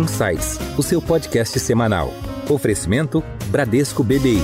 Insights, 0.00 0.58
o 0.78 0.82
seu 0.82 1.02
podcast 1.02 1.60
semanal. 1.60 2.10
Oferecimento 2.48 3.22
Bradesco 3.50 4.02
BBI. 4.02 4.40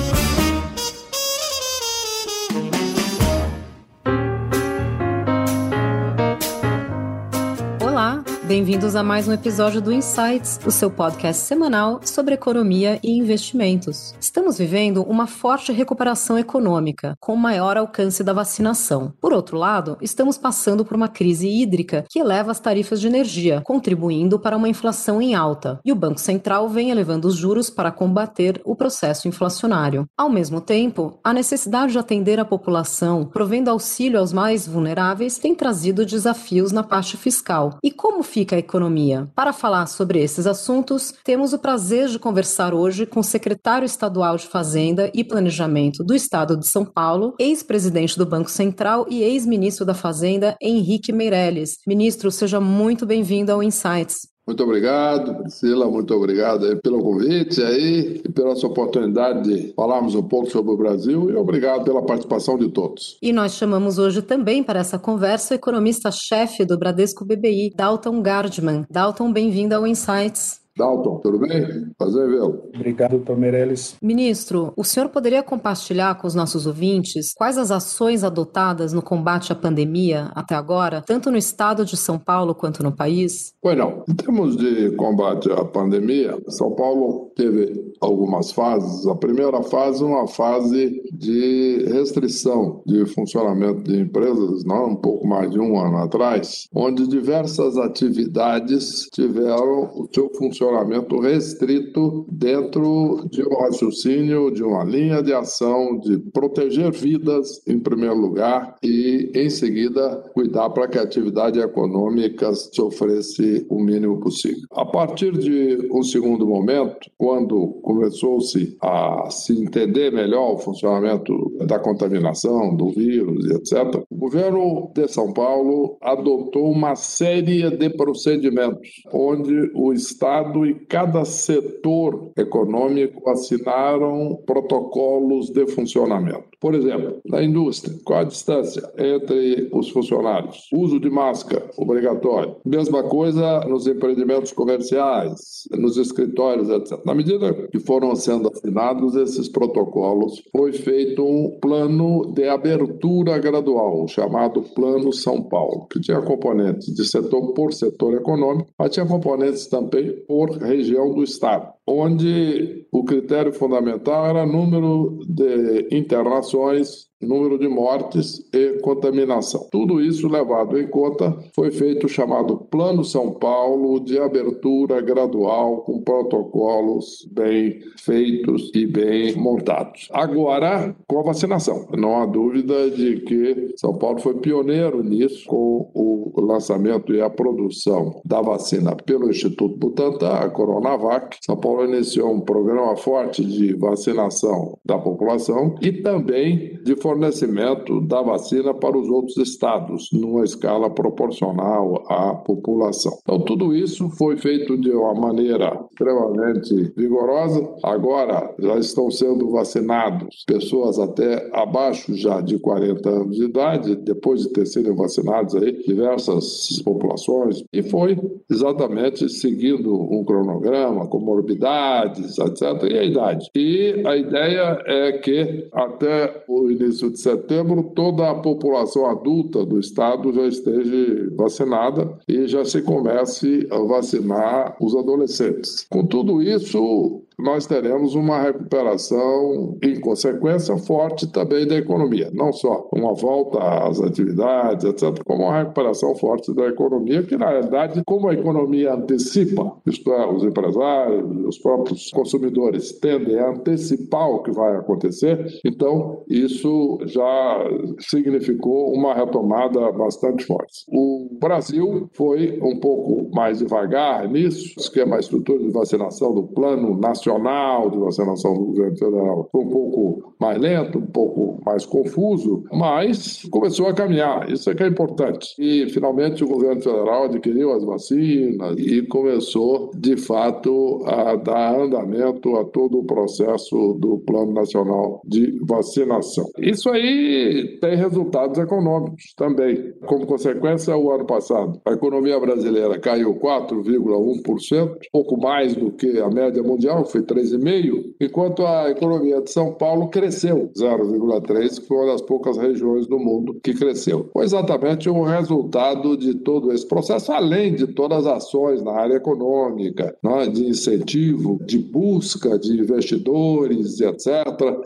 Bem-vindos 8.76 8.94
a 8.94 9.02
mais 9.02 9.26
um 9.26 9.32
episódio 9.32 9.80
do 9.80 9.90
Insights, 9.90 10.60
o 10.66 10.70
seu 10.70 10.90
podcast 10.90 11.44
semanal 11.44 11.98
sobre 12.04 12.34
economia 12.34 13.00
e 13.02 13.10
investimentos. 13.10 14.14
Estamos 14.20 14.58
vivendo 14.58 15.02
uma 15.02 15.26
forte 15.26 15.72
recuperação 15.72 16.38
econômica, 16.38 17.16
com 17.18 17.34
maior 17.36 17.78
alcance 17.78 18.22
da 18.22 18.34
vacinação. 18.34 19.14
Por 19.18 19.32
outro 19.32 19.56
lado, 19.56 19.96
estamos 20.02 20.36
passando 20.36 20.84
por 20.84 20.94
uma 20.94 21.08
crise 21.08 21.48
hídrica 21.48 22.04
que 22.06 22.18
eleva 22.18 22.50
as 22.50 22.60
tarifas 22.60 23.00
de 23.00 23.06
energia, 23.06 23.62
contribuindo 23.64 24.38
para 24.38 24.58
uma 24.58 24.68
inflação 24.68 25.22
em 25.22 25.34
alta. 25.34 25.80
E 25.82 25.90
o 25.90 25.96
Banco 25.96 26.20
Central 26.20 26.68
vem 26.68 26.90
elevando 26.90 27.28
os 27.28 27.34
juros 27.34 27.70
para 27.70 27.90
combater 27.90 28.60
o 28.62 28.76
processo 28.76 29.26
inflacionário. 29.26 30.04
Ao 30.18 30.28
mesmo 30.28 30.60
tempo, 30.60 31.18
a 31.24 31.32
necessidade 31.32 31.92
de 31.92 31.98
atender 31.98 32.38
a 32.38 32.44
população, 32.44 33.24
provendo 33.24 33.70
auxílio 33.70 34.20
aos 34.20 34.34
mais 34.34 34.68
vulneráveis, 34.68 35.38
tem 35.38 35.54
trazido 35.54 36.04
desafios 36.04 36.72
na 36.72 36.82
parte 36.82 37.16
fiscal. 37.16 37.78
E 37.82 37.90
como 37.90 38.22
fica 38.22 38.54
a 38.54 38.65
economia? 38.66 39.28
Para 39.34 39.52
falar 39.52 39.86
sobre 39.86 40.20
esses 40.20 40.46
assuntos, 40.46 41.14
temos 41.24 41.52
o 41.52 41.58
prazer 41.58 42.08
de 42.08 42.18
conversar 42.18 42.74
hoje 42.74 43.06
com 43.06 43.20
o 43.20 43.24
secretário 43.24 43.86
estadual 43.86 44.36
de 44.36 44.46
Fazenda 44.46 45.10
e 45.14 45.24
Planejamento 45.24 46.04
do 46.04 46.14
Estado 46.14 46.56
de 46.56 46.68
São 46.68 46.84
Paulo, 46.84 47.34
ex-presidente 47.38 48.18
do 48.18 48.26
Banco 48.26 48.50
Central 48.50 49.06
e 49.08 49.22
ex-ministro 49.22 49.86
da 49.86 49.94
Fazenda, 49.94 50.56
Henrique 50.60 51.12
Meirelles. 51.12 51.78
Ministro, 51.86 52.30
seja 52.30 52.60
muito 52.60 53.06
bem-vindo 53.06 53.52
ao 53.52 53.62
Insights. 53.62 54.35
Muito 54.46 54.62
obrigado, 54.62 55.34
Priscila, 55.42 55.90
muito 55.90 56.14
obrigado 56.14 56.76
pelo 56.80 57.02
convite 57.02 57.60
aí 57.62 58.20
e 58.24 58.28
pela 58.30 58.54
sua 58.54 58.70
oportunidade 58.70 59.42
de 59.42 59.72
falarmos 59.74 60.14
um 60.14 60.22
pouco 60.22 60.48
sobre 60.48 60.72
o 60.72 60.76
Brasil 60.76 61.30
e 61.30 61.34
obrigado 61.34 61.84
pela 61.84 62.04
participação 62.04 62.56
de 62.56 62.68
todos. 62.68 63.18
E 63.20 63.32
nós 63.32 63.54
chamamos 63.54 63.98
hoje 63.98 64.22
também 64.22 64.62
para 64.62 64.78
essa 64.78 65.00
conversa 65.00 65.54
o 65.54 65.56
economista-chefe 65.56 66.64
do 66.64 66.78
Bradesco 66.78 67.24
BBI, 67.24 67.72
Dalton 67.74 68.22
Gardman. 68.22 68.86
Dalton, 68.88 69.32
bem-vindo 69.32 69.74
ao 69.74 69.84
Insights. 69.84 70.65
Dalton, 70.76 71.20
tudo 71.20 71.38
bem? 71.38 71.90
Prazer 71.96 72.28
vê-lo. 72.28 72.68
Obrigado, 72.74 73.12
doutor 73.12 73.36
Meirelles. 73.36 73.96
Ministro, 74.02 74.72
o 74.76 74.84
senhor 74.84 75.08
poderia 75.08 75.42
compartilhar 75.42 76.16
com 76.16 76.26
os 76.26 76.34
nossos 76.34 76.66
ouvintes 76.66 77.32
quais 77.34 77.56
as 77.56 77.70
ações 77.70 78.22
adotadas 78.22 78.92
no 78.92 79.00
combate 79.00 79.52
à 79.52 79.54
pandemia 79.54 80.30
até 80.34 80.54
agora, 80.54 81.02
tanto 81.06 81.30
no 81.30 81.38
estado 81.38 81.84
de 81.84 81.96
São 81.96 82.18
Paulo 82.18 82.54
quanto 82.54 82.82
no 82.82 82.92
país? 82.92 83.54
Pois 83.62 83.76
não. 83.76 84.04
Em 84.08 84.14
termos 84.14 84.56
de 84.56 84.90
combate 84.96 85.50
à 85.50 85.64
pandemia, 85.64 86.38
São 86.48 86.74
Paulo 86.74 87.25
teve 87.36 87.92
algumas 88.00 88.50
fases. 88.50 89.06
A 89.06 89.14
primeira 89.14 89.62
fase, 89.62 90.02
uma 90.02 90.26
fase 90.26 91.02
de 91.12 91.84
restrição 91.92 92.82
de 92.86 93.04
funcionamento 93.06 93.82
de 93.82 94.00
empresas, 94.00 94.64
não 94.64 94.90
um 94.90 94.96
pouco 94.96 95.26
mais 95.26 95.50
de 95.50 95.60
um 95.60 95.78
ano 95.78 95.98
atrás, 95.98 96.68
onde 96.74 97.06
diversas 97.06 97.76
atividades 97.76 99.08
tiveram 99.12 99.84
o 99.94 100.08
seu 100.12 100.30
funcionamento 100.34 101.20
restrito 101.20 102.26
dentro 102.30 103.26
de 103.30 103.42
um 103.42 103.56
raciocínio, 103.60 104.50
de 104.50 104.62
uma 104.62 104.84
linha 104.84 105.22
de 105.22 105.32
ação 105.32 105.98
de 105.98 106.18
proteger 106.32 106.90
vidas 106.92 107.60
em 107.66 107.78
primeiro 107.78 108.16
lugar 108.16 108.76
e, 108.82 109.30
em 109.34 109.50
seguida, 109.50 110.24
cuidar 110.32 110.70
para 110.70 110.88
que 110.88 110.98
a 110.98 111.02
atividade 111.02 111.58
econômica 111.60 112.52
sofresse 112.54 113.66
o 113.68 113.82
mínimo 113.82 114.20
possível. 114.20 114.62
A 114.72 114.84
partir 114.84 115.36
de 115.36 115.88
um 115.92 116.02
segundo 116.02 116.46
momento, 116.46 117.10
quando 117.26 117.80
começou-se 117.82 118.76
a 118.80 119.28
se 119.30 119.52
entender 119.60 120.12
melhor 120.12 120.52
o 120.52 120.58
funcionamento 120.58 121.34
da 121.66 121.76
contaminação, 121.76 122.76
do 122.76 122.90
vírus 122.90 123.50
etc., 123.50 124.00
o 124.08 124.16
governo 124.16 124.92
de 124.94 125.08
São 125.08 125.32
Paulo 125.32 125.96
adotou 126.00 126.70
uma 126.70 126.94
série 126.94 127.68
de 127.68 127.90
procedimentos 127.90 129.02
onde 129.12 129.72
o 129.74 129.92
Estado 129.92 130.64
e 130.64 130.74
cada 130.86 131.24
setor 131.24 132.30
econômico 132.36 133.28
assinaram 133.28 134.40
protocolos 134.46 135.50
de 135.50 135.66
funcionamento. 135.66 136.44
Por 136.60 136.74
exemplo, 136.74 137.20
na 137.26 137.42
indústria, 137.42 137.94
qual 138.04 138.20
a 138.20 138.24
distância 138.24 138.82
entre 138.96 139.68
os 139.72 139.90
funcionários? 139.90 140.68
Uso 140.72 140.98
de 140.98 141.10
máscara 141.10 141.70
obrigatório. 141.76 142.56
Mesma 142.64 143.02
coisa 143.02 143.60
nos 143.60 143.86
empreendimentos 143.86 144.52
comerciais, 144.52 145.68
nos 145.72 145.96
escritórios, 145.96 146.70
etc. 146.70 147.04
Na 147.04 147.14
medida 147.16 147.52
que 147.68 147.78
foram 147.80 148.14
sendo 148.14 148.48
assinados 148.48 149.16
esses 149.16 149.48
protocolos, 149.48 150.42
foi 150.52 150.72
feito 150.72 151.24
um 151.24 151.58
plano 151.60 152.32
de 152.32 152.48
abertura 152.48 153.38
gradual, 153.38 154.06
chamado 154.06 154.62
Plano 154.62 155.12
São 155.12 155.42
Paulo, 155.42 155.86
que 155.90 156.00
tinha 156.00 156.20
componentes 156.20 156.94
de 156.94 157.04
setor 157.04 157.54
por 157.54 157.72
setor 157.72 158.14
econômico, 158.14 158.70
mas 158.78 158.92
tinha 158.92 159.06
componentes 159.06 159.66
também 159.66 160.12
por 160.26 160.50
região 160.50 161.14
do 161.14 161.22
estado 161.22 161.76
onde 161.86 162.84
o 162.90 163.04
critério 163.04 163.52
fundamental 163.52 164.26
era 164.26 164.44
número 164.44 165.20
de 165.28 165.86
internações 165.92 167.06
número 167.26 167.58
de 167.58 167.68
mortes 167.68 168.46
e 168.52 168.78
contaminação. 168.80 169.66
Tudo 169.70 170.00
isso 170.00 170.28
levado 170.28 170.78
em 170.78 170.88
conta, 170.88 171.36
foi 171.54 171.70
feito 171.70 172.06
o 172.06 172.08
chamado 172.08 172.56
Plano 172.70 173.04
São 173.04 173.32
Paulo 173.32 174.00
de 174.00 174.18
abertura 174.18 175.00
gradual 175.00 175.82
com 175.82 176.00
protocolos 176.00 177.28
bem 177.30 177.80
feitos 177.98 178.70
e 178.74 178.86
bem 178.86 179.34
montados. 179.36 180.08
Agora, 180.12 180.94
com 181.06 181.20
a 181.20 181.22
vacinação. 181.22 181.86
Não 181.96 182.16
há 182.16 182.26
dúvida 182.26 182.90
de 182.90 183.20
que 183.20 183.74
São 183.76 183.94
Paulo 183.94 184.18
foi 184.20 184.34
pioneiro 184.34 185.02
nisso 185.02 185.46
com 185.46 185.90
o 185.94 186.32
lançamento 186.40 187.12
e 187.12 187.20
a 187.20 187.30
produção 187.30 188.20
da 188.24 188.40
vacina 188.40 188.94
pelo 188.94 189.30
Instituto 189.30 189.76
Butantan, 189.76 190.32
a 190.32 190.48
Coronavac. 190.48 191.38
São 191.44 191.56
Paulo 191.56 191.84
iniciou 191.84 192.32
um 192.32 192.40
programa 192.40 192.96
forte 192.96 193.44
de 193.44 193.74
vacinação 193.74 194.78
da 194.84 194.98
população 194.98 195.74
e 195.80 195.92
também 195.92 196.78
de 196.82 196.96
fornecimento 197.16 198.00
da 198.02 198.20
vacina 198.20 198.74
para 198.74 198.96
os 198.96 199.08
outros 199.08 199.36
estados, 199.38 200.10
numa 200.12 200.44
escala 200.44 200.90
proporcional 200.90 202.04
à 202.08 202.34
população. 202.34 203.18
Então, 203.22 203.40
tudo 203.40 203.74
isso 203.74 204.10
foi 204.10 204.36
feito 204.36 204.76
de 204.76 204.90
uma 204.90 205.14
maneira 205.14 205.80
extremamente 205.90 206.92
vigorosa. 206.96 207.66
Agora 207.82 208.54
já 208.58 208.78
estão 208.78 209.10
sendo 209.10 209.50
vacinados 209.50 210.44
pessoas 210.46 210.98
até 210.98 211.48
abaixo 211.52 212.14
já 212.14 212.40
de 212.40 212.58
40 212.58 213.08
anos 213.08 213.36
de 213.36 213.44
idade, 213.44 213.96
depois 213.96 214.42
de 214.42 214.50
ter 214.50 214.66
sido 214.66 214.94
vacinados 214.94 215.54
aí 215.54 215.72
diversas 215.86 216.82
populações, 216.84 217.64
e 217.72 217.82
foi 217.82 218.18
exatamente 218.50 219.28
seguindo 219.28 219.94
um 219.94 220.22
cronograma, 220.24 221.06
comorbidades, 221.06 222.38
etc., 222.38 222.82
e 222.90 222.98
a 222.98 223.04
idade. 223.04 223.50
E 223.54 224.02
a 224.04 224.16
ideia 224.16 224.82
é 224.86 225.12
que 225.12 225.68
até 225.72 226.44
o 226.48 226.70
início 226.70 226.95
início 226.96 227.10
de 227.10 227.20
setembro, 227.20 227.92
toda 227.94 228.30
a 228.30 228.34
população 228.34 229.06
adulta 229.06 229.64
do 229.64 229.78
estado 229.78 230.32
já 230.32 230.46
esteja 230.46 231.30
vacinada 231.36 232.18
e 232.26 232.46
já 232.48 232.64
se 232.64 232.80
comece 232.82 233.66
a 233.70 233.78
vacinar 233.78 234.76
os 234.80 234.96
adolescentes. 234.96 235.86
Com 235.90 236.06
tudo 236.06 236.42
isso, 236.42 237.22
nós 237.46 237.64
teremos 237.64 238.16
uma 238.16 238.42
recuperação, 238.42 239.78
em 239.80 240.00
consequência, 240.00 240.76
forte 240.78 241.30
também 241.30 241.64
da 241.64 241.76
economia. 241.76 242.28
Não 242.34 242.52
só 242.52 242.88
uma 242.92 243.14
volta 243.14 243.60
às 243.86 244.00
atividades, 244.00 244.84
etc., 244.84 245.22
como 245.24 245.44
uma 245.44 245.58
recuperação 245.58 246.16
forte 246.16 246.52
da 246.52 246.66
economia, 246.66 247.22
que, 247.22 247.36
na 247.36 247.50
realidade, 247.50 248.02
como 248.04 248.28
a 248.28 248.34
economia 248.34 248.94
antecipa, 248.94 249.76
isto 249.86 250.12
é, 250.12 250.26
os 250.28 250.42
empresários, 250.42 251.46
os 251.46 251.58
próprios 251.58 252.10
consumidores 252.10 252.98
tendem 252.98 253.38
a 253.38 253.50
antecipar 253.50 254.28
o 254.28 254.42
que 254.42 254.50
vai 254.50 254.74
acontecer, 254.74 255.46
então 255.64 256.24
isso 256.28 256.98
já 257.04 257.60
significou 258.00 258.92
uma 258.92 259.14
retomada 259.14 259.92
bastante 259.92 260.44
forte. 260.44 260.84
O 260.88 261.28
Brasil 261.40 262.10
foi 262.12 262.58
um 262.60 262.80
pouco 262.80 263.30
mais 263.32 263.60
devagar 263.60 264.28
nisso, 264.28 264.74
esquema 264.76 265.20
estrutura 265.20 265.60
de 265.60 265.70
vacinação 265.70 266.34
do 266.34 266.42
Plano 266.42 266.98
Nacional 266.98 267.35
nacional 267.38 267.90
de 267.90 267.98
vacinação 267.98 268.54
do 268.54 268.64
governo 268.66 268.96
federal 268.96 269.50
um 269.54 269.68
pouco 269.68 270.34
mais 270.38 270.58
lento, 270.58 270.98
um 270.98 271.06
pouco 271.06 271.60
mais 271.64 271.84
confuso, 271.84 272.64
mas 272.72 273.42
começou 273.50 273.88
a 273.88 273.94
caminhar. 273.94 274.50
Isso 274.50 274.70
é 274.70 274.74
que 274.74 274.82
é 274.82 274.86
importante. 274.86 275.54
E 275.58 275.88
finalmente 275.90 276.44
o 276.44 276.48
governo 276.48 276.80
federal 276.80 277.24
adquiriu 277.24 277.72
as 277.72 277.84
vacinas 277.84 278.78
e 278.78 279.02
começou, 279.06 279.90
de 279.96 280.16
fato, 280.16 281.02
a 281.06 281.36
dar 281.36 281.80
andamento 281.80 282.56
a 282.56 282.64
todo 282.64 282.98
o 282.98 283.04
processo 283.04 283.94
do 283.98 284.18
Plano 284.18 284.52
Nacional 284.52 285.20
de 285.24 285.58
Vacinação. 285.62 286.46
Isso 286.58 286.90
aí 286.90 287.78
tem 287.80 287.96
resultados 287.96 288.58
econômicos 288.58 289.34
também. 289.36 289.92
Como 290.06 290.26
consequência, 290.26 290.96
o 290.96 291.10
ano 291.10 291.26
passado, 291.26 291.80
a 291.84 291.92
economia 291.92 292.38
brasileira 292.38 292.98
caiu 292.98 293.34
4,1%, 293.34 294.96
pouco 295.12 295.40
mais 295.40 295.74
do 295.74 295.90
que 295.90 296.18
a 296.18 296.28
média 296.28 296.62
mundial, 296.62 297.04
foi 297.04 297.22
3,5%, 297.26 298.14
enquanto 298.20 298.66
a 298.66 298.90
economia 298.90 299.40
de 299.40 299.50
São 299.50 299.72
Paulo 299.72 300.08
cresceu 300.08 300.70
0,3%, 300.76 301.80
que 301.80 301.86
foi 301.86 301.96
uma 301.98 302.12
das 302.12 302.22
poucas 302.22 302.56
regiões 302.56 303.06
do 303.06 303.18
mundo 303.18 303.58
que 303.62 303.74
cresceu. 303.74 304.30
Foi 304.32 304.44
exatamente 304.44 305.08
o 305.08 305.22
resultado 305.22 306.16
de 306.16 306.34
todo 306.34 306.72
esse 306.72 306.86
processo, 306.86 307.32
além 307.32 307.74
de 307.74 307.86
todas 307.88 308.26
as 308.26 308.46
ações 308.46 308.82
na 308.82 308.92
área 308.92 309.14
econômica, 309.14 310.16
né, 310.22 310.46
de 310.46 310.66
incentivo, 310.66 311.58
de 311.64 311.78
busca 311.78 312.58
de 312.58 312.80
investidores, 312.80 314.00
etc., 314.00 314.26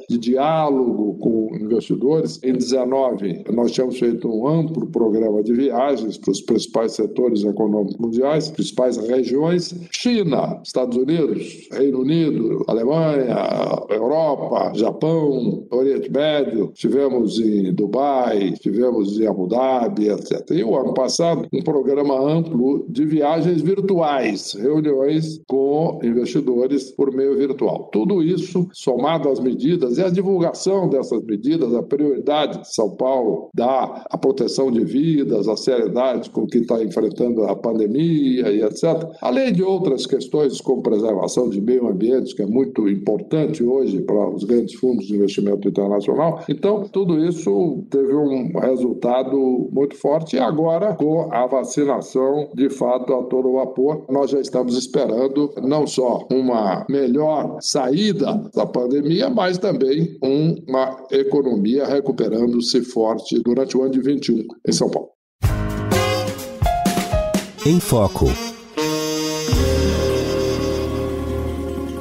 de 0.08 0.18
diálogo 0.18 1.14
com 1.18 1.50
investidores. 1.54 2.40
Em 2.42 2.52
19, 2.52 3.44
nós 3.52 3.72
tínhamos 3.72 3.98
feito 3.98 4.28
um 4.28 4.46
amplo 4.46 4.86
programa 4.86 5.42
de 5.42 5.52
viagens 5.52 6.16
para 6.18 6.30
os 6.30 6.40
principais 6.40 6.92
setores 6.92 7.44
econômicos 7.44 7.96
mundiais, 7.96 8.50
principais 8.50 8.96
regiões: 8.96 9.74
China, 9.90 10.60
Estados 10.64 10.96
Unidos, 10.96 11.68
Reino 11.72 12.00
Unido, 12.00 12.19
Alemanha, 12.66 13.36
Europa, 13.88 14.72
Japão, 14.74 15.64
Oriente 15.70 16.10
Médio. 16.10 16.70
Estivemos 16.74 17.38
em 17.38 17.72
Dubai, 17.72 18.50
estivemos 18.52 19.18
em 19.20 19.26
Abu 19.26 19.46
Dhabi, 19.46 20.08
etc. 20.08 20.50
E 20.50 20.64
o 20.64 20.76
ano 20.76 20.94
passado, 20.94 21.46
um 21.52 21.62
programa 21.62 22.18
amplo 22.20 22.84
de 22.88 23.04
viagens 23.04 23.62
virtuais, 23.62 24.54
reuniões 24.54 25.40
com 25.46 25.98
investidores 26.02 26.90
por 26.92 27.12
meio 27.12 27.36
virtual. 27.36 27.88
Tudo 27.92 28.22
isso, 28.22 28.68
somado 28.72 29.28
às 29.28 29.40
medidas 29.40 29.98
e 29.98 30.02
a 30.02 30.10
divulgação 30.10 30.88
dessas 30.88 31.22
medidas, 31.22 31.74
a 31.74 31.82
prioridade 31.82 32.60
de 32.60 32.74
São 32.74 32.90
Paulo 32.90 33.48
dá 33.54 34.04
a 34.10 34.18
proteção 34.18 34.70
de 34.70 34.84
vidas, 34.84 35.48
a 35.48 35.56
seriedade 35.56 36.30
com 36.30 36.46
que 36.46 36.58
está 36.58 36.82
enfrentando 36.82 37.44
a 37.44 37.56
pandemia 37.56 38.50
e 38.50 38.62
etc. 38.62 38.84
Além 39.20 39.52
de 39.52 39.62
outras 39.62 40.06
questões 40.06 40.60
como 40.60 40.82
preservação 40.82 41.48
de 41.48 41.60
meio 41.60 41.88
ambiente, 41.88 42.09
que 42.34 42.42
é 42.42 42.46
muito 42.46 42.88
importante 42.88 43.62
hoje 43.62 44.00
para 44.02 44.28
os 44.28 44.44
grandes 44.44 44.74
fundos 44.74 45.06
de 45.06 45.14
investimento 45.14 45.68
internacional. 45.68 46.42
Então, 46.48 46.82
tudo 46.88 47.24
isso 47.24 47.84
teve 47.90 48.14
um 48.14 48.58
resultado 48.58 49.68
muito 49.72 49.96
forte 49.96 50.36
e 50.36 50.38
agora, 50.38 50.94
com 50.94 51.32
a 51.32 51.46
vacinação 51.46 52.48
de 52.54 52.68
fato 52.68 53.14
a 53.14 53.22
todo 53.24 53.54
vapor, 53.54 54.04
nós 54.08 54.30
já 54.30 54.40
estamos 54.40 54.76
esperando 54.76 55.52
não 55.62 55.86
só 55.86 56.26
uma 56.30 56.84
melhor 56.88 57.58
saída 57.60 58.42
da 58.54 58.66
pandemia, 58.66 59.28
mas 59.30 59.58
também 59.58 60.18
uma 60.22 60.96
economia 61.10 61.86
recuperando-se 61.86 62.82
forte 62.82 63.40
durante 63.42 63.76
o 63.76 63.82
ano 63.82 63.92
de 63.92 64.00
21 64.00 64.44
em 64.66 64.72
São 64.72 64.90
Paulo. 64.90 65.10
Em 67.66 67.78
Foco. 67.78 68.49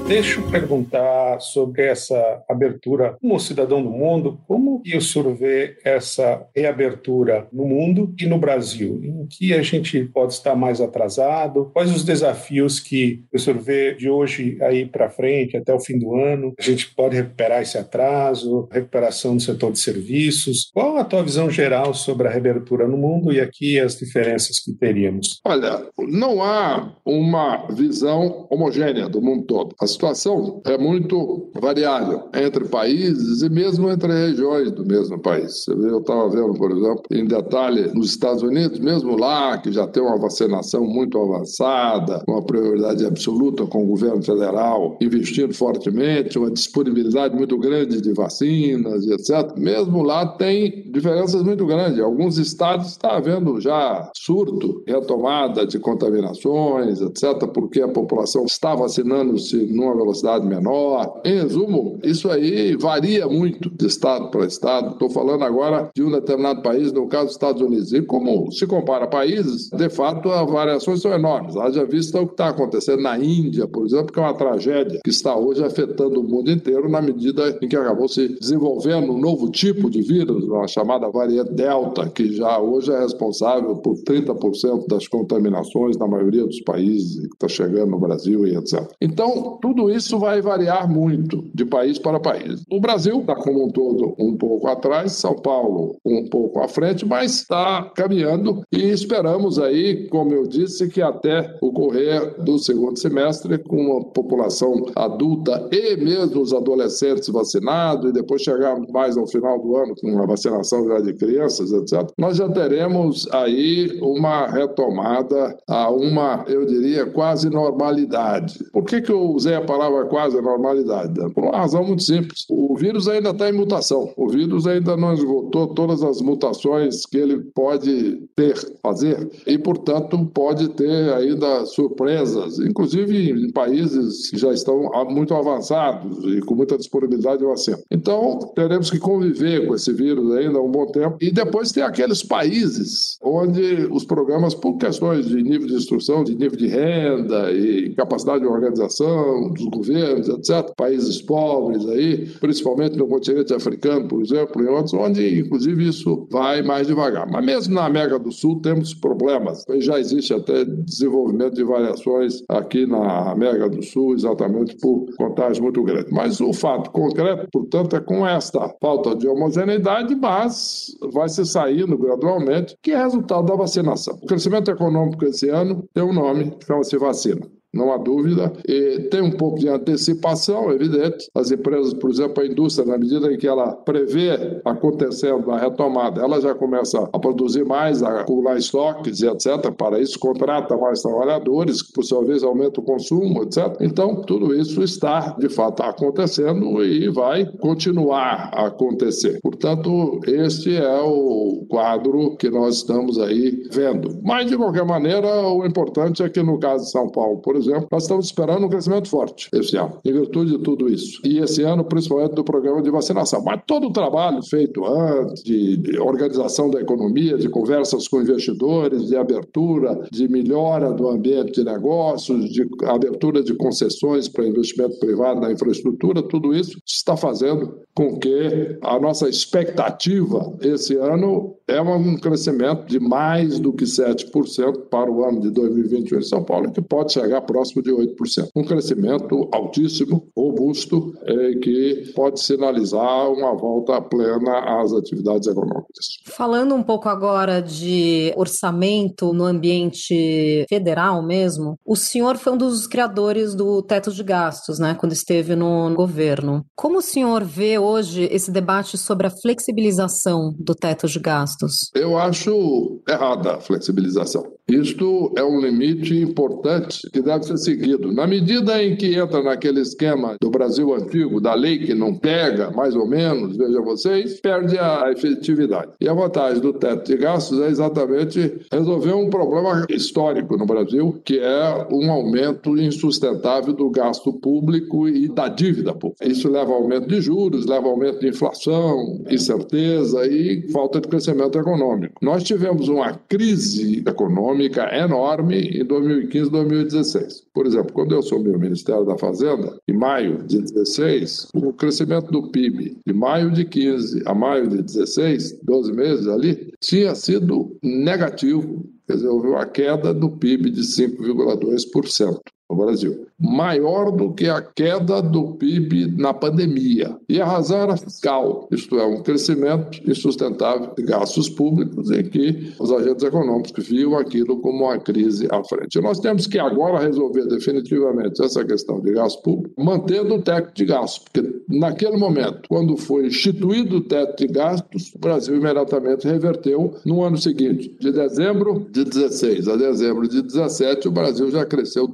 Deixa 0.10 0.40
eu 0.40 0.50
perguntar 0.50 1.40
sobre 1.40 1.84
essa 1.84 2.44
abertura 2.50 3.16
como 3.22 3.40
cidadão 3.40 3.80
do 3.84 3.92
mundo, 3.92 4.40
como 4.48 4.82
que 4.82 4.98
o 4.98 5.02
senhor 5.02 5.36
vê 5.36 5.78
essa 5.86 6.48
reabertura 6.56 7.48
no 7.54 7.64
mundo 7.64 8.12
e 8.20 8.26
no 8.26 8.40
Brasil? 8.40 9.00
Em 9.04 9.28
que 9.28 9.54
a 9.54 9.62
gente 9.62 10.04
pode 10.06 10.34
estar 10.34 10.56
mais 10.56 10.82
atrasado? 10.82 11.70
Quais 11.72 11.96
os 11.96 12.04
desafios 12.04 12.80
que 12.80 13.24
o 13.32 13.38
senhor 13.38 13.60
vê 13.60 13.94
de 13.94 14.10
hoje 14.10 14.58
aí 14.62 14.84
para 14.84 15.12
frente, 15.12 15.56
até 15.56 15.72
o 15.72 15.80
fim 15.80 16.00
do 16.00 16.16
ano? 16.16 16.56
A 16.58 16.64
gente 16.64 16.90
pode 16.96 17.16
recuperar 17.16 17.62
esse 17.62 17.78
atraso, 17.78 18.68
recuperação 18.72 19.36
do 19.36 19.44
setor 19.44 19.72
de 19.72 19.80
serviços? 19.80 20.72
Qual 20.74 20.98
a 20.98 21.06
tua 21.06 21.22
visão 21.22 21.52
geral 21.52 21.94
sobre 21.94 22.28
a 22.28 22.32
reabertura 22.32 22.88
no 22.88 22.98
mundo 22.98 23.32
e 23.32 23.40
aqui 23.40 23.80
as 23.80 23.96
diferenças 23.96 24.58
que 24.58 24.74
teríamos? 24.74 25.40
Olha, 25.46 25.86
não 26.00 26.42
há 26.42 26.96
uma 27.06 27.68
visão 27.68 28.48
homogênea 28.50 29.08
do 29.08 29.22
mundo 29.22 29.46
todo. 29.46 29.76
As 29.80 29.99
situação 30.00 30.62
é 30.66 30.78
muito 30.78 31.52
variável 31.60 32.30
entre 32.34 32.64
países 32.66 33.42
e 33.42 33.50
mesmo 33.50 33.90
entre 33.90 34.08
regiões 34.08 34.72
do 34.72 34.86
mesmo 34.86 35.20
país. 35.20 35.68
Eu 35.68 36.00
estava 36.00 36.30
vendo, 36.30 36.54
por 36.54 36.72
exemplo, 36.72 37.04
em 37.12 37.26
detalhe 37.26 37.92
nos 37.94 38.12
Estados 38.12 38.42
Unidos, 38.42 38.80
mesmo 38.80 39.18
lá, 39.18 39.58
que 39.58 39.72
já 39.72 39.86
tem 39.86 40.02
uma 40.02 40.18
vacinação 40.18 40.86
muito 40.86 41.20
avançada, 41.20 42.24
uma 42.28 42.42
prioridade 42.42 43.06
absoluta 43.06 43.66
com 43.66 43.84
o 43.84 43.88
governo 43.88 44.24
federal 44.24 44.98
investindo 45.02 45.54
fortemente, 45.54 46.40
uma 46.40 46.50
disponibilidade 46.50 47.36
muito 47.36 47.58
grande 47.58 48.02
de 48.02 48.14
vacinas 48.14 49.06
etc. 49.06 49.58
Mesmo 49.58 50.02
lá 50.04 50.26
tem 50.26 50.90
diferenças 50.92 51.44
muito 51.44 51.66
grandes. 51.66 52.00
Alguns 52.00 52.38
estados 52.38 52.88
está 52.88 53.18
havendo 53.18 53.60
já 53.60 54.10
surto, 54.16 54.82
retomada 54.88 55.66
de 55.66 55.78
contaminações, 55.80 57.02
etc., 57.02 57.48
porque 57.54 57.82
a 57.82 57.88
população 57.88 58.46
está 58.46 58.76
vacinando-se 58.76 59.58
numa 59.66 59.89
uma 59.90 59.98
velocidade 59.98 60.46
menor. 60.46 61.22
Em 61.26 61.42
resumo, 61.42 62.00
isso 62.04 62.30
aí 62.30 62.76
varia 62.76 63.28
muito 63.28 63.70
de 63.70 63.86
estado 63.86 64.30
para 64.30 64.46
estado. 64.46 64.94
Estou 64.94 65.10
falando 65.10 65.44
agora 65.44 65.90
de 65.96 66.04
um 66.04 66.12
determinado 66.12 66.62
país, 66.62 66.92
no 66.92 67.08
caso 67.08 67.26
dos 67.26 67.34
Estados 67.34 67.62
Unidos. 67.62 67.94
E 67.94 68.02
como 68.02 68.52
se 68.52 68.66
compara 68.68 69.08
países, 69.08 69.70
de 69.70 69.90
fato, 69.90 70.32
as 70.32 70.50
variações 70.50 71.02
são 71.02 71.12
enormes. 71.14 71.56
Haja 71.58 71.86
vista 71.86 72.22
o 72.22 72.28
que 72.28 72.34
está 72.34 72.50
acontecendo 72.50 73.02
na 73.02 73.18
Índia, 73.18 73.68
por 73.68 73.86
exemplo, 73.86 74.12
que 74.12 74.20
é 74.20 74.22
uma 74.22 74.34
tragédia 74.34 75.00
que 75.04 75.10
está 75.10 75.36
hoje 75.36 75.64
afetando 75.64 76.20
o 76.20 76.24
mundo 76.24 76.52
inteiro 76.52 76.90
na 76.90 77.02
medida 77.02 77.58
em 77.62 77.68
que 77.68 77.76
acabou 77.76 78.08
se 78.08 78.28
desenvolvendo 78.28 79.12
um 79.12 79.20
novo 79.20 79.50
tipo 79.50 79.90
de 79.90 80.02
vírus, 80.02 80.44
uma 80.46 80.68
chamada 80.68 81.10
variante 81.10 81.54
Delta, 81.54 82.08
que 82.10 82.34
já 82.34 82.60
hoje 82.60 82.92
é 82.92 83.00
responsável 83.00 83.76
por 83.78 83.96
30% 83.96 84.88
das 84.88 85.08
contaminações 85.08 85.98
na 85.98 86.08
maioria 86.08 86.46
dos 86.46 86.62
países 86.62 87.28
que 87.28 87.34
está 87.34 87.48
chegando 87.48 87.92
no 87.92 88.00
Brasil 88.00 88.46
e 88.46 88.56
etc. 88.56 88.88
Então, 89.02 89.58
tudo 89.62 89.79
tudo 89.80 89.90
isso 89.90 90.20
vai 90.20 90.42
variar 90.42 90.90
muito 90.92 91.50
de 91.54 91.66
país 91.66 91.98
para 91.98 92.20
país. 92.20 92.64
O 92.70 92.82
Brasil 92.82 93.22
está, 93.22 93.34
como 93.34 93.66
um 93.66 93.70
todo, 93.70 94.14
um 94.20 94.36
pouco 94.36 94.68
atrás, 94.68 95.14
São 95.14 95.36
Paulo 95.36 95.96
um 96.06 96.28
pouco 96.28 96.60
à 96.60 96.68
frente, 96.68 97.06
mas 97.06 97.36
está 97.42 97.90
caminhando 97.96 98.62
e 98.74 98.90
esperamos 98.90 99.58
aí, 99.58 100.08
como 100.10 100.34
eu 100.34 100.46
disse, 100.46 100.90
que 100.90 101.02
até 101.02 101.56
o 101.62 101.72
correr 101.72 102.44
do 102.44 102.60
segundo 102.60 103.00
semestre, 103.00 103.58
com 103.60 103.78
uma 103.78 104.04
população 104.04 104.74
adulta 104.96 105.70
e 105.72 105.96
mesmo 105.96 106.42
os 106.42 106.54
adolescentes 106.54 107.30
vacinados, 107.30 108.10
e 108.10 108.14
depois 108.14 108.42
chegarmos 108.42 108.92
mais 108.92 109.16
ao 109.16 109.28
final 109.28 109.62
do 109.62 109.78
ano 109.78 109.94
com 109.96 110.22
a 110.22 110.26
vacinação 110.26 110.86
já 110.88 111.00
de 111.00 111.14
crianças, 111.14 111.72
etc., 111.72 112.12
nós 112.18 112.36
já 112.38 112.50
teremos 112.50 113.28
aí 113.32 113.98
uma 114.02 114.48
retomada 114.48 115.58
a 115.70 115.90
uma, 115.90 116.44
eu 116.48 116.66
diria, 116.66 117.06
quase 117.06 117.50
normalidade. 117.50 118.60
Por 118.74 118.84
que, 118.84 119.02
que 119.02 119.12
eu 119.12 119.22
usei 119.22 119.56
a 119.56 119.69
palavra 119.70 120.06
quase 120.06 120.38
a 120.38 120.42
normalidade? 120.42 121.14
Por 121.34 121.44
uma 121.44 121.58
razão 121.58 121.84
muito 121.84 122.02
simples. 122.02 122.46
O 122.50 122.76
vírus 122.76 123.08
ainda 123.08 123.30
está 123.30 123.50
em 123.50 123.54
mutação. 123.54 124.12
O 124.18 124.28
vírus 124.28 124.66
ainda 124.66 124.98
não 124.98 125.14
esgotou 125.14 125.68
todas 125.68 126.02
as 126.02 126.22
mutações 126.22 127.06
que 127.06 127.18
ele 127.18 127.40
pode 127.54 128.24
ter, 128.36 128.56
fazer, 128.82 129.30
e, 129.46 129.58
portanto, 129.58 130.18
pode 130.34 130.70
ter 130.70 131.14
ainda 131.14 131.66
surpresas, 131.66 132.60
inclusive 132.60 133.32
em 133.32 133.52
países 133.52 134.30
que 134.30 134.38
já 134.38 134.52
estão 134.52 134.90
muito 135.10 135.34
avançados 135.36 136.18
e 136.26 136.42
com 136.42 136.56
muita 136.56 136.78
disponibilidade 136.78 137.40
de 137.40 137.46
vacina. 137.46 137.80
Então, 137.92 138.40
teremos 138.56 138.90
que 138.90 138.98
conviver 138.98 139.68
com 139.68 139.76
esse 139.76 139.94
vírus 139.94 140.32
ainda 140.36 140.60
um 140.60 140.72
bom 140.72 140.88
tempo. 140.88 141.18
E 141.22 141.32
depois 141.32 141.72
tem 141.72 141.84
aqueles 141.84 142.24
países 142.24 143.18
onde 143.22 143.88
os 143.92 144.04
programas, 144.04 144.56
por 144.56 144.78
questões 144.78 145.28
de 145.28 145.42
nível 145.44 145.68
de 145.68 145.76
instrução, 145.76 146.24
de 146.24 146.36
nível 146.36 146.58
de 146.58 146.68
renda 146.68 147.52
e 147.52 147.94
capacidade 147.96 148.42
de 148.42 148.48
organização, 148.48 149.54
dos 149.60 149.68
governos, 149.68 150.30
etc. 150.30 150.74
Países 150.76 151.22
pobres 151.22 151.88
aí, 151.88 152.28
principalmente 152.40 152.98
no 152.98 153.08
continente 153.08 153.54
africano, 153.54 154.08
por 154.08 154.22
exemplo, 154.22 154.64
e 154.64 154.68
outros, 154.68 154.94
onde 154.94 155.42
inclusive 155.42 155.88
isso 155.88 156.28
vai 156.32 156.62
mais 156.62 156.88
devagar. 156.88 157.30
Mas 157.30 157.46
mesmo 157.46 157.76
na 157.76 157.86
América 157.86 158.18
do 158.18 158.32
Sul 158.32 158.62
temos 158.62 158.94
problemas. 158.94 159.66
Já 159.80 160.00
existe 160.00 160.34
até 160.34 160.66
desenvolvimento 160.66 161.56
de 161.56 161.64
variações 161.64 162.44
aqui 162.48 162.86
na 162.86 163.32
América 163.32 163.70
do 163.70 163.84
Sul, 163.84 164.14
exatamente 164.14 164.76
por 164.78 165.06
contágio 165.18 165.64
muito 165.64 165.84
grande. 165.84 166.12
Mas 166.12 166.40
o 166.40 166.54
fato 166.54 166.92
concreto, 166.92 167.48
portanto, 167.52 167.96
é 167.96 168.00
com 168.00 168.26
esta 168.26 168.74
falta 168.82 169.16
de 169.16 169.28
homogeneidade, 169.28 170.16
mas 170.16 170.96
vai 171.14 171.30
se 171.30 171.46
saindo 171.46 171.98
gradualmente, 171.98 172.76
que 172.82 172.92
é 172.92 173.04
resultado 173.04 173.46
da 173.46 173.56
vacinação. 173.56 174.18
O 174.22 174.26
crescimento 174.26 174.72
econômico 174.72 175.26
esse 175.26 175.50
ano 175.50 175.88
tem 175.94 176.04
um 176.04 176.14
nome, 176.14 176.54
chama-se 176.66 176.98
vacina. 176.98 177.59
Não 177.74 177.94
há 177.94 177.98
dúvida. 177.98 178.52
E 178.68 179.08
tem 179.12 179.22
um 179.22 179.32
pouco 179.32 179.60
de 179.60 179.70
antecipação, 179.70 180.72
evidente. 180.72 181.28
As 181.36 181.52
empresas, 181.52 181.94
por 181.94 182.10
exemplo, 182.10 182.44
a 182.44 182.46
indústria, 182.46 182.88
na 182.88 182.98
medida 182.98 183.32
em 183.32 183.38
que 183.38 183.48
ela 183.48 183.74
prevê 183.74 184.62
acontecendo 184.66 185.52
a 185.52 185.60
retomada, 185.60 186.22
ela 186.22 186.42
já 186.42 186.54
começa 186.54 187.08
a 187.12 187.20
produzir 187.20 187.66
mais, 187.66 188.02
a 188.02 188.22
acumular 188.22 188.58
estoques 188.58 189.22
e 189.22 189.28
etc. 189.28 189.72
Para 189.78 190.00
isso, 190.00 190.20
contrata 190.20 190.76
mais 190.78 191.02
trabalhadores, 191.02 191.82
que 191.82 191.94
por 191.94 192.04
sua 192.04 192.24
vez 192.24 192.44
aumenta 192.44 192.80
o 192.80 192.84
consumo, 192.84 193.44
etc. 193.44 193.76
Então, 193.80 194.22
tudo 194.22 194.54
isso 194.54 194.84
está, 194.84 195.36
de 195.38 195.50
fato, 195.50 195.84
acontecendo 195.84 196.84
e 196.84 197.10
vai 197.10 197.46
continuar 197.58 198.50
a 198.54 198.68
acontecer. 198.68 199.40
Portanto, 199.42 200.20
este 200.26 200.76
é 200.76 201.02
o 201.02 201.66
quadro 201.70 202.36
que 202.38 202.50
nós 202.50 202.78
estamos 202.78 203.20
aí 203.20 203.64
vendo. 203.72 204.20
Mas, 204.24 204.48
de 204.48 204.58
qualquer 204.58 204.86
maneira, 204.86 205.28
o 205.48 205.66
importante 205.66 206.24
é 206.24 206.30
que, 206.30 206.42
no 206.42 206.60
caso 206.60 206.86
de 206.86 206.92
São 206.92 207.10
Paulo, 207.10 207.42
por 207.42 207.59
exemplo, 207.60 207.88
nós 207.92 208.04
estamos 208.04 208.26
esperando 208.26 208.66
um 208.66 208.70
crescimento 208.70 209.10
forte 209.10 209.50
esse 209.54 209.78
ano, 209.78 210.00
em 210.04 210.14
virtude 210.14 210.58
de 210.58 210.64
tudo 210.64 210.90
isso. 210.90 211.20
E 211.24 211.40
esse 211.40 211.64
ano, 211.64 211.84
principalmente 211.84 212.34
do 212.34 212.44
programa 212.44 212.82
de 212.82 212.90
vacinação. 212.90 213.44
Mas 213.44 213.62
todo 213.68 213.88
o 213.88 213.94
trabalho 213.94 214.42
feito 214.44 214.86
antes, 214.86 215.44
de 215.44 216.00
organização 216.00 216.70
da 216.70 216.82
economia, 216.82 217.38
de 217.38 217.50
conversas 217.50 218.08
com 218.08 218.22
investidores, 218.22 219.08
de 219.08 219.16
abertura, 219.16 220.08
de 220.12 220.28
melhora 220.28 220.92
do 220.92 221.08
ambiente 221.08 221.54
de 221.54 221.64
negócios, 221.64 222.50
de 222.50 222.68
abertura 222.86 223.44
de 223.44 223.54
concessões 223.56 224.28
para 224.28 224.48
investimento 224.48 225.00
privado 225.00 225.42
na 225.42 225.52
infraestrutura, 225.52 226.22
tudo 226.22 226.54
isso 226.54 226.80
está 226.86 227.16
fazendo 227.16 227.80
com 227.94 228.18
que 228.18 228.78
a 228.82 229.00
nossa 229.00 229.28
expectativa 229.28 230.54
esse 230.62 230.96
ano 230.96 231.56
é 231.68 231.82
um 231.82 232.18
crescimento 232.18 232.86
de 232.86 233.00
mais 233.00 233.60
do 233.60 233.74
que 233.74 233.86
7% 233.86 234.88
para 234.90 235.12
o 235.12 235.24
ano 235.24 235.42
de 235.42 235.52
2021 235.52 236.20
em 236.20 236.24
São 236.24 236.44
Paulo, 236.44 236.72
que 236.72 236.82
pode 236.82 237.14
chegar 237.14 237.42
próximo 237.50 237.82
de 237.82 237.92
8%. 237.92 238.50
Um 238.56 238.64
crescimento 238.64 239.50
altíssimo, 239.52 240.28
robusto, 240.38 241.14
é, 241.24 241.54
que 241.56 242.12
pode 242.16 242.40
sinalizar 242.40 243.32
uma 243.32 243.56
volta 243.56 244.00
plena 244.00 244.82
às 244.82 244.94
atividades 244.94 245.48
econômicas. 245.48 246.20
Falando 246.28 246.76
um 246.76 246.84
pouco 246.84 247.10
agora 247.10 247.60
de 247.60 248.32
orçamento 248.38 249.34
no 249.34 249.46
ambiente 249.46 250.66
federal 250.70 251.26
mesmo, 251.26 251.76
o 251.84 251.96
senhor 251.96 252.38
foi 252.38 252.54
um 252.54 252.58
dos 252.58 252.86
criadores 252.86 253.56
do 253.56 253.82
teto 253.82 254.12
de 254.12 254.24
gastos, 254.24 254.78
né, 254.78 254.96
quando 255.00 255.14
esteve 255.14 255.56
no 255.56 255.92
governo. 255.96 256.64
Como 256.76 257.00
o 257.00 257.02
senhor 257.02 257.44
vê 257.44 257.80
hoje 257.80 258.28
esse 258.32 258.52
debate 258.52 258.96
sobre 258.96 259.26
a 259.26 259.32
flexibilização 259.32 260.54
do 260.60 260.76
teto 260.76 261.08
de 261.08 261.20
gastos? 261.20 261.90
Eu 261.96 262.16
acho 262.16 263.02
errada 263.08 263.56
a 263.56 263.60
flexibilização. 263.60 264.44
Isto 264.70 265.34
é 265.36 265.44
um 265.44 265.60
limite 265.60 266.16
importante 266.16 267.10
que 267.12 267.22
deve 267.24 267.39
ser 267.46 267.58
seguido. 267.58 268.12
Na 268.12 268.28
medida 268.28 268.84
em 268.84 268.96
que 268.96 269.16
entra 269.16 269.42
naquele 269.42 269.82
esquema 269.82 270.36
do 270.42 270.50
Brasil 270.50 270.94
antigo, 270.94 271.40
da 271.40 271.54
lei 271.54 271.80
que 271.80 271.94
não 271.94 272.14
pega, 272.14 272.72
mais 272.72 272.96
ou 272.96 273.08
menos, 273.08 273.56
veja 273.56 273.82
vocês, 273.82 274.40
perde 274.42 274.78
a 274.78 275.12
efetividade. 275.12 275.92
E 276.00 276.08
a 276.08 276.14
vantagem 276.14 276.62
do 276.62 276.74
teto 276.74 277.06
de 277.06 277.18
gastos 277.18 277.60
é 277.62 277.68
exatamente 277.68 278.60
resolver 278.72 279.14
um 279.14 279.30
problema 279.30 279.86
histórico 279.90 280.58
no 280.58 280.66
Brasil, 280.66 281.20
que 281.24 281.40
é 281.40 281.88
um 281.92 282.12
aumento 282.12 282.78
insustentável 282.78 283.74
do 283.74 283.90
gasto 283.90 284.34
público 284.34 285.08
e 285.08 285.28
da 285.28 285.48
dívida 285.48 285.94
pública. 285.94 286.28
Isso 286.28 286.50
leva 286.50 286.72
a 286.72 286.76
aumento 286.76 287.08
de 287.08 287.22
juros, 287.22 287.66
leva 287.66 287.88
a 287.88 287.92
aumento 287.92 288.20
de 288.20 288.28
inflação, 288.28 289.22
incerteza 289.30 290.26
e 290.26 290.70
falta 290.72 291.00
de 291.00 291.08
crescimento 291.08 291.58
econômico. 291.58 292.16
Nós 292.22 292.44
tivemos 292.44 292.90
uma 292.90 293.14
crise 293.14 294.04
econômica 294.06 294.90
enorme 294.96 295.80
em 295.80 295.86
2015 295.86 296.50
2016. 296.50 297.29
Por 297.54 297.66
exemplo, 297.66 297.94
quando 297.94 298.14
eu 298.14 298.20
assumi 298.20 298.50
o 298.50 298.60
Ministério 298.60 299.06
da 299.06 299.18
Fazenda, 299.18 299.78
em 299.88 299.94
maio 299.94 300.44
de 300.44 300.62
16, 300.62 301.50
o 301.54 301.74
crescimento 301.74 302.32
do 302.32 302.50
PIB 302.52 302.98
de 303.06 303.14
maio 303.14 303.52
de 303.52 303.66
15 303.66 304.24
a 304.26 304.34
maio 304.34 304.68
de 304.68 304.82
16, 304.82 305.62
12 305.64 305.92
meses 305.94 306.28
ali, 306.28 306.74
tinha 306.82 307.16
sido 307.16 307.78
negativo. 307.84 308.86
Quer 309.08 309.16
dizer, 309.16 309.28
houve 309.28 309.48
uma 309.48 309.66
queda 309.66 310.14
do 310.14 310.30
PIB 310.30 310.70
de 310.70 310.82
5,2% 310.82 312.40
no 312.70 312.76
Brasil 312.76 313.30
maior 313.40 314.12
do 314.12 314.34
que 314.34 314.50
a 314.50 314.62
queda 314.62 315.22
do 315.22 315.54
PIB 315.54 316.14
na 316.18 316.34
pandemia. 316.34 317.16
E 317.30 317.40
a 317.40 317.46
razão 317.46 317.80
era 317.80 317.96
fiscal, 317.96 318.68
isto 318.72 319.00
é, 319.00 319.06
um 319.06 319.24
crescimento 319.24 320.02
insustentável 320.10 320.94
de 320.96 321.04
gastos 321.04 321.48
públicos 321.50 322.12
em 322.12 322.24
que 322.24 322.74
os 322.78 322.92
agentes 322.92 323.24
econômicos 323.24 323.88
viam 323.88 324.18
aquilo 324.18 324.58
como 324.60 324.86
uma 324.86 325.00
crise 325.00 325.48
à 325.50 325.64
frente. 325.64 326.02
Nós 326.02 326.20
temos 326.20 326.48
que 326.48 326.60
agora 326.60 327.00
resolver 327.00 327.46
definitivamente 327.48 328.44
essa 328.44 328.66
questão 328.66 329.00
de 329.00 329.14
gasto 329.14 329.42
público, 329.42 329.74
mantendo 329.82 330.36
o 330.36 330.42
teto 330.42 330.74
de 330.74 330.86
gastos, 330.86 331.24
porque 331.24 331.62
naquele 331.70 332.18
momento, 332.18 332.68
quando 332.68 332.98
foi 332.98 333.28
instituído 333.28 333.98
o 333.98 334.02
teto 334.02 334.36
de 334.38 334.48
gastos, 334.48 335.14
o 335.16 335.20
Brasil 335.20 335.56
imediatamente 335.56 336.28
reverteu 336.28 336.96
no 337.06 337.24
ano 337.24 337.38
seguinte. 337.38 337.96
De 338.00 338.12
dezembro 338.12 338.88
de 338.92 339.06
16 339.06 339.68
a 339.68 339.76
dezembro 339.76 340.28
de 340.28 340.42
17, 340.42 341.08
o 341.08 341.12
Brasil 341.12 341.50
já 341.52 341.66
cresceu 341.66 342.08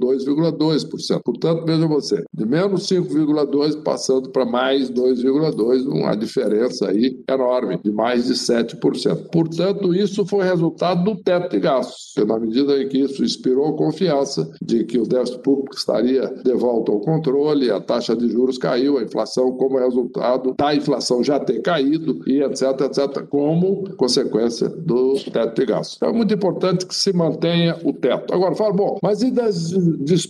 2,2%. 0.51 1.21
Portanto, 1.23 1.63
veja 1.65 1.87
você, 1.87 2.23
de 2.33 2.45
menos 2.45 2.87
5,2% 2.87 3.83
passando 3.83 4.29
para 4.29 4.45
mais 4.45 4.89
2,2%, 4.89 5.87
uma 5.87 6.15
diferença 6.15 6.89
aí 6.89 7.19
enorme, 7.29 7.79
de 7.83 7.91
mais 7.91 8.25
de 8.25 8.33
7%. 8.33 9.29
Portanto, 9.31 9.93
isso 9.93 10.25
foi 10.25 10.43
resultado 10.45 11.03
do 11.03 11.21
teto 11.21 11.51
de 11.51 11.59
gastos, 11.59 12.13
que 12.15 12.25
na 12.25 12.39
medida 12.39 12.81
em 12.81 12.87
que 12.87 12.99
isso 12.99 13.23
inspirou 13.23 13.75
confiança 13.75 14.49
de 14.61 14.83
que 14.83 14.97
o 14.97 15.03
déficit 15.03 15.39
público 15.41 15.75
estaria 15.75 16.27
de 16.43 16.53
volta 16.53 16.91
ao 16.91 16.99
controle, 16.99 17.69
a 17.69 17.79
taxa 17.79 18.15
de 18.15 18.29
juros 18.29 18.57
caiu, 18.57 18.97
a 18.97 19.03
inflação 19.03 19.51
como 19.53 19.77
resultado 19.77 20.53
da 20.57 20.75
inflação 20.75 21.23
já 21.23 21.39
ter 21.39 21.61
caído 21.61 22.21
e 22.27 22.41
etc, 22.41 22.81
etc, 22.81 23.25
como 23.29 23.95
consequência 23.95 24.69
do 24.69 25.15
teto 25.31 25.55
de 25.59 25.65
gastos. 25.65 25.97
Então, 25.97 26.09
é 26.09 26.13
muito 26.13 26.33
importante 26.33 26.85
que 26.85 26.95
se 26.95 27.13
mantenha 27.13 27.77
o 27.83 27.93
teto. 27.93 28.33
Agora, 28.33 28.55
fala, 28.55 28.73
bom, 28.73 28.97
mas 29.01 29.21
e 29.21 29.31
das 29.31 29.71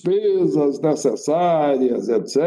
despesas 0.05 0.79
necessárias, 0.79 2.07
etc. 2.07 2.37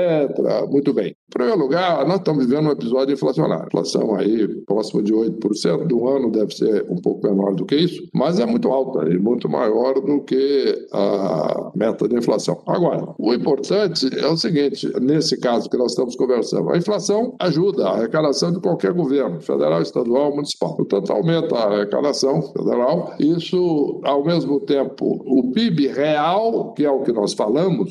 Muito 0.71 0.93
bem. 0.93 1.09
Em 1.09 1.31
primeiro 1.31 1.61
lugar, 1.61 2.07
nós 2.07 2.19
estamos 2.19 2.47
vivendo 2.47 2.69
um 2.69 2.73
episódio 2.73 3.13
inflacionário. 3.13 3.67
Inflação 3.67 4.15
aí 4.15 4.49
próxima 4.65 5.03
de 5.03 5.13
8%, 5.13 5.87
do 5.87 6.09
ano 6.09 6.31
deve 6.31 6.55
ser 6.55 6.87
um 6.89 6.97
pouco 6.97 7.27
menor 7.27 7.55
do 7.55 7.67
que 7.67 7.77
isso, 7.77 8.03
mas 8.15 8.39
é 8.39 8.47
muito 8.47 8.69
alta 8.69 9.09
e 9.11 9.19
muito 9.19 9.49
maior 9.49 9.95
do 10.01 10.23
que 10.23 10.87
a 10.93 11.71
meta 11.75 12.09
de 12.09 12.17
inflação. 12.17 12.63
Agora, 12.67 13.15
o 13.19 13.35
importante 13.35 14.09
é 14.19 14.27
o 14.27 14.37
seguinte, 14.37 14.91
nesse 15.01 15.39
caso 15.39 15.69
que 15.69 15.77
nós 15.77 15.93
estamos 15.93 16.17
conversando, 16.17 16.71
a 16.71 16.79
inflação 16.79 17.35
ajuda 17.41 17.89
a 17.89 17.93
arrecadação 17.93 18.53
de 18.53 18.61
qualquer 18.61 18.93
governo, 18.93 19.41
federal, 19.41 19.83
estadual, 19.83 20.35
municipal. 20.35 20.77
Portanto, 20.77 21.13
aumenta 21.13 21.55
a 21.57 21.75
arrecadação 21.75 22.41
federal. 22.41 23.13
Isso, 23.19 24.01
ao 24.05 24.25
mesmo 24.25 24.61
tempo, 24.61 25.23
o 25.27 25.51
PIB 25.53 25.89
real, 25.89 26.73
que 26.73 26.85
é 26.85 26.91
o 26.91 27.03
que 27.03 27.13
nós 27.13 27.35
falamos, 27.35 27.48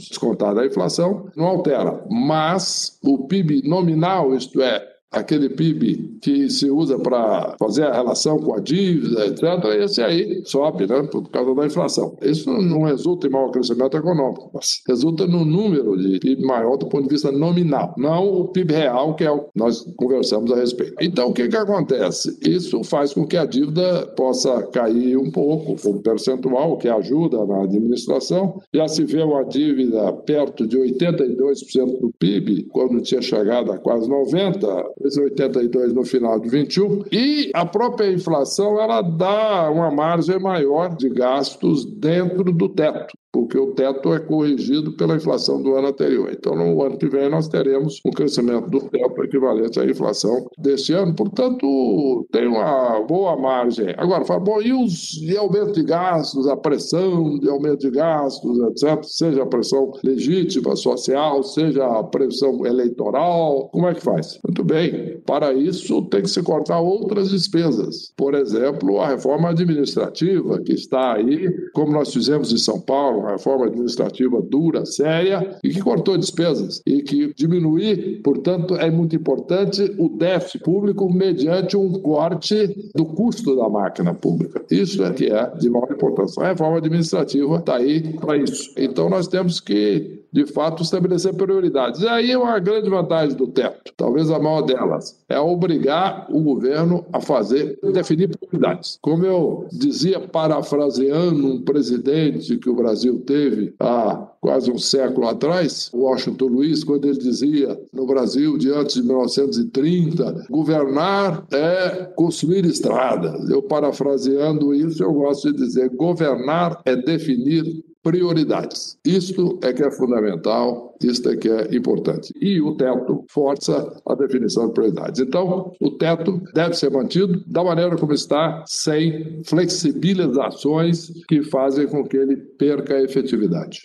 descontada 0.10 0.62
a 0.62 0.66
inflação, 0.66 1.30
não 1.36 1.46
altera. 1.46 2.04
Mas 2.10 3.00
o 3.04 3.28
PIB 3.28 3.68
nominal, 3.68 4.34
isto 4.34 4.62
é, 4.62 4.97
aquele 5.12 5.50
PIB 5.50 6.18
que 6.22 6.50
se 6.50 6.70
usa 6.70 7.00
para 7.00 7.56
fazer 7.60 7.84
a 7.84 7.94
relação 7.94 8.38
com 8.40 8.54
a 8.54 8.60
dívida, 8.60 9.26
etc., 9.26 9.44
esse 9.82 10.02
aí 10.02 10.42
sobe, 10.46 10.88
né, 10.88 11.04
por 11.04 11.30
causa 11.30 11.54
da 11.56 11.66
inflação. 11.66 12.18
Isso 12.22 12.52
não 12.52 12.84
resulta 12.84 13.28
em 13.28 13.30
maior 13.30 13.52
crescimento 13.52 13.96
econômico, 13.96 14.52
mas 14.54 14.82
resulta 14.88 15.26
no 15.26 15.46
número 15.46 15.98
de 15.98 16.20
PIB 16.20 16.46
maior 16.46 16.78
do 16.78 16.88
ponto 16.88 17.04
de 17.04 17.10
vista 17.10 17.32
nominal, 17.32 17.94
não 17.98 18.42
o 18.42 18.48
PIB 18.50 18.74
real, 18.74 19.16
que 19.16 19.24
é 19.24 19.32
o 19.32 19.42
que 19.42 19.50
nós 19.56 19.82
conversamos 19.96 20.52
a 20.52 20.56
respeito. 20.56 20.96
Então, 21.02 21.30
o 21.30 21.34
que, 21.34 21.48
que 21.48 21.58
acontece? 21.58 22.38
Isso 22.42 22.84
faz 22.84 23.14
com 23.14 23.26
que 23.26 23.38
a 23.38 23.46
dívida 23.46 24.08
possa 24.16 24.64
cair 24.68 25.18
um 25.18 25.32
pouco, 25.32 25.76
um 25.88 26.02
percentual, 26.02 26.78
que 26.78 26.88
ajuda 26.88 27.46
na 27.46 27.64
administração. 27.64 28.62
Já 28.74 28.88
se 28.88 29.04
vê 29.04 29.22
uma 29.22 29.44
dívida 29.44 30.12
perto 30.14 30.68
de 30.68 30.78
82% 30.78 32.00
do 32.00 32.12
PIB, 32.20 32.64
quando 32.72 33.02
tinha 33.02 33.22
chegado 33.22 33.72
a 33.72 33.78
quase 33.78 34.10
90%, 34.10 34.97
82 35.00 35.94
no 35.94 36.04
final 36.04 36.40
de 36.40 36.50
21, 36.50 37.04
e 37.12 37.52
a 37.54 37.66
própria 37.66 38.12
inflação 38.12 38.80
ela 38.82 39.02
dá 39.02 39.70
uma 39.70 39.92
margem 39.92 40.40
maior 40.40 40.96
de 40.96 41.10
gastos 41.10 41.86
dentro 41.86 42.52
do 42.52 42.70
teto 42.70 43.14
porque 43.32 43.58
o 43.58 43.74
teto 43.74 44.14
é 44.14 44.20
corrigido 44.20 44.96
pela 44.96 45.16
inflação 45.16 45.62
do 45.62 45.76
ano 45.76 45.88
anterior. 45.90 46.30
Então, 46.32 46.56
no 46.56 46.82
ano 46.84 46.98
que 46.98 47.08
vem, 47.08 47.30
nós 47.30 47.48
teremos 47.48 48.02
um 48.06 48.12
crescimento 48.12 48.70
do 48.70 48.82
teto 48.82 49.24
equivalente 49.24 49.80
à 49.80 49.86
inflação 49.86 50.48
deste 50.58 50.94
ano. 50.94 51.14
Portanto, 51.16 52.28
tem 52.32 52.48
uma 52.48 53.02
boa 53.02 53.36
margem. 53.36 53.94
Agora, 53.98 54.26
fala, 54.26 54.40
bom, 54.40 54.62
e, 54.62 54.74
os, 54.74 55.22
e 55.22 55.38
aumento 55.38 55.74
de 55.74 55.84
gastos, 55.84 56.48
a 56.48 56.56
pressão 56.58 57.38
de 57.40 57.50
aumento 57.50 57.80
de 57.80 57.92
gastos, 57.92 58.60
etc., 58.60 59.04
seja 59.04 59.44
a 59.44 59.46
pressão 59.46 59.92
legítima, 60.04 60.76
social, 60.76 61.44
seja 61.44 61.86
a 61.86 62.04
pressão 62.04 62.66
eleitoral, 62.66 63.70
como 63.70 63.88
é 63.88 63.94
que 63.94 64.02
faz? 64.02 64.40
Muito 64.44 64.64
bem, 64.64 65.20
para 65.26 65.54
isso 65.54 66.02
tem 66.04 66.22
que 66.22 66.30
se 66.30 66.42
cortar 66.42 66.80
outras 66.80 67.30
despesas. 67.30 68.12
Por 68.16 68.34
exemplo, 68.34 69.00
a 69.00 69.08
reforma 69.10 69.50
administrativa, 69.50 70.60
que 70.62 70.74
está 70.74 71.16
aí, 71.16 71.50
como 71.74 71.92
nós 71.92 72.14
fizemos 72.14 72.52
em 72.52 72.58
São 72.58 72.80
Paulo, 72.80 73.17
uma 73.18 73.32
reforma 73.32 73.66
administrativa 73.66 74.42
dura, 74.42 74.86
séria 74.86 75.58
e 75.64 75.70
que 75.70 75.82
cortou 75.82 76.18
despesas 76.18 76.82
e 76.86 77.02
que 77.02 77.34
diminuir, 77.34 78.22
portanto, 78.24 78.76
é 78.76 78.90
muito 78.90 79.16
importante 79.16 79.94
o 79.98 80.10
déficit 80.10 80.64
público 80.64 81.12
mediante 81.12 81.76
um 81.78 81.94
corte 81.94 82.92
do 82.96 83.06
custo 83.06 83.56
da 83.56 83.70
máquina 83.70 84.14
pública. 84.14 84.64
Isso 84.70 85.04
é 85.04 85.12
que 85.12 85.28
é 85.28 85.50
de 85.56 85.70
maior 85.70 85.92
importância. 85.92 86.44
A 86.44 86.50
reforma 86.50 86.78
administrativa 86.78 87.58
está 87.58 87.76
aí 87.78 88.14
para 88.18 88.38
isso. 88.38 88.74
Então 88.78 89.10
nós 89.10 89.28
temos 89.28 89.60
que 89.60 90.18
de 90.32 90.46
fato, 90.46 90.84
estabelecer 90.84 91.34
prioridades. 91.34 92.02
E 92.02 92.08
aí 92.08 92.36
uma 92.36 92.60
grande 92.60 92.90
vantagem 92.90 93.36
do 93.36 93.48
teto, 93.48 93.94
talvez 93.96 94.30
a 94.30 94.40
maior 94.40 94.62
delas, 94.62 95.20
é 95.28 95.40
obrigar 95.40 96.28
o 96.30 96.42
governo 96.42 97.06
a 97.12 97.20
fazer, 97.20 97.80
definir 97.94 98.30
prioridades. 98.30 99.00
Como 99.02 99.26
eu 99.26 99.68
dizia, 99.72 100.20
parafraseando 100.20 101.48
um 101.48 101.62
presidente 101.62 102.58
que 102.58 102.70
o 102.70 102.76
Brasil 102.76 103.07
teve 103.16 103.74
há 103.80 104.28
quase 104.42 104.72
um 104.72 104.78
século 104.78 105.28
atrás, 105.28 105.90
Washington 105.94 106.46
Luiz, 106.46 106.84
quando 106.84 107.06
ele 107.06 107.18
dizia 107.18 107.80
no 107.94 108.06
Brasil, 108.06 108.58
diante 108.58 108.96
de 109.02 109.08
1930, 109.08 110.46
governar 110.50 111.46
é 111.52 112.06
construir 112.16 112.66
estradas. 112.66 113.50
Eu, 113.50 113.62
parafraseando 113.62 114.74
isso, 114.74 115.04
eu 115.04 115.14
gosto 115.14 115.52
de 115.52 115.58
dizer: 115.58 115.90
governar 115.90 116.82
é 116.86 116.96
definir 116.96 117.84
prioridades. 118.08 118.98
Isto 119.06 119.60
é 119.62 119.74
que 119.74 119.84
é 119.84 119.92
fundamental, 119.92 120.96
isto 121.04 121.30
é 121.30 121.36
que 121.36 121.50
é 121.50 121.76
importante. 121.76 122.34
E 122.40 122.62
o 122.62 122.74
teto 122.76 123.26
força 123.30 124.02
a 124.08 124.16
definição 124.16 124.68
de 124.68 124.74
prioridades. 124.74 125.20
Então, 125.20 125.74
o 125.82 125.92
teto 125.92 126.42
deve 126.54 126.74
ser 126.74 126.90
mantido 126.90 127.44
da 127.46 127.62
maneira 127.64 127.98
como 127.98 128.14
está, 128.14 128.64
sem 128.66 129.42
flexibilizações 129.44 131.12
que 131.28 131.44
fazem 131.44 131.86
com 131.88 132.06
que 132.06 132.16
ele 132.16 132.38
perca 132.38 132.96
a 132.96 133.04
efetividade. 133.04 133.82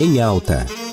Em 0.00 0.20
alta. 0.22 0.87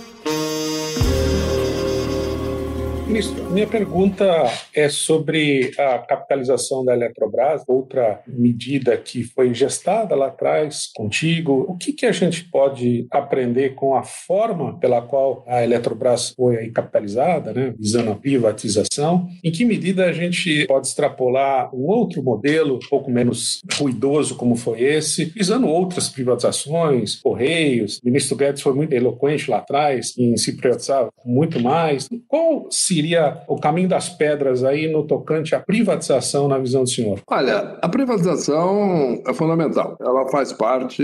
Ministro, 3.07 3.51
minha 3.51 3.67
pergunta 3.67 4.25
é 4.73 4.89
sobre 4.89 5.71
a 5.77 5.99
capitalização 5.99 6.83
da 6.83 6.95
Eletrobras, 6.95 7.61
outra 7.67 8.19
medida 8.27 8.97
que 8.97 9.23
foi 9.23 9.53
gestada 9.53 10.15
lá 10.15 10.27
atrás 10.27 10.89
contigo. 10.93 11.67
O 11.69 11.77
que, 11.77 11.93
que 11.93 12.07
a 12.07 12.11
gente 12.11 12.45
pode 12.45 13.05
aprender 13.11 13.75
com 13.75 13.95
a 13.95 14.01
forma 14.01 14.79
pela 14.79 15.03
qual 15.03 15.45
a 15.47 15.63
Eletrobras 15.63 16.33
foi 16.35 16.71
capitalizada, 16.71 17.53
né, 17.53 17.75
visando 17.77 18.09
a 18.09 18.15
privatização? 18.15 19.27
Em 19.43 19.51
que 19.51 19.65
medida 19.65 20.05
a 20.05 20.11
gente 20.11 20.65
pode 20.65 20.87
extrapolar 20.87 21.73
um 21.75 21.85
outro 21.85 22.23
modelo, 22.23 22.77
um 22.77 22.89
pouco 22.89 23.11
menos 23.11 23.61
ruidoso 23.77 24.35
como 24.35 24.55
foi 24.55 24.81
esse, 24.81 25.25
visando 25.25 25.67
outras 25.67 26.09
privatizações, 26.09 27.17
Correios? 27.17 27.99
O 27.99 28.05
ministro 28.05 28.35
Guedes 28.35 28.63
foi 28.63 28.73
muito 28.73 28.93
eloquente 28.93 29.49
lá 29.49 29.57
atrás 29.57 30.15
em 30.17 30.35
se 30.37 30.57
privatizar 30.57 31.07
muito 31.23 31.59
mais. 31.59 32.09
Qual 32.27 32.67
se 32.71 32.94
seria 32.95 33.43
o 33.47 33.59
caminho 33.59 33.89
das 33.89 34.09
pedras 34.09 34.63
aí 34.63 34.91
no 34.91 35.03
tocante 35.03 35.53
à 35.53 35.59
privatização 35.59 36.47
na 36.47 36.57
visão 36.57 36.83
do 36.83 36.89
senhor? 36.89 37.19
Olha, 37.27 37.77
a 37.81 37.89
privatização 37.89 39.21
é 39.27 39.33
fundamental. 39.33 39.97
Ela 39.99 40.27
faz 40.29 40.53
parte, 40.53 41.03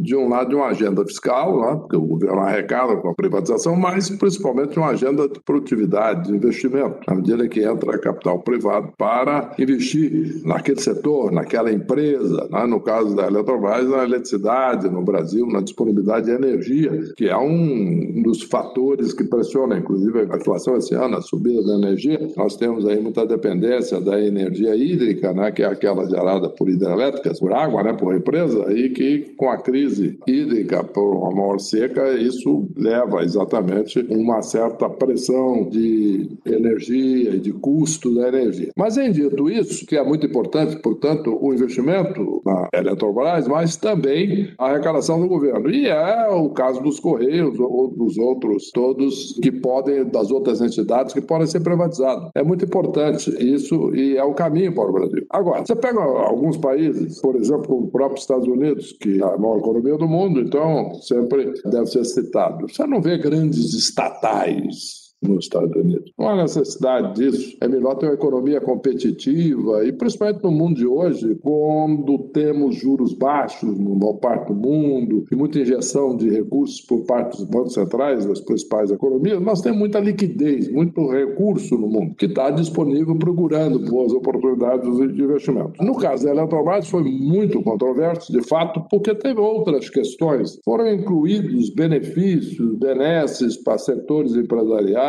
de 0.00 0.16
um 0.16 0.28
lado, 0.28 0.50
de 0.50 0.56
uma 0.56 0.66
agenda 0.66 1.04
fiscal, 1.04 1.60
né, 1.60 1.76
porque 1.80 1.96
o 1.96 2.00
governo 2.00 2.40
arrecada 2.40 2.96
com 2.96 3.10
a 3.10 3.14
privatização, 3.14 3.76
mas 3.76 4.10
principalmente 4.10 4.72
de 4.72 4.78
uma 4.78 4.88
agenda 4.88 5.28
de 5.28 5.40
produtividade, 5.40 6.28
de 6.28 6.36
investimento, 6.36 6.98
na 7.06 7.14
medida 7.14 7.48
que 7.48 7.62
entra 7.62 7.98
capital 7.98 8.40
privado 8.40 8.92
para 8.96 9.54
investir 9.58 10.40
naquele 10.44 10.80
setor, 10.80 11.30
naquela 11.30 11.72
empresa, 11.72 12.48
né, 12.50 12.66
no 12.66 12.80
caso 12.80 13.14
da 13.14 13.26
Eletrobras, 13.26 13.88
na 13.88 14.04
eletricidade 14.04 14.88
no 14.88 15.02
Brasil, 15.02 15.46
na 15.46 15.60
disponibilidade 15.60 16.26
de 16.26 16.32
energia, 16.32 16.90
que 17.16 17.28
é 17.28 17.36
um 17.36 18.22
dos 18.22 18.42
fatores 18.42 19.12
que 19.12 19.24
pressiona, 19.24 19.78
inclusive, 19.78 20.26
a 20.30 20.36
inflação 20.36 20.76
esse 20.76 20.94
ano, 20.94 21.16
subida 21.28 21.62
da 21.62 21.74
energia, 21.74 22.28
nós 22.36 22.56
temos 22.56 22.86
aí 22.86 23.00
muita 23.00 23.26
dependência 23.26 24.00
da 24.00 24.20
energia 24.20 24.74
hídrica, 24.74 25.32
né, 25.32 25.50
que 25.52 25.62
é 25.62 25.66
aquela 25.66 26.08
gerada 26.08 26.48
por 26.48 26.68
hidrelétricas, 26.68 27.38
por 27.38 27.52
água, 27.52 27.82
né, 27.82 27.92
por 27.92 28.14
empresa, 28.14 28.72
e 28.72 28.90
que 28.90 29.34
com 29.36 29.50
a 29.50 29.58
crise 29.58 30.18
hídrica 30.26 30.82
por 30.82 31.16
uma 31.16 31.30
maior 31.30 31.58
seca, 31.58 32.14
isso 32.14 32.66
leva 32.76 33.22
exatamente 33.22 34.04
uma 34.08 34.40
certa 34.42 34.88
pressão 34.88 35.68
de 35.68 36.28
energia 36.46 37.34
e 37.34 37.38
de 37.38 37.52
custo 37.52 38.14
da 38.14 38.28
energia. 38.28 38.70
Mas, 38.76 38.96
em 38.96 39.12
dito 39.12 39.50
isso, 39.50 39.86
que 39.86 39.96
é 39.96 40.04
muito 40.04 40.26
importante, 40.26 40.76
portanto, 40.76 41.36
o 41.40 41.52
investimento 41.52 42.40
na 42.44 42.68
Eletrobras, 42.72 43.46
mas 43.46 43.76
também 43.76 44.48
a 44.58 44.66
arrecadação 44.66 45.20
do 45.20 45.28
governo. 45.28 45.70
E 45.70 45.86
é 45.86 46.28
o 46.28 46.48
caso 46.50 46.82
dos 46.82 46.98
Correios 46.98 47.58
ou 47.58 47.88
dos 47.88 48.16
outros, 48.18 48.70
todos 48.70 49.38
que 49.42 49.50
podem, 49.50 50.04
das 50.04 50.30
outras 50.30 50.60
entidades 50.60 51.14
que 51.20 51.26
podem 51.26 51.46
ser 51.46 51.60
privatizados. 51.60 52.30
É 52.34 52.42
muito 52.42 52.64
importante 52.64 53.30
isso 53.42 53.94
e 53.94 54.16
é 54.16 54.24
o 54.24 54.34
caminho 54.34 54.74
para 54.74 54.88
o 54.88 54.92
Brasil. 54.92 55.26
Agora, 55.30 55.64
você 55.64 55.76
pega 55.76 56.00
alguns 56.00 56.56
países, 56.56 57.20
por 57.20 57.36
exemplo, 57.36 57.66
como 57.66 57.86
o 57.86 57.90
próprio 57.90 58.18
Estados 58.18 58.46
Unidos, 58.46 58.92
que 58.92 59.20
é 59.20 59.24
a 59.24 59.36
maior 59.36 59.58
economia 59.58 59.96
do 59.96 60.08
mundo, 60.08 60.40
então 60.40 60.94
sempre 61.02 61.52
deve 61.64 61.86
ser 61.86 62.04
citado. 62.04 62.68
Você 62.68 62.86
não 62.86 63.00
vê 63.00 63.18
grandes 63.18 63.74
estatais 63.74 64.97
nos 65.22 65.44
Estados 65.44 65.74
Unidos. 65.74 66.12
Não 66.18 66.28
há 66.28 66.36
necessidade 66.36 67.14
disso. 67.14 67.56
É 67.60 67.68
melhor 67.68 67.96
ter 67.96 68.06
uma 68.06 68.14
economia 68.14 68.60
competitiva 68.60 69.84
e, 69.84 69.92
principalmente 69.92 70.42
no 70.42 70.50
mundo 70.50 70.76
de 70.76 70.86
hoje, 70.86 71.34
quando 71.42 72.18
temos 72.32 72.76
juros 72.76 73.12
baixos 73.14 73.78
no 73.78 73.96
maior 73.96 74.14
parte 74.14 74.48
do 74.48 74.54
mundo 74.54 75.24
e 75.30 75.36
muita 75.36 75.58
injeção 75.58 76.16
de 76.16 76.30
recursos 76.30 76.80
por 76.82 77.04
parte 77.04 77.36
dos 77.36 77.46
bancos 77.46 77.74
centrais 77.74 78.24
das 78.26 78.40
principais 78.40 78.90
economias, 78.90 79.40
nós 79.40 79.60
temos 79.60 79.78
muita 79.78 79.98
liquidez, 79.98 80.70
muito 80.70 81.08
recurso 81.10 81.76
no 81.76 81.88
mundo 81.88 82.14
que 82.14 82.26
está 82.26 82.50
disponível 82.50 83.16
procurando 83.16 83.78
boas 83.78 84.12
oportunidades 84.12 84.88
de 85.14 85.22
investimento. 85.22 85.82
No 85.82 85.96
caso 85.96 86.24
da 86.24 86.30
Eletrobras 86.30 86.88
foi 86.88 87.02
muito 87.02 87.62
controverso, 87.62 88.32
de 88.32 88.42
fato, 88.42 88.84
porque 88.90 89.14
teve 89.14 89.40
outras 89.40 89.90
questões. 89.90 90.58
Foram 90.64 90.88
incluídos 90.92 91.70
benefícios, 91.70 92.76
benesses 92.76 93.56
para 93.56 93.78
setores 93.78 94.34
empresariais 94.34 95.07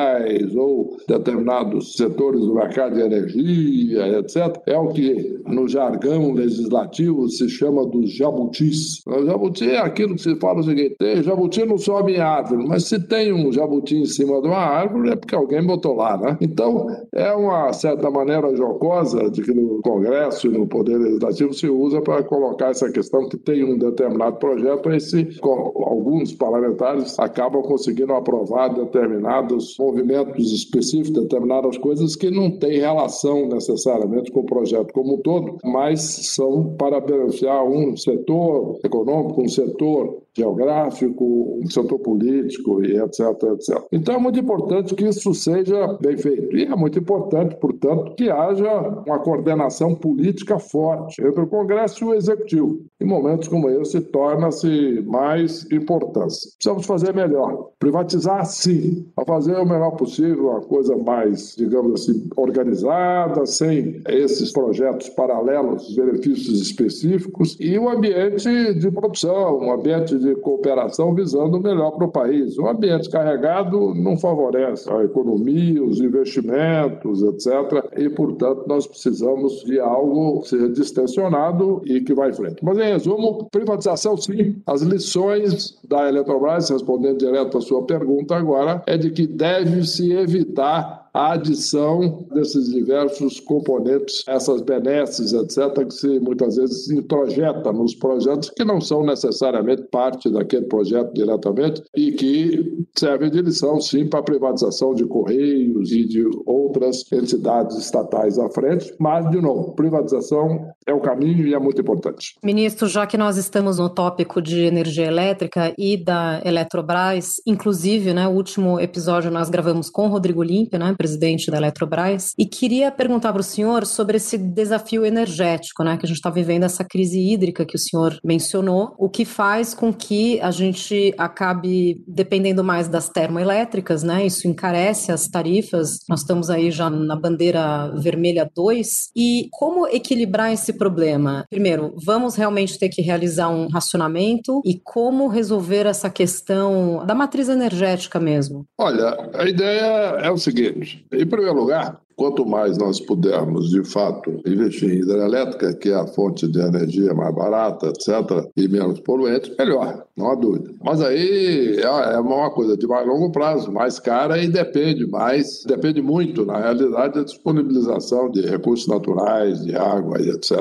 ou 0.55 0.97
determinados 1.07 1.95
setores 1.95 2.41
do 2.41 2.55
mercado 2.55 2.95
de 2.95 3.01
energia, 3.01 4.19
etc., 4.19 4.61
é 4.65 4.77
o 4.77 4.89
que 4.89 5.39
no 5.47 5.67
jargão 5.67 6.33
legislativo 6.33 7.27
se 7.29 7.49
chama 7.49 7.85
dos 7.85 8.11
jabutis. 8.11 9.01
O 9.07 9.25
jabuti 9.25 9.69
é 9.69 9.79
aquilo 9.79 10.15
que 10.15 10.21
se 10.21 10.35
fala 10.35 10.59
o 10.59 10.63
seguinte: 10.63 10.95
jabuti 11.23 11.65
não 11.65 11.77
sobe 11.77 12.13
em 12.13 12.19
árvore, 12.19 12.67
mas 12.67 12.85
se 12.85 12.99
tem 12.99 13.33
um 13.33 13.51
jabuti 13.51 13.97
em 13.97 14.05
cima 14.05 14.41
de 14.41 14.47
uma 14.47 14.57
árvore 14.57 15.11
é 15.11 15.15
porque 15.15 15.35
alguém 15.35 15.65
botou 15.65 15.95
lá, 15.95 16.17
né? 16.17 16.37
Então, 16.41 16.87
é 17.13 17.31
uma 17.33 17.71
certa 17.73 18.09
maneira 18.09 18.55
jocosa 18.55 19.29
de 19.29 19.41
que 19.41 19.53
no 19.53 19.81
Congresso 19.81 20.47
e 20.47 20.51
no 20.51 20.67
Poder 20.67 20.97
Legislativo 20.97 21.53
se 21.53 21.67
usa 21.67 22.01
para 22.01 22.23
colocar 22.23 22.69
essa 22.69 22.91
questão 22.91 23.27
que 23.27 23.37
tem 23.37 23.63
um 23.63 23.77
determinado 23.77 24.37
projeto 24.37 24.91
e 24.91 24.99
se 24.99 25.27
alguns 25.41 26.33
parlamentares 26.33 27.17
acabam 27.19 27.61
conseguindo 27.61 28.13
aprovar 28.13 28.69
determinados 28.69 29.79
movimentos 29.89 30.51
específicos, 30.51 31.23
determinadas 31.23 31.77
coisas 31.77 32.15
que 32.15 32.29
não 32.29 32.51
têm 32.51 32.79
relação 32.79 33.47
necessariamente 33.47 34.31
com 34.31 34.41
o 34.41 34.45
projeto 34.45 34.93
como 34.93 35.15
um 35.15 35.17
todo, 35.17 35.57
mas 35.63 36.01
são 36.01 36.75
para 36.77 36.99
beneficiar 36.99 37.63
um 37.65 37.97
setor 37.97 38.79
econômico, 38.83 39.41
um 39.41 39.49
setor 39.49 40.21
geográfico, 40.39 41.59
um 41.61 41.69
setor 41.69 41.99
político 41.99 42.83
e 42.83 42.97
etc, 42.97 43.19
etc. 43.53 43.83
Então 43.91 44.15
é 44.15 44.17
muito 44.17 44.39
importante 44.39 44.95
que 44.95 45.07
isso 45.07 45.33
seja 45.33 45.97
bem 46.01 46.17
feito. 46.17 46.55
E 46.55 46.63
é 46.63 46.75
muito 46.75 46.97
importante, 46.99 47.55
portanto, 47.57 48.15
que 48.15 48.29
haja 48.29 49.03
uma 49.05 49.19
coordenação 49.19 49.93
política 49.95 50.57
forte 50.59 51.21
entre 51.21 51.41
o 51.41 51.47
Congresso 51.47 52.03
e 52.03 52.07
o 52.07 52.13
Executivo. 52.13 52.79
Em 52.99 53.05
momentos 53.05 53.47
como 53.47 53.69
esse, 53.69 53.99
torna-se 54.01 55.03
mais 55.05 55.69
importante. 55.71 56.35
Precisamos 56.57 56.85
fazer 56.85 57.13
melhor. 57.13 57.69
Privatizar, 57.79 58.45
sim. 58.45 59.05
A 59.17 59.25
fazer 59.25 59.55
o 59.55 59.65
melhor 59.65 59.91
possível, 59.91 60.49
uma 60.49 60.61
coisa 60.61 60.95
mais, 60.97 61.55
digamos 61.57 62.01
assim, 62.01 62.29
organizada, 62.35 63.45
sem 63.45 64.01
esses 64.07 64.51
projetos 64.51 65.09
paralelos, 65.09 65.95
benefícios 65.95 66.61
específicos, 66.61 67.57
e 67.59 67.77
o 67.77 67.83
um 67.83 67.89
ambiente 67.89 68.73
de 68.73 68.91
produção, 68.91 69.59
um 69.59 69.71
ambiente 69.71 70.17
de 70.17 70.28
cooperação 70.35 71.13
visando 71.13 71.57
o 71.57 71.61
melhor 71.61 71.91
para 71.91 72.05
o 72.05 72.11
país. 72.11 72.57
O 72.57 72.67
ambiente 72.67 73.09
carregado 73.09 73.93
não 73.95 74.17
favorece 74.17 74.91
a 74.91 75.03
economia, 75.03 75.83
os 75.83 75.99
investimentos, 75.99 77.23
etc. 77.23 77.85
E, 77.97 78.09
portanto, 78.09 78.65
nós 78.67 78.87
precisamos 78.87 79.63
de 79.63 79.79
algo 79.79 80.43
seja 80.45 80.69
distensionado 80.69 81.81
e 81.85 82.01
que 82.01 82.13
vá 82.13 82.29
em 82.29 82.33
frente. 82.33 82.63
Mas, 82.63 82.77
em 82.77 82.93
resumo, 82.93 83.47
privatização 83.51 84.17
sim. 84.17 84.55
As 84.65 84.81
lições 84.81 85.79
da 85.87 86.07
Eletrobras, 86.07 86.69
respondendo 86.69 87.19
direto 87.19 87.57
à 87.57 87.61
sua 87.61 87.83
pergunta 87.83 88.35
agora, 88.35 88.81
é 88.85 88.97
de 88.97 89.11
que 89.11 89.27
deve-se 89.27 90.11
evitar 90.13 91.08
a 91.13 91.33
adição 91.33 92.25
desses 92.33 92.69
diversos 92.69 93.39
componentes, 93.39 94.23
essas 94.27 94.61
benesses, 94.61 95.33
etc., 95.33 95.85
que 95.85 95.93
se 95.93 96.19
muitas 96.19 96.55
vezes 96.55 96.85
se 96.85 96.95
introjeta 96.95 97.71
nos 97.71 97.95
projetos 97.95 98.49
que 98.49 98.63
não 98.63 98.79
são 98.79 99.05
necessariamente 99.05 99.83
parte 99.83 100.29
daquele 100.29 100.65
projeto 100.65 101.13
diretamente 101.13 101.81
e 101.95 102.11
que 102.11 102.85
servem 102.97 103.29
de 103.29 103.41
lição, 103.41 103.79
sim, 103.79 104.07
para 104.07 104.19
a 104.19 104.23
privatização 104.23 104.93
de 104.93 105.05
Correios 105.05 105.91
e 105.91 106.05
de 106.05 106.25
outras 106.45 107.03
entidades 107.11 107.77
estatais 107.77 108.37
à 108.37 108.49
frente. 108.49 108.93
Mas, 108.99 109.29
de 109.29 109.41
novo, 109.41 109.73
privatização 109.73 110.69
é 110.85 110.93
o 110.93 110.99
caminho 110.99 111.47
e 111.47 111.53
é 111.53 111.59
muito 111.59 111.81
importante. 111.81 112.35
Ministro, 112.43 112.87
já 112.87 113.05
que 113.05 113.17
nós 113.17 113.37
estamos 113.37 113.77
no 113.77 113.89
tópico 113.89 114.41
de 114.41 114.61
energia 114.61 115.05
elétrica 115.05 115.73
e 115.77 115.97
da 115.97 116.41
Eletrobras, 116.43 117.41
inclusive, 117.45 118.13
né, 118.13 118.27
o 118.27 118.31
último 118.31 118.79
episódio 118.79 119.31
nós 119.31 119.49
gravamos 119.49 119.89
com 119.89 120.07
Rodrigo 120.07 120.43
Límpia, 120.43 120.79
né, 120.79 120.95
presidente 120.99 121.49
da 121.49 121.55
Eletrobras, 121.55 122.33
e 122.37 122.45
queria 122.45 122.91
perguntar 122.91 123.31
para 123.31 123.39
o 123.39 123.43
senhor 123.43 123.85
sobre 123.85 124.17
esse 124.17 124.37
desafio 124.37 125.05
energético, 125.05 125.81
né, 125.81 125.95
que 125.95 126.05
a 126.05 126.09
gente 126.09 126.17
está 126.17 126.29
vivendo 126.29 126.65
essa 126.65 126.83
crise 126.83 127.17
hídrica 127.17 127.65
que 127.65 127.77
o 127.77 127.79
senhor 127.79 128.19
mencionou, 128.21 128.93
o 128.97 129.09
que 129.09 129.23
faz 129.23 129.73
com 129.73 129.93
que 129.93 130.41
a 130.41 130.51
gente 130.51 131.15
acabe 131.17 132.03
dependendo 132.05 132.65
mais 132.65 132.89
das 132.89 133.07
termoelétricas, 133.07 134.03
né, 134.03 134.25
isso 134.25 134.45
encarece 134.45 135.09
as 135.09 135.29
tarifas, 135.29 135.99
nós 136.09 136.19
estamos 136.19 136.49
aí 136.49 136.69
já 136.69 136.89
na 136.89 137.15
bandeira 137.15 137.89
vermelha 137.95 138.49
2, 138.53 139.11
e 139.15 139.47
como 139.53 139.87
equilibrar 139.87 140.51
esse 140.51 140.73
problema? 140.73 141.45
Primeiro, 141.49 141.95
vamos 142.03 142.35
realmente 142.35 142.77
ter 142.77 142.89
que 142.89 143.01
realizar 143.01 143.47
um 143.47 143.69
racionamento 143.69 144.61
e 144.65 144.77
como 144.83 145.29
resolver 145.29 145.85
essa 145.85 146.09
questão 146.09 147.05
da 147.05 147.15
matriz 147.15 147.47
energética 147.47 148.19
mesmo? 148.19 148.65
Olha, 148.77 149.15
a 149.33 149.47
ideia 149.47 150.19
é 150.21 150.31
o 150.31 150.37
seguinte: 150.37 150.88
em 151.11 151.25
primeiro 151.25 151.59
lugar, 151.59 152.01
Quanto 152.19 152.45
mais 152.45 152.77
nós 152.77 152.99
pudermos, 152.99 153.69
de 153.69 153.81
fato, 153.81 154.41
investir 154.45 154.91
em 154.91 154.97
hidrelétrica, 154.97 155.73
que 155.73 155.87
é 155.87 155.95
a 155.95 156.05
fonte 156.05 156.49
de 156.49 156.59
energia 156.59 157.13
mais 157.13 157.33
barata, 157.33 157.87
etc., 157.87 158.45
e 158.57 158.67
menos 158.67 158.99
poluente, 158.99 159.55
melhor, 159.57 160.03
não 160.17 160.29
há 160.29 160.35
dúvida. 160.35 160.69
Mas 160.83 160.99
aí 161.01 161.77
é, 161.77 162.15
é 162.15 162.19
uma 162.19 162.51
coisa 162.51 162.75
de 162.75 162.85
mais 162.85 163.07
longo 163.07 163.31
prazo, 163.31 163.71
mais 163.71 163.99
cara 163.99 164.37
e 164.37 164.49
depende 164.49 165.07
mais, 165.07 165.63
depende 165.65 166.01
muito, 166.01 166.45
na 166.45 166.59
realidade, 166.59 167.13
da 167.13 167.23
disponibilização 167.23 168.29
de 168.29 168.41
recursos 168.41 168.85
naturais, 168.85 169.63
de 169.63 169.73
água 169.77 170.19
e 170.19 170.29
etc. 170.29 170.57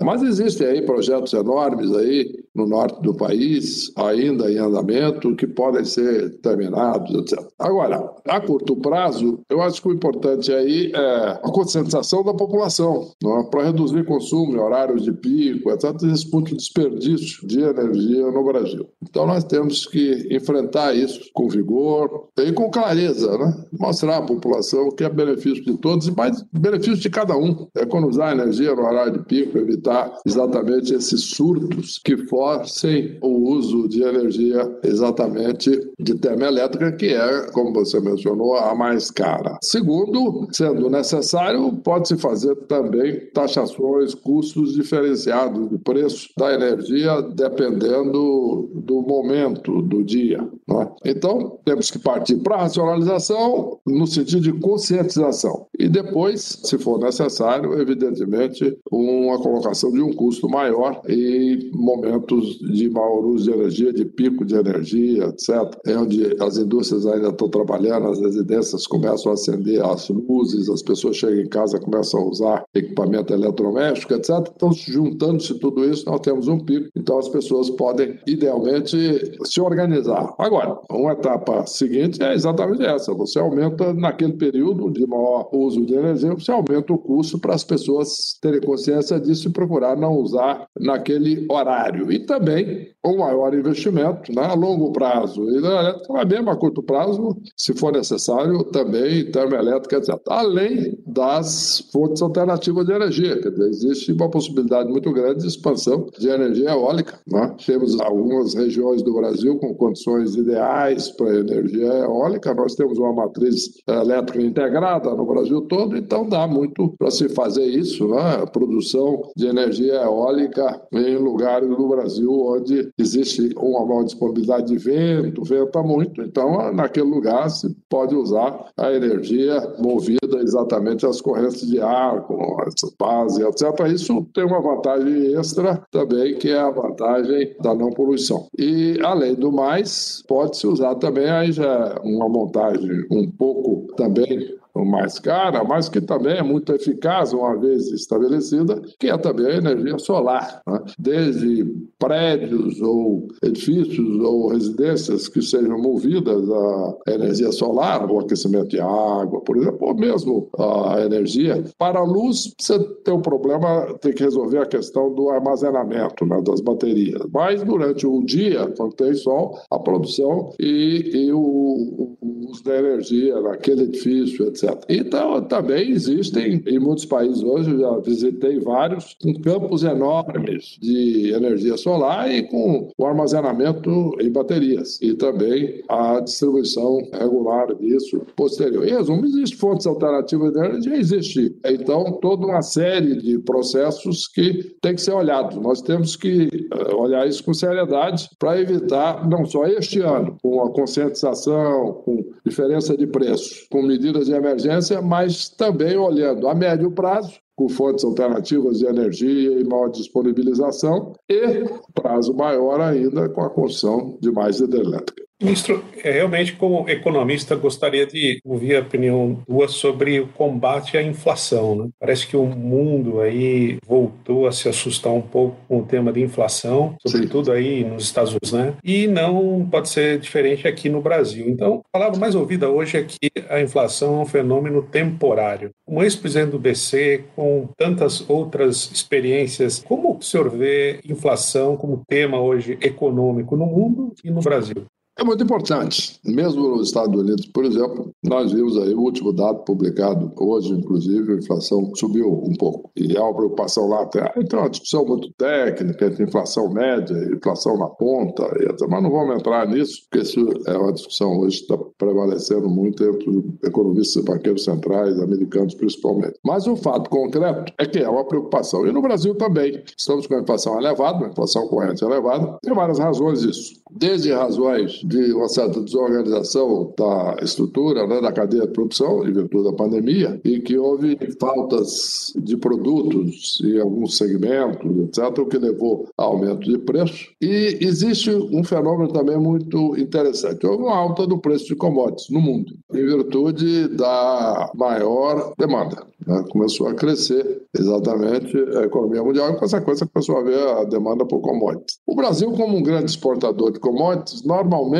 Mas 0.00 0.22
existem 0.22 0.66
aí 0.66 0.80
projetos 0.80 1.34
enormes 1.34 1.94
aí 1.94 2.41
no 2.54 2.66
norte 2.66 3.00
do 3.02 3.14
país, 3.14 3.92
ainda 3.96 4.50
em 4.50 4.58
andamento, 4.58 5.36
que 5.36 5.46
podem 5.46 5.84
ser 5.84 6.40
terminados, 6.40 7.14
etc. 7.14 7.46
Agora, 7.58 8.12
a 8.26 8.40
curto 8.40 8.76
prazo, 8.76 9.40
eu 9.48 9.62
acho 9.62 9.80
que 9.80 9.88
o 9.88 9.92
importante 9.92 10.52
aí 10.52 10.90
é 10.94 11.02
é, 11.02 11.40
a 11.42 11.50
conscientização 11.52 12.22
da 12.22 12.32
população, 12.32 13.10
é? 13.22 13.42
para 13.50 13.64
reduzir 13.64 14.04
consumo 14.04 14.60
horários 14.60 15.02
de 15.02 15.12
pico, 15.12 15.70
etc., 15.70 16.02
esse 16.04 16.30
ponto 16.30 16.50
de 16.50 16.56
desperdício 16.56 17.46
de 17.46 17.60
energia 17.60 18.30
no 18.30 18.44
Brasil. 18.44 18.88
Então 19.02 19.26
nós 19.26 19.44
temos 19.44 19.86
que 19.86 20.28
enfrentar 20.30 20.94
isso 20.94 21.30
com 21.34 21.48
vigor 21.48 22.28
e 22.38 22.52
com 22.52 22.70
clareza, 22.70 23.36
né? 23.36 23.64
mostrar 23.78 24.18
à 24.18 24.22
população 24.22 24.90
que 24.90 25.04
é 25.04 25.08
benefício 25.08 25.64
de 25.64 25.76
todos 25.78 26.06
e 26.06 26.12
mais 26.12 26.42
benefício 26.52 26.96
de 26.96 27.10
cada 27.10 27.36
um. 27.36 27.66
Economizar 27.76 28.32
energia 28.32 28.74
no 28.74 28.82
horário 28.82 29.12
de 29.12 29.24
pico, 29.24 29.58
evitar 29.58 30.16
exatamente 30.24 30.94
esses 30.94 31.22
surtos 31.22 31.98
que 31.98 32.16
forcem 32.42 33.18
o 33.20 33.50
uso 33.52 33.88
de 33.88 34.02
energia 34.02 34.68
exatamente 34.82 35.70
de 35.96 36.14
termoelétrica, 36.16 36.90
que 36.90 37.06
é, 37.06 37.46
como 37.52 37.72
você 37.72 38.00
mencionou, 38.00 38.56
a 38.56 38.74
mais 38.74 39.12
cara. 39.12 39.58
Segundo, 39.62 40.48
sendo 40.50 40.90
necessário, 40.90 41.72
pode-se 41.84 42.16
fazer 42.16 42.56
também 42.66 43.30
taxações, 43.32 44.12
custos 44.12 44.74
diferenciados 44.74 45.70
de 45.70 45.78
preço 45.78 46.30
da 46.36 46.52
energia, 46.52 47.22
dependendo 47.22 48.68
do 48.74 49.02
momento 49.02 49.80
do 49.80 50.02
dia. 50.02 50.38
Né? 50.66 50.88
Então, 51.04 51.60
temos 51.64 51.92
que 51.92 51.98
partir 52.00 52.38
para 52.38 52.56
a 52.56 52.62
racionalização 52.62 53.78
no 53.86 54.06
sentido 54.08 54.40
de 54.40 54.52
conscientização. 54.54 55.66
E 55.78 55.88
depois, 55.88 56.58
se 56.64 56.76
for 56.76 56.98
necessário, 56.98 57.80
evidentemente, 57.80 58.76
uma 58.90 59.38
colocação 59.38 59.92
de 59.92 60.02
um 60.02 60.12
custo 60.12 60.48
maior 60.48 61.00
em 61.08 61.70
momentos 61.72 62.31
de 62.40 62.90
maior 62.90 63.24
uso 63.24 63.44
de 63.44 63.58
energia, 63.58 63.92
de 63.92 64.04
pico 64.04 64.44
de 64.44 64.54
energia, 64.54 65.24
etc. 65.24 65.50
É 65.86 65.96
onde 65.96 66.36
as 66.40 66.56
indústrias 66.56 67.06
ainda 67.06 67.28
estão 67.28 67.48
trabalhando, 67.48 68.08
as 68.08 68.20
residências 68.20 68.86
começam 68.86 69.32
a 69.32 69.34
acender 69.34 69.84
as 69.84 70.08
luzes, 70.08 70.68
as 70.68 70.82
pessoas 70.82 71.16
chegam 71.16 71.40
em 71.40 71.48
casa 71.48 71.78
começam 71.78 72.20
a 72.20 72.28
usar 72.28 72.64
equipamento 72.74 73.32
eletrodoméstico, 73.32 74.14
etc. 74.14 74.30
Então, 74.54 74.72
juntando-se 74.72 75.58
tudo 75.58 75.84
isso, 75.84 76.06
nós 76.06 76.20
temos 76.20 76.48
um 76.48 76.58
pico. 76.58 76.88
Então, 76.96 77.18
as 77.18 77.28
pessoas 77.28 77.68
podem, 77.70 78.18
idealmente, 78.26 78.96
se 79.44 79.60
organizar. 79.60 80.34
Agora, 80.38 80.78
uma 80.90 81.12
etapa 81.12 81.66
seguinte 81.66 82.22
é 82.22 82.34
exatamente 82.34 82.84
essa. 82.84 83.12
Você 83.14 83.38
aumenta, 83.38 83.92
naquele 83.92 84.34
período 84.34 84.90
de 84.90 85.06
maior 85.06 85.48
uso 85.52 85.84
de 85.84 85.94
energia, 85.94 86.34
você 86.34 86.50
aumenta 86.50 86.92
o 86.92 86.98
custo 86.98 87.38
para 87.38 87.54
as 87.54 87.64
pessoas 87.64 88.38
terem 88.40 88.60
consciência 88.60 89.20
disso 89.20 89.48
e 89.48 89.52
procurar 89.52 89.96
não 89.96 90.14
usar 90.14 90.66
naquele 90.78 91.46
horário. 91.50 92.10
E 92.12 92.21
também 92.22 92.92
um 93.04 93.18
maior 93.18 93.52
investimento 93.52 94.32
né, 94.32 94.42
a 94.44 94.54
longo 94.54 94.92
prazo. 94.92 95.42
E 95.50 95.60
na 95.60 95.80
elétrica, 95.80 96.12
mas 96.12 96.28
mesmo 96.28 96.50
a 96.50 96.56
curto 96.56 96.82
prazo, 96.82 97.36
se 97.56 97.74
for 97.74 97.92
necessário, 97.92 98.62
também 98.64 99.30
termoelétrica, 99.30 99.96
etc. 99.96 100.14
Além 100.28 100.98
das 101.06 101.88
fontes 101.92 102.22
alternativas 102.22 102.86
de 102.86 102.92
energia. 102.92 103.40
Quer 103.40 103.50
dizer, 103.50 103.68
existe 103.68 104.12
uma 104.12 104.30
possibilidade 104.30 104.88
muito 104.88 105.12
grande 105.12 105.40
de 105.40 105.48
expansão 105.48 106.06
de 106.16 106.28
energia 106.28 106.70
eólica. 106.70 107.18
Né? 107.26 107.54
Temos 107.66 108.00
algumas 108.00 108.54
regiões 108.54 109.02
do 109.02 109.14
Brasil 109.14 109.58
com 109.58 109.74
condições 109.74 110.36
ideais 110.36 111.10
para 111.10 111.40
energia 111.40 111.88
eólica. 111.88 112.54
Nós 112.54 112.74
temos 112.76 112.98
uma 112.98 113.12
matriz 113.12 113.70
elétrica 113.88 114.42
integrada 114.42 115.12
no 115.14 115.26
Brasil 115.26 115.62
todo, 115.62 115.96
então 115.96 116.28
dá 116.28 116.46
muito 116.46 116.94
para 116.96 117.10
se 117.10 117.28
fazer 117.30 117.64
isso, 117.64 118.06
né? 118.08 118.46
produção 118.52 119.22
de 119.36 119.46
energia 119.46 119.94
eólica 119.94 120.80
em 120.92 121.16
lugares 121.16 121.68
do 121.68 121.88
Brasil 121.88 122.11
onde 122.20 122.90
existe 122.98 123.50
uma 123.56 123.84
maior 123.84 124.04
disponibilidade 124.04 124.66
de 124.66 124.78
vento, 124.78 125.42
venta 125.44 125.82
muito, 125.82 126.22
então 126.22 126.72
naquele 126.72 127.06
lugar 127.06 127.48
se 127.50 127.74
pode 127.88 128.14
usar 128.14 128.66
a 128.76 128.92
energia 128.92 129.74
movida 129.78 130.38
exatamente 130.38 131.06
as 131.06 131.20
correntes 131.20 131.66
de 131.66 131.80
ar, 131.80 132.22
com 132.22 132.56
essa 132.62 132.92
base, 132.98 133.42
etc. 133.42 133.64
Isso 133.92 134.26
tem 134.34 134.44
uma 134.44 134.60
vantagem 134.60 135.34
extra 135.34 135.82
também, 135.90 136.36
que 136.36 136.48
é 136.48 136.58
a 136.58 136.70
vantagem 136.70 137.54
da 137.60 137.74
não 137.74 137.90
poluição. 137.90 138.46
E, 138.58 138.98
além 139.02 139.34
do 139.34 139.52
mais, 139.52 140.22
pode-se 140.26 140.66
usar 140.66 140.94
também 140.96 141.28
aí 141.28 141.52
já 141.52 142.00
uma 142.02 142.28
montagem 142.28 143.06
um 143.10 143.30
pouco 143.30 143.92
também 143.94 144.61
mais 144.74 145.18
cara, 145.18 145.62
mas 145.64 145.88
que 145.88 146.00
também 146.00 146.38
é 146.38 146.42
muito 146.42 146.72
eficaz, 146.72 147.32
uma 147.32 147.56
vez 147.58 147.90
estabelecida, 147.92 148.80
que 148.98 149.08
é 149.08 149.18
também 149.18 149.46
a 149.46 149.56
energia 149.56 149.98
solar. 149.98 150.62
Né? 150.66 150.80
Desde 150.98 151.64
prédios 151.98 152.80
ou 152.80 153.28
edifícios 153.42 154.20
ou 154.20 154.48
residências 154.48 155.28
que 155.28 155.42
sejam 155.42 155.80
movidas 155.80 156.42
a 156.50 157.12
energia 157.12 157.52
solar, 157.52 158.10
o 158.10 158.20
aquecimento 158.20 158.68
de 158.68 158.80
água, 158.80 159.40
por 159.42 159.56
exemplo, 159.56 159.88
ou 159.88 159.94
mesmo 159.94 160.48
a 160.58 161.02
energia. 161.04 161.62
Para 161.78 162.00
a 162.00 162.04
luz, 162.04 162.54
você 162.58 162.78
tem 163.04 163.14
um 163.14 163.22
problema, 163.22 163.94
tem 164.00 164.12
que 164.12 164.22
resolver 164.22 164.58
a 164.58 164.66
questão 164.66 165.14
do 165.14 165.30
armazenamento 165.30 166.24
né, 166.24 166.40
das 166.42 166.60
baterias. 166.60 167.22
Mas 167.32 167.62
durante 167.62 168.06
o 168.06 168.22
dia, 168.24 168.72
quando 168.76 168.94
tem 168.94 169.14
sol, 169.14 169.58
a 169.70 169.78
produção 169.78 170.50
e, 170.58 171.10
e 171.14 171.32
o, 171.32 172.16
o 172.20 172.41
uso 172.52 172.62
da 172.64 172.78
energia 172.78 173.40
naquele 173.40 173.84
edifício, 173.84 174.46
etc. 174.46 174.70
Então, 174.88 175.40
também 175.42 175.90
existem, 175.90 176.62
em 176.66 176.78
muitos 176.78 177.04
países 177.04 177.42
hoje, 177.42 177.78
já 177.78 177.98
visitei 177.98 178.60
vários, 178.60 179.16
com 179.20 179.34
campos 179.40 179.82
enormes 179.82 180.76
de 180.80 181.32
energia 181.32 181.76
solar 181.76 182.30
e 182.32 182.42
com 182.42 182.90
o 182.96 183.06
armazenamento 183.06 184.14
em 184.20 184.30
baterias. 184.30 185.00
E 185.00 185.14
também 185.14 185.82
a 185.88 186.20
distribuição 186.20 187.08
regular 187.12 187.74
disso 187.74 188.20
posterior. 188.36 188.86
Em 188.86 188.92
resumo, 188.92 189.24
existem 189.24 189.58
fontes 189.58 189.86
alternativas 189.86 190.52
de 190.52 190.58
energia? 190.58 190.96
Existe. 190.96 191.56
Então, 191.64 192.18
toda 192.20 192.46
uma 192.46 192.62
série 192.62 193.16
de 193.16 193.38
processos 193.38 194.28
que 194.28 194.74
tem 194.80 194.94
que 194.94 195.00
ser 195.00 195.12
olhados. 195.12 195.56
Nós 195.56 195.80
temos 195.80 196.16
que 196.16 196.48
eh, 196.72 196.94
olhar 196.94 197.26
isso 197.26 197.42
com 197.44 197.54
seriedade 197.54 198.28
para 198.38 198.60
evitar, 198.60 199.28
não 199.28 199.44
só 199.44 199.66
este 199.66 200.00
ano, 200.00 200.36
com 200.42 200.62
a 200.62 200.70
conscientização, 200.70 202.02
com 202.04 202.24
diferença 202.44 202.96
de 202.96 203.06
preços, 203.06 203.66
com 203.70 203.82
medidas 203.82 204.26
de 204.26 204.32
emergência, 204.32 205.00
mas 205.00 205.48
também 205.48 205.96
olhando 205.96 206.48
a 206.48 206.54
médio 206.54 206.90
prazo, 206.90 207.38
com 207.56 207.68
fontes 207.68 208.04
alternativas 208.04 208.78
de 208.78 208.86
energia 208.86 209.60
e 209.60 209.64
maior 209.64 209.88
disponibilização, 209.88 211.12
e 211.28 211.64
prazo 211.94 212.34
maior 212.34 212.80
ainda 212.80 213.28
com 213.28 213.42
a 213.42 213.50
construção 213.50 214.18
de 214.20 214.30
mais 214.30 214.60
hidrelétrica. 214.60 215.22
Ministro, 215.42 215.84
é, 216.04 216.12
realmente, 216.12 216.52
como 216.52 216.88
economista, 216.88 217.56
gostaria 217.56 218.06
de 218.06 218.40
ouvir 218.44 218.76
a 218.76 218.80
opinião 218.80 219.42
tua 219.44 219.66
sobre 219.66 220.20
o 220.20 220.28
combate 220.28 220.96
à 220.96 221.02
inflação. 221.02 221.74
Né? 221.74 221.88
Parece 221.98 222.28
que 222.28 222.36
o 222.36 222.44
mundo 222.46 223.20
aí 223.20 223.78
voltou 223.84 224.46
a 224.46 224.52
se 224.52 224.68
assustar 224.68 225.12
um 225.12 225.20
pouco 225.20 225.56
com 225.66 225.80
o 225.80 225.84
tema 225.84 226.12
de 226.12 226.20
inflação, 226.20 226.94
sobretudo 227.04 227.46
Sim. 227.46 227.52
aí 227.52 227.84
nos 227.84 228.04
Estados 228.04 228.30
Unidos, 228.30 228.52
né? 228.52 228.74
E 228.84 229.08
não 229.08 229.66
pode 229.68 229.88
ser 229.88 230.20
diferente 230.20 230.68
aqui 230.68 230.88
no 230.88 231.00
Brasil. 231.00 231.48
Então, 231.48 231.82
a 231.92 231.98
palavra 231.98 232.20
mais 232.20 232.36
ouvida 232.36 232.70
hoje 232.70 232.98
é 232.98 233.02
que 233.02 233.28
a 233.48 233.60
inflação 233.60 234.20
é 234.20 234.22
um 234.22 234.26
fenômeno 234.26 234.80
temporário. 234.80 235.70
Como 235.84 236.04
ex-presidente 236.04 236.52
do 236.52 236.58
BC, 236.58 237.24
com 237.34 237.68
tantas 237.76 238.28
outras 238.30 238.92
experiências, 238.92 239.82
como 239.84 240.16
o 240.16 240.22
senhor 240.22 240.48
vê 240.50 241.00
inflação 241.04 241.76
como 241.76 242.04
tema 242.08 242.40
hoje 242.40 242.78
econômico 242.80 243.56
no 243.56 243.66
mundo 243.66 244.12
e 244.24 244.30
no 244.30 244.40
Brasil? 244.40 244.86
É 245.18 245.24
muito 245.24 245.44
importante. 245.44 246.18
Mesmo 246.24 246.68
nos 246.68 246.88
Estados 246.88 247.14
Unidos, 247.20 247.44
por 247.46 247.66
exemplo, 247.66 248.10
nós 248.24 248.50
vimos 248.50 248.78
aí 248.78 248.94
o 248.94 249.00
último 249.00 249.32
dado 249.32 249.58
publicado 249.64 250.32
hoje, 250.38 250.72
inclusive, 250.72 251.34
a 251.34 251.36
inflação 251.36 251.92
subiu 251.94 252.32
um 252.32 252.54
pouco. 252.54 252.90
E 252.96 253.14
há 253.16 253.22
uma 253.22 253.34
preocupação 253.34 253.88
lá 253.88 254.02
até. 254.02 254.32
Então, 254.38 254.60
uma 254.60 254.70
discussão 254.70 255.04
muito 255.04 255.30
técnica 255.34 256.06
entre 256.06 256.24
inflação 256.24 256.72
média 256.72 257.14
e 257.14 257.36
inflação 257.36 257.76
na 257.76 257.88
ponta. 257.88 258.48
Mas 258.88 259.02
não 259.02 259.10
vamos 259.10 259.36
entrar 259.36 259.68
nisso, 259.68 260.02
porque 260.08 260.24
isso 260.24 260.40
é 260.66 260.76
uma 260.76 260.92
discussão 260.92 261.38
hoje 261.40 261.58
que 261.58 261.62
está 261.64 261.76
prevalecendo 261.98 262.68
muito 262.68 263.04
entre 263.04 263.44
economistas 263.64 264.22
e 264.22 264.26
banqueiros 264.26 264.64
centrais, 264.64 265.20
americanos 265.20 265.74
principalmente. 265.74 266.38
Mas 266.42 266.66
o 266.66 266.74
fato 266.74 267.10
concreto 267.10 267.72
é 267.78 267.84
que 267.84 267.98
é 267.98 268.08
uma 268.08 268.24
preocupação. 268.24 268.86
E 268.86 268.92
no 268.92 269.02
Brasil 269.02 269.34
também. 269.34 269.82
Estamos 269.96 270.26
com 270.26 270.36
a 270.36 270.40
inflação 270.40 270.80
elevada, 270.80 271.18
uma 271.18 271.28
inflação 271.28 271.68
corrente 271.68 272.02
elevada. 272.02 272.58
Tem 272.62 272.74
várias 272.74 272.98
razões 272.98 273.42
disso. 273.42 273.74
Desde 273.90 274.32
razões 274.32 275.01
de 275.04 275.32
uma 275.32 275.48
certa 275.48 275.80
desorganização 275.80 276.92
da 276.96 277.36
estrutura, 277.42 278.06
né, 278.06 278.20
da 278.20 278.32
cadeia 278.32 278.66
de 278.66 278.72
produção, 278.72 279.26
em 279.26 279.32
virtude 279.32 279.64
da 279.64 279.72
pandemia, 279.72 280.40
e 280.44 280.60
que 280.60 280.76
houve 280.76 281.18
faltas 281.40 282.32
de 282.36 282.56
produtos 282.56 283.60
em 283.64 283.78
alguns 283.80 284.16
segmentos, 284.16 284.90
etc., 285.08 285.38
o 285.38 285.46
que 285.46 285.58
levou 285.58 286.08
a 286.16 286.24
aumento 286.24 286.70
de 286.70 286.78
preço. 286.78 287.28
E 287.40 287.78
existe 287.80 288.30
um 288.30 288.62
fenômeno 288.64 289.12
também 289.12 289.38
muito 289.38 289.96
interessante. 289.98 290.66
Houve 290.66 290.84
uma 290.84 290.96
alta 290.96 291.26
do 291.26 291.38
preço 291.38 291.66
de 291.66 291.76
commodities 291.76 292.30
no 292.30 292.40
mundo, 292.40 292.72
em 292.92 293.04
virtude 293.04 293.88
da 293.88 294.70
maior 294.74 295.52
demanda. 295.58 296.06
Né? 296.26 296.44
Começou 296.50 296.88
a 296.88 296.94
crescer 296.94 297.62
exatamente 297.76 298.56
a 298.76 298.82
economia 298.82 299.22
mundial 299.22 299.50
e, 299.50 299.58
consequência, 299.58 300.06
começou 300.06 300.36
a 300.36 300.40
haver 300.40 300.68
a 300.68 300.84
demanda 300.84 301.24
por 301.24 301.40
commodities. 301.40 301.98
O 302.06 302.14
Brasil, 302.14 302.52
como 302.52 302.76
um 302.76 302.82
grande 302.82 303.10
exportador 303.10 303.72
de 303.72 303.80
commodities, 303.80 304.44
normalmente, 304.44 304.91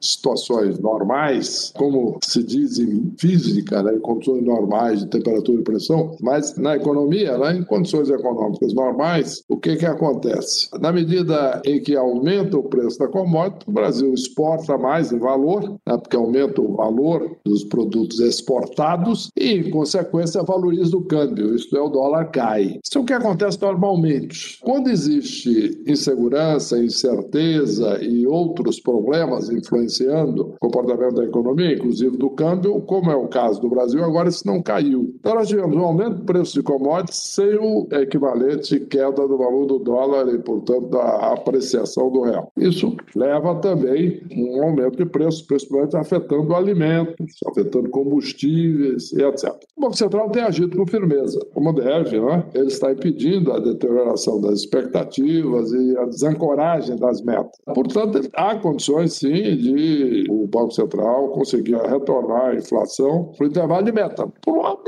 situações 0.00 0.78
normais, 0.78 1.72
como 1.76 2.18
se 2.22 2.42
diz 2.42 2.78
em 2.78 3.12
física, 3.18 3.82
né, 3.82 3.94
em 3.94 4.00
condições 4.00 4.42
normais 4.42 5.00
de 5.00 5.06
temperatura 5.06 5.60
e 5.60 5.64
pressão, 5.64 6.16
mas 6.20 6.56
na 6.56 6.76
economia, 6.76 7.36
né, 7.38 7.56
em 7.56 7.64
condições 7.64 8.08
econômicas 8.10 8.72
normais, 8.74 9.42
o 9.48 9.56
que, 9.56 9.76
que 9.76 9.86
acontece? 9.86 10.68
Na 10.80 10.92
medida 10.92 11.62
em 11.64 11.80
que 11.80 11.96
aumenta 11.96 12.56
o 12.56 12.62
preço 12.62 12.98
da 12.98 13.08
commodity, 13.08 13.64
o 13.66 13.72
Brasil 13.72 14.12
exporta 14.12 14.76
mais 14.78 15.12
em 15.12 15.18
valor, 15.18 15.76
né, 15.86 15.96
porque 15.98 16.16
aumenta 16.16 16.60
o 16.60 16.74
valor 16.74 17.36
dos 17.44 17.64
produtos 17.64 18.20
exportados 18.20 19.30
e, 19.36 19.52
em 19.52 19.70
consequência, 19.70 20.42
valoriza 20.42 20.96
o 20.96 21.04
câmbio, 21.04 21.54
isto 21.54 21.76
é, 21.76 21.80
o 21.80 21.88
dólar 21.88 22.30
cai. 22.30 22.78
Isso 22.84 22.98
é 22.98 23.00
o 23.00 23.04
que 23.04 23.12
acontece 23.12 23.60
normalmente. 23.60 24.58
Quando 24.60 24.88
existe 24.88 25.82
insegurança, 25.86 26.78
incerteza 26.78 28.02
e 28.02 28.26
outros 28.26 28.80
problemas 28.80 29.33
influenciando 29.50 30.54
o 30.54 30.58
comportamento 30.58 31.14
da 31.16 31.24
economia, 31.24 31.74
inclusive 31.74 32.16
do 32.16 32.30
câmbio, 32.30 32.80
como 32.82 33.10
é 33.10 33.16
o 33.16 33.28
caso 33.28 33.60
do 33.60 33.68
Brasil, 33.68 34.02
agora 34.04 34.28
isso 34.28 34.46
não 34.46 34.62
caiu. 34.62 35.14
Então 35.18 35.34
nós 35.34 35.48
tivemos 35.48 35.76
um 35.76 35.84
aumento 35.84 36.16
do 36.16 36.24
preço 36.24 36.54
de 36.54 36.62
commodities 36.62 37.16
sem 37.16 37.56
o 37.56 37.86
equivalente 37.92 38.80
queda 38.80 39.26
do 39.26 39.36
valor 39.36 39.66
do 39.66 39.78
dólar 39.78 40.32
e, 40.32 40.38
portanto, 40.38 40.88
da 40.88 41.32
apreciação 41.32 42.10
do 42.10 42.22
real. 42.22 42.50
Isso 42.56 42.96
leva 43.14 43.54
também 43.56 44.22
um 44.36 44.62
aumento 44.62 44.96
de 44.96 45.06
preços, 45.06 45.42
principalmente 45.42 45.96
afetando 45.96 46.54
alimentos, 46.54 47.36
afetando 47.46 47.90
combustíveis 47.90 49.12
e 49.12 49.22
etc. 49.22 49.52
O 49.76 49.80
Banco 49.80 49.96
Central 49.96 50.30
tem 50.30 50.42
agido 50.42 50.76
com 50.76 50.86
firmeza, 50.86 51.40
como 51.52 51.72
deve, 51.72 52.20
né? 52.20 52.44
ele 52.54 52.68
está 52.68 52.92
impedindo 52.92 53.52
a 53.52 53.58
deterioração 53.58 54.40
das 54.40 54.60
expectativas 54.60 55.72
e 55.72 55.96
a 55.98 56.04
desancoragem 56.04 56.96
das 56.96 57.22
metas. 57.22 57.58
Portanto, 57.74 58.20
há 58.34 58.56
condições, 58.56 59.12
sim, 59.24 59.56
de 59.56 60.26
o 60.28 60.46
Banco 60.46 60.72
Central 60.72 61.28
conseguir 61.28 61.76
retornar 61.76 62.50
a 62.50 62.54
inflação 62.54 63.32
para 63.36 63.46
o 63.46 63.48
intervalo 63.48 63.84
de 63.84 63.92
meta. 63.92 64.28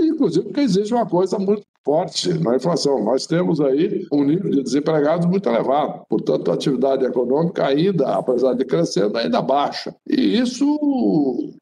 Inclusive 0.00 0.46
porque 0.46 0.60
existe 0.60 0.92
uma 0.92 1.06
coisa 1.06 1.38
muito 1.38 1.62
forte 1.86 2.34
na 2.34 2.56
inflação. 2.56 3.02
Nós 3.04 3.26
temos 3.26 3.60
aí 3.60 4.04
um 4.12 4.24
nível 4.24 4.50
de 4.50 4.62
desempregados 4.64 5.24
muito 5.26 5.48
elevado. 5.48 6.02
Portanto, 6.08 6.50
a 6.50 6.54
atividade 6.54 7.04
econômica 7.04 7.64
ainda, 7.64 8.08
apesar 8.16 8.54
de 8.54 8.64
crescendo, 8.64 9.16
ainda 9.16 9.40
baixa. 9.40 9.94
E 10.10 10.36
isso 10.36 10.66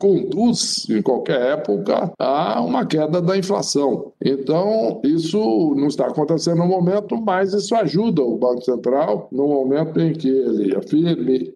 conduz, 0.01 0.89
em 0.89 1.03
qualquer 1.03 1.59
época, 1.59 2.11
a 2.19 2.63
uma 2.63 2.87
queda 2.87 3.21
da 3.21 3.37
inflação. 3.37 4.14
Então, 4.25 5.01
isso 5.05 5.75
não 5.77 5.89
está 5.89 6.07
acontecendo 6.07 6.59
no 6.59 6.67
momento, 6.67 7.17
mas 7.21 7.53
isso 7.53 7.75
ajuda 7.75 8.23
o 8.23 8.37
Banco 8.37 8.63
Central 8.63 9.29
no 9.31 9.47
momento 9.47 10.01
em 10.01 10.13
que 10.13 10.29
ele 10.29 10.75
afirme, 10.75 11.55